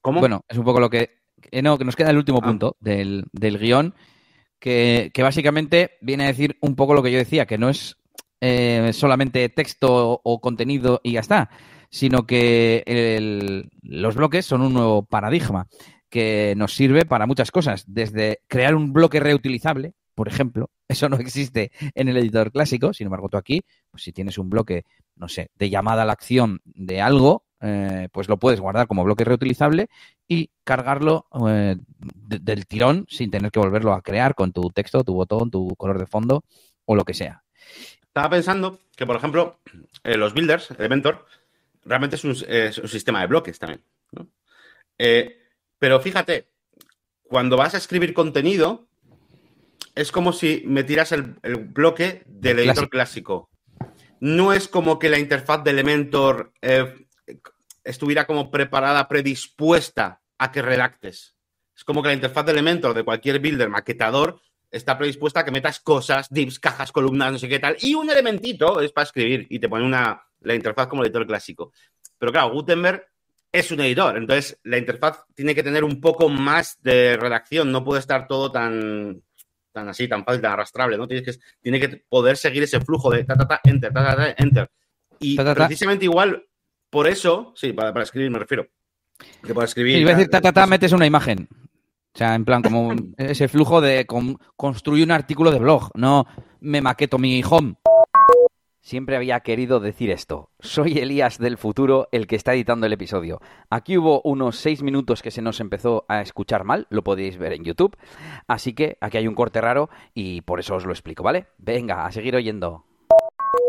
¿Cómo? 0.02 0.20
Bueno, 0.20 0.46
es 0.48 0.58
un 0.58 0.64
poco 0.64 0.80
lo 0.80 0.90
que. 0.90 1.18
Eh, 1.52 1.62
no, 1.62 1.78
que 1.78 1.86
nos 1.86 1.96
queda 1.96 2.10
el 2.12 2.18
último 2.18 2.40
Ah. 2.42 2.48
punto 2.48 2.78
del, 2.80 3.26
del 3.32 3.58
guion, 3.60 3.94
que, 4.60 5.12
que 5.14 5.24
básicamente 5.24 5.92
viene 6.02 6.24
a 6.26 6.28
decir 6.28 6.58
un 6.62 6.76
poco 6.76 6.94
lo 6.94 7.04
que 7.04 7.12
yo 7.12 7.18
decía, 7.18 7.46
que 7.46 7.58
no 7.58 7.70
es 7.70 7.98
eh, 8.42 8.92
solamente 8.94 9.50
texto 9.50 10.22
o 10.24 10.42
contenido 10.42 11.00
y 11.04 11.14
ya 11.14 11.22
está, 11.22 11.50
sino 11.90 12.26
que 12.28 12.84
el- 12.86 13.70
los 13.82 14.16
bloques 14.16 14.46
son 14.46 14.62
un 14.62 14.74
nuevo 14.74 15.04
paradigma 15.06 15.68
que 16.10 16.54
nos 16.56 16.74
sirve 16.74 17.06
para 17.06 17.26
muchas 17.26 17.52
cosas, 17.52 17.84
desde 17.88 18.40
crear 18.48 18.76
un 18.76 18.94
bloque 18.94 19.20
reutilizable, 19.20 19.94
por 20.16 20.28
ejemplo, 20.28 20.70
eso 20.88 21.10
no 21.10 21.18
existe 21.18 21.72
en 21.96 22.08
el 22.10 22.18
editor 22.18 22.52
clásico, 22.52 22.94
sin 22.94 23.06
embargo 23.08 23.28
tú 23.30 23.38
aquí, 23.38 23.62
pues 23.90 24.04
si 24.04 24.12
tienes 24.14 24.38
un 24.38 24.50
bloque, 24.50 24.84
no 25.16 25.28
sé, 25.28 25.50
de 25.56 25.70
llamada 25.70 26.04
a 26.04 26.06
la 26.06 26.14
acción 26.14 26.62
de 26.64 27.02
algo, 27.02 27.44
eh, 27.62 28.08
pues 28.12 28.28
lo 28.30 28.38
puedes 28.38 28.60
guardar 28.60 28.88
como 28.88 29.04
bloque 29.04 29.24
reutilizable 29.24 29.90
y 30.28 30.50
cargarlo 30.64 31.28
eh, 31.48 31.76
de- 32.00 32.40
del 32.40 32.66
tirón 32.68 33.06
sin 33.10 33.32
tener 33.32 33.52
que 33.52 33.60
volverlo 33.60 33.94
a 33.94 34.02
crear 34.02 34.36
con 34.36 34.52
tu 34.54 34.70
texto, 34.70 35.04
tu 35.04 35.14
botón, 35.14 35.50
tu 35.52 35.76
color 35.76 35.98
de 36.00 36.06
fondo 36.08 36.44
o 36.86 36.96
lo 36.96 37.04
que 37.06 37.14
sea. 37.14 37.44
Estaba 38.04 38.30
pensando 38.30 38.80
que, 38.96 39.06
por 39.06 39.16
ejemplo, 39.16 39.60
eh, 40.04 40.18
los 40.18 40.34
builders, 40.34 40.72
Elementor, 40.72 41.26
realmente 41.86 42.16
es 42.16 42.24
un, 42.24 42.36
es 42.48 42.78
un 42.78 42.88
sistema 42.88 43.22
de 43.22 43.28
bloques 43.28 43.60
también. 43.60 43.82
¿no? 44.12 44.28
Pero 45.80 46.00
fíjate, 46.00 46.48
cuando 47.24 47.58
vas 47.58 47.76
a 47.76 47.78
escribir 47.78 48.14
contenido, 48.14 48.88
es 49.96 50.12
como 50.12 50.34
si 50.34 50.64
metieras 50.66 51.12
el, 51.12 51.36
el 51.44 51.56
bloque 51.58 52.24
del 52.26 52.60
editor 52.60 52.90
clásico. 52.90 53.50
No 54.20 54.54
es 54.54 54.68
como 54.68 54.98
que 54.98 55.10
la 55.10 55.20
interfaz 55.20 55.64
de 55.64 55.72
Elementor 55.72 56.52
estuviera 57.88 58.26
como 58.26 58.52
preparada, 58.52 59.08
predispuesta 59.08 60.22
a 60.38 60.52
que 60.52 60.62
redactes. 60.62 61.36
Es 61.76 61.84
como 61.84 62.02
que 62.02 62.10
la 62.10 62.16
interfaz 62.16 62.46
de 62.46 62.52
Elementor 62.52 62.94
de 62.94 63.04
cualquier 63.04 63.40
builder 63.40 63.70
maquetador 63.70 64.42
está 64.70 64.98
predispuesta 64.98 65.40
a 65.40 65.46
que 65.46 65.52
metas 65.52 65.80
cosas, 65.80 66.28
divs, 66.30 66.60
cajas, 66.60 66.92
columnas, 66.92 67.32
no 67.32 67.40
sé 67.40 67.48
qué 67.48 67.60
tal, 67.60 67.78
y 67.80 67.94
un 67.94 68.10
elementito 68.10 68.82
es 68.82 68.92
para 68.92 69.04
escribir 69.06 69.48
y 69.50 69.60
te 69.60 69.70
pone 69.70 69.86
una, 69.86 70.22
la 70.42 70.56
interfaz 70.56 70.88
como 70.88 71.04
editor 71.04 71.26
clásico. 71.26 71.72
Pero 72.18 72.32
claro, 72.32 72.52
Gutenberg 72.52 73.06
es 73.52 73.72
un 73.72 73.80
editor, 73.80 74.18
entonces 74.18 74.60
la 74.64 74.78
interfaz 74.78 75.24
tiene 75.34 75.56
que 75.56 75.64
tener 75.64 75.84
un 75.84 76.02
poco 76.02 76.28
más 76.28 76.82
de 76.82 77.16
redacción, 77.16 77.72
no 77.72 77.84
puede 77.84 78.02
estar 78.02 78.28
todo 78.28 78.52
tan, 78.52 79.24
tan 79.72 79.88
así, 79.88 80.08
tan 80.08 80.26
fácil, 80.26 80.42
tan 80.42 80.52
arrastrable, 80.52 80.98
¿no? 80.98 81.08
Tienes 81.08 81.26
que, 81.26 81.42
tiene 81.62 81.80
que 81.80 82.04
poder 82.10 82.36
seguir 82.36 82.64
ese 82.64 82.82
flujo 82.82 83.10
de 83.10 83.24
ta, 83.24 83.36
ta, 83.36 83.48
ta, 83.48 83.62
enter, 83.64 83.94
ta, 83.94 84.04
ta, 84.04 84.16
ta, 84.16 84.36
enter. 84.38 84.70
Y 85.20 85.36
Ta, 85.36 85.46
ta, 85.46 85.56
ta. 85.56 85.66
precisamente 85.68 86.06
igual, 86.06 86.46
por 86.90 87.08
eso, 87.08 87.54
sí, 87.56 87.74
para, 87.74 87.94
para 87.94 88.04
escribir 88.04 88.32
me 88.32 88.40
refiero. 88.40 88.68
Que 89.44 89.54
para 89.54 89.66
escribir. 89.66 89.96
Sí, 89.96 90.02
iba 90.02 90.12
a 90.12 90.16
decir, 90.16 90.30
ta, 90.30 90.42
ta, 90.42 90.52
ta, 90.52 90.68
metes 90.68 90.92
una 90.92 91.06
imagen. 91.06 91.48
O 92.14 92.18
sea, 92.18 92.36
en 92.36 92.46
plan, 92.46 92.62
como 92.62 92.94
ese 93.18 93.48
flujo 93.48 93.82
de 93.82 94.06
con- 94.06 94.38
construir 94.56 95.04
un 95.04 95.12
artículo 95.12 95.52
de 95.52 95.60
blog, 95.60 95.92
no 95.96 96.26
me 96.60 96.82
maqueto 96.82 97.18
mi 97.18 97.42
home. 97.48 97.76
Siempre 98.82 99.18
había 99.18 99.42
querido 99.42 99.82
decir 99.82 100.12
esto. 100.12 100.50
Soy 100.60 100.98
Elías 101.00 101.40
del 101.40 101.58
futuro, 101.58 102.08
el 102.14 102.26
que 102.26 102.38
está 102.38 102.54
editando 102.54 102.86
el 102.86 102.94
episodio. 102.94 103.42
Aquí 103.70 103.98
hubo 103.98 104.22
unos 104.24 104.56
seis 104.60 104.82
minutos 104.82 105.22
que 105.22 105.30
se 105.30 105.42
nos 105.42 105.60
empezó 105.60 106.06
a 106.08 106.22
escuchar 106.22 106.64
mal, 106.64 106.88
lo 106.90 107.04
podéis 107.04 107.38
ver 107.38 107.52
en 107.52 107.66
YouTube. 107.66 107.98
Así 108.48 108.72
que 108.72 108.98
aquí 109.02 109.18
hay 109.18 109.28
un 109.28 109.36
corte 109.36 109.60
raro 109.60 109.90
y 110.14 110.40
por 110.40 110.62
eso 110.62 110.76
os 110.76 110.86
lo 110.86 110.94
explico, 110.94 111.22
¿vale? 111.22 111.48
Venga, 111.58 112.06
a 112.06 112.12
seguir 112.14 112.34
oyendo. 112.38 112.86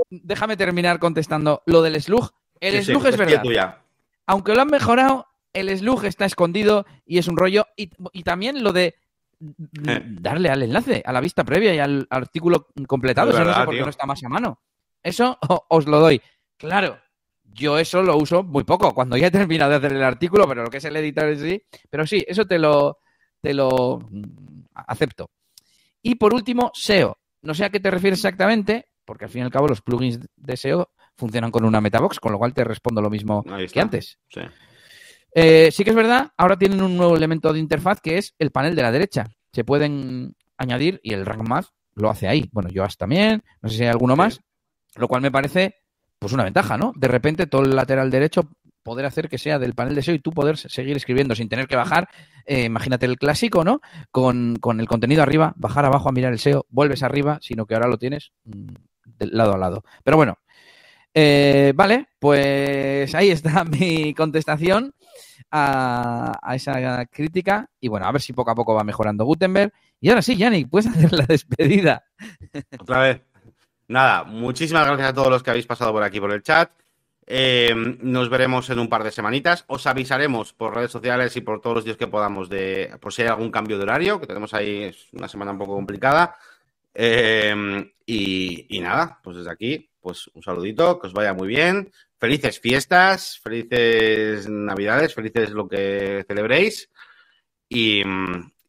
Déjame 0.08 0.56
terminar 0.56 1.00
contestando 1.00 1.62
lo 1.66 1.82
del 1.82 2.00
slug. 2.00 2.30
El 2.60 2.84
slug 2.84 3.06
es 3.06 3.16
verdad 3.16 3.42
tuya. 3.42 3.78
aunque 4.26 4.54
lo 4.54 4.62
han 4.62 4.68
mejorado, 4.68 5.26
el 5.52 5.76
slug 5.76 6.04
está 6.04 6.24
escondido 6.26 6.86
y 7.06 7.18
es 7.18 7.28
un 7.28 7.36
rollo. 7.36 7.66
Y, 7.76 7.90
y 8.12 8.22
también 8.22 8.62
lo 8.62 8.72
de 8.72 8.94
Eh. 9.40 10.00
darle 10.20 10.48
al 10.50 10.62
enlace, 10.64 11.02
a 11.06 11.12
la 11.12 11.20
vista 11.20 11.44
previa 11.44 11.74
y 11.74 11.78
al 11.78 12.06
artículo 12.10 12.66
completado. 12.86 13.30
Es 13.30 13.36
Eso 13.36 13.44
no 13.44 13.54
sé 13.54 13.64
por 13.64 13.74
qué 13.74 13.82
no 13.82 13.90
está 13.90 14.06
más 14.06 14.22
a 14.24 14.28
mano. 14.28 14.60
Eso 15.02 15.38
os 15.68 15.86
lo 15.86 16.00
doy. 16.00 16.20
Claro, 16.56 16.98
yo 17.44 17.78
eso 17.78 18.02
lo 18.02 18.16
uso 18.16 18.42
muy 18.42 18.64
poco, 18.64 18.92
cuando 18.92 19.16
ya 19.16 19.28
he 19.28 19.30
terminado 19.30 19.70
de 19.70 19.76
hacer 19.76 19.92
el 19.92 20.02
artículo, 20.02 20.46
pero 20.48 20.64
lo 20.64 20.70
que 20.70 20.78
es 20.78 20.84
el 20.84 20.96
editor 20.96 21.28
en 21.28 21.38
sí. 21.38 21.62
Pero 21.88 22.04
sí, 22.06 22.24
eso 22.26 22.46
te 22.46 22.58
lo, 22.58 22.98
te 23.40 23.54
lo 23.54 24.00
mm, 24.10 24.64
acepto. 24.74 25.30
Y 26.02 26.16
por 26.16 26.34
último, 26.34 26.72
SEO. 26.74 27.16
No 27.42 27.54
sé 27.54 27.64
a 27.64 27.70
qué 27.70 27.78
te 27.78 27.90
refieres 27.92 28.18
exactamente, 28.18 28.86
porque 29.04 29.26
al 29.26 29.30
fin 29.30 29.42
y 29.42 29.44
al 29.44 29.50
cabo 29.52 29.68
los 29.68 29.82
plugins 29.82 30.18
de 30.36 30.56
SEO 30.56 30.90
funcionan 31.18 31.50
con 31.50 31.64
una 31.64 31.80
metabox, 31.80 32.20
con 32.20 32.32
lo 32.32 32.38
cual 32.38 32.54
te 32.54 32.64
respondo 32.64 33.02
lo 33.02 33.10
mismo 33.10 33.44
que 33.72 33.80
antes. 33.80 34.18
Sí. 34.28 34.40
Eh, 35.34 35.70
sí 35.70 35.84
que 35.84 35.90
es 35.90 35.96
verdad, 35.96 36.32
ahora 36.36 36.56
tienen 36.56 36.80
un 36.80 36.96
nuevo 36.96 37.16
elemento 37.16 37.52
de 37.52 37.58
interfaz 37.58 38.00
que 38.00 38.16
es 38.16 38.34
el 38.38 38.50
panel 38.50 38.74
de 38.74 38.82
la 38.82 38.92
derecha. 38.92 39.26
se 39.52 39.64
pueden 39.64 40.34
añadir 40.56 41.00
y 41.02 41.12
el 41.12 41.26
Rank 41.26 41.46
Math 41.46 41.66
lo 41.94 42.10
hace 42.10 42.28
ahí. 42.28 42.48
Bueno, 42.52 42.70
yo 42.70 42.86
también, 42.96 43.42
no 43.60 43.68
sé 43.68 43.76
si 43.76 43.82
hay 43.82 43.88
alguno 43.88 44.16
más, 44.16 44.40
lo 44.96 45.08
cual 45.08 45.20
me 45.20 45.30
parece 45.30 45.76
pues 46.18 46.32
una 46.32 46.44
ventaja, 46.44 46.76
¿no? 46.78 46.92
De 46.96 47.08
repente 47.08 47.46
todo 47.46 47.62
el 47.62 47.76
lateral 47.76 48.10
derecho 48.10 48.48
poder 48.82 49.06
hacer 49.06 49.28
que 49.28 49.38
sea 49.38 49.58
del 49.58 49.74
panel 49.74 49.94
de 49.94 50.02
SEO 50.02 50.14
y 50.14 50.18
tú 50.18 50.32
poder 50.32 50.56
seguir 50.56 50.96
escribiendo 50.96 51.34
sin 51.34 51.48
tener 51.48 51.66
que 51.66 51.76
bajar, 51.76 52.08
eh, 52.46 52.64
imagínate 52.64 53.06
el 53.06 53.18
clásico, 53.18 53.62
¿no? 53.62 53.80
Con, 54.10 54.56
con, 54.56 54.80
el 54.80 54.88
contenido 54.88 55.22
arriba, 55.22 55.52
bajar 55.56 55.84
abajo 55.84 56.08
a 56.08 56.12
mirar 56.12 56.32
el 56.32 56.38
SEO, 56.38 56.64
vuelves 56.70 57.02
arriba, 57.02 57.38
sino 57.42 57.66
que 57.66 57.74
ahora 57.74 57.88
lo 57.88 57.98
tienes 57.98 58.32
mm, 58.44 58.74
de 59.04 59.26
lado 59.26 59.54
a 59.54 59.58
lado. 59.58 59.84
Pero 60.04 60.16
bueno, 60.16 60.38
eh, 61.20 61.72
vale, 61.74 62.06
pues 62.20 63.12
ahí 63.12 63.30
está 63.30 63.64
mi 63.64 64.14
contestación 64.14 64.94
a, 65.50 66.38
esa 66.54 67.06
crítica 67.06 67.68
y 67.80 67.88
bueno, 67.88 68.06
a 68.06 68.12
ver 68.12 68.22
si 68.22 68.32
poco 68.32 68.52
a 68.52 68.54
poco 68.54 68.74
va 68.74 68.84
mejorando 68.84 69.24
Gutenberg. 69.24 69.72
Y 70.00 70.10
ahora 70.10 70.22
sí, 70.22 70.36
Yannick, 70.36 70.70
puedes 70.70 70.86
hacer 70.86 71.12
la 71.12 71.26
despedida. 71.26 72.04
Otra 72.78 73.00
vez. 73.00 73.22
Nada, 73.88 74.22
muchísimas 74.22 74.86
gracias 74.86 75.08
a 75.08 75.14
todos 75.14 75.28
los 75.28 75.42
que 75.42 75.50
habéis 75.50 75.66
pasado 75.66 75.92
por 75.92 76.04
aquí 76.04 76.20
por 76.20 76.30
el 76.30 76.42
chat. 76.42 76.70
Eh, 77.26 77.74
nos 78.00 78.30
veremos 78.30 78.70
en 78.70 78.78
un 78.78 78.88
par 78.88 79.02
de 79.02 79.10
semanitas. 79.10 79.64
Os 79.66 79.88
avisaremos 79.88 80.52
por 80.52 80.76
redes 80.76 80.92
sociales 80.92 81.34
y 81.36 81.40
por 81.40 81.60
todos 81.60 81.76
los 81.76 81.84
días 81.84 81.96
que 81.96 82.06
podamos 82.06 82.48
de 82.48 82.96
por 83.00 83.12
si 83.12 83.22
hay 83.22 83.28
algún 83.28 83.50
cambio 83.50 83.76
de 83.76 83.82
horario, 83.82 84.20
que 84.20 84.26
tenemos 84.28 84.54
ahí 84.54 84.94
una 85.12 85.26
semana 85.26 85.50
un 85.50 85.58
poco 85.58 85.74
complicada. 85.74 86.36
Eh, 86.94 87.90
y, 88.06 88.76
y, 88.76 88.80
nada, 88.80 89.18
pues 89.22 89.38
desde 89.38 89.50
aquí, 89.50 89.90
pues 90.08 90.30
un 90.32 90.42
saludito, 90.42 90.98
que 90.98 91.08
os 91.08 91.12
vaya 91.12 91.34
muy 91.34 91.48
bien. 91.48 91.92
Felices 92.18 92.58
fiestas, 92.58 93.38
felices 93.42 94.48
navidades, 94.48 95.14
felices 95.14 95.50
lo 95.50 95.68
que 95.68 96.24
celebréis. 96.26 96.90
Y, 97.68 98.02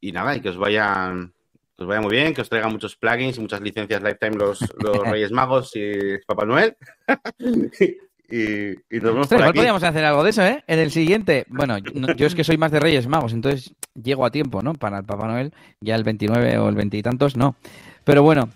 y 0.02 0.12
nada, 0.12 0.36
y 0.36 0.42
que 0.42 0.50
os 0.50 0.58
vayan 0.58 1.34
que 1.78 1.84
os 1.84 1.88
vaya 1.88 2.02
muy 2.02 2.12
bien, 2.12 2.34
que 2.34 2.42
os 2.42 2.50
traigan 2.50 2.74
muchos 2.74 2.98
plugins 2.98 3.38
y 3.38 3.40
muchas 3.40 3.62
licencias 3.62 4.04
Lifetime 4.04 4.36
los, 4.36 4.60
los 4.84 4.98
Reyes 5.10 5.32
Magos 5.32 5.72
y 5.76 6.18
Papá 6.28 6.46
Noel. 6.46 6.76
Y, 8.32 8.74
y 8.96 9.00
nos 9.02 9.12
vemos 9.12 9.28
por 9.28 9.42
aquí. 9.42 9.54
podríamos 9.54 9.82
hacer 9.82 10.06
algo 10.06 10.24
de 10.24 10.30
eso, 10.30 10.44
¿eh? 10.44 10.64
En 10.68 10.78
el 10.78 10.92
siguiente, 10.92 11.48
bueno, 11.50 11.80
yo, 11.80 12.14
yo, 12.14 12.28
es 12.28 12.36
que 12.36 12.44
soy 12.44 12.60
más 12.60 12.72
de 12.72 12.80
Reyes 12.80 13.08
Magos, 13.08 13.34
entonces 13.34 13.74
llego 13.96 14.24
a 14.24 14.30
tiempo, 14.30 14.62
¿no? 14.62 14.76
Para 14.76 15.00
el 15.00 15.04
Papá 15.04 15.26
Noel, 15.26 15.52
ya 15.82 15.96
el 15.96 16.04
29 16.04 16.60
o 16.60 16.70
el 16.70 16.76
20 16.76 16.96
y 16.98 17.02
tantos, 17.02 17.36
no. 17.36 17.56
Pero 18.04 18.24
bueno, 18.24 18.50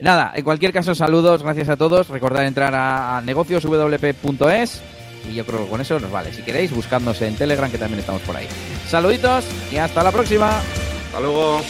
nada, 0.00 0.32
en 0.34 0.44
cualquier 0.44 0.72
caso, 0.72 0.94
saludos, 0.94 1.42
gracias 1.42 1.68
a 1.68 1.76
todos. 1.76 2.08
Recordad 2.08 2.46
entrar 2.46 2.74
a, 2.74 3.18
a 3.18 3.22
y 5.28 5.34
yo 5.34 5.44
creo 5.44 5.64
que 5.64 5.70
con 5.70 5.80
eso 5.80 5.98
nos 5.98 6.10
vale. 6.10 6.32
Si 6.32 6.42
queréis, 6.42 6.70
buscándose 6.72 7.26
en 7.26 7.36
Telegram, 7.36 7.70
que 7.70 7.78
también 7.78 8.00
estamos 8.00 8.22
por 8.22 8.36
ahí. 8.36 8.46
Saluditos 8.88 9.44
y 9.72 9.76
hasta 9.76 10.02
la 10.02 10.12
próxima. 10.12 10.58
Hasta 11.06 11.20
luego. 11.20 11.60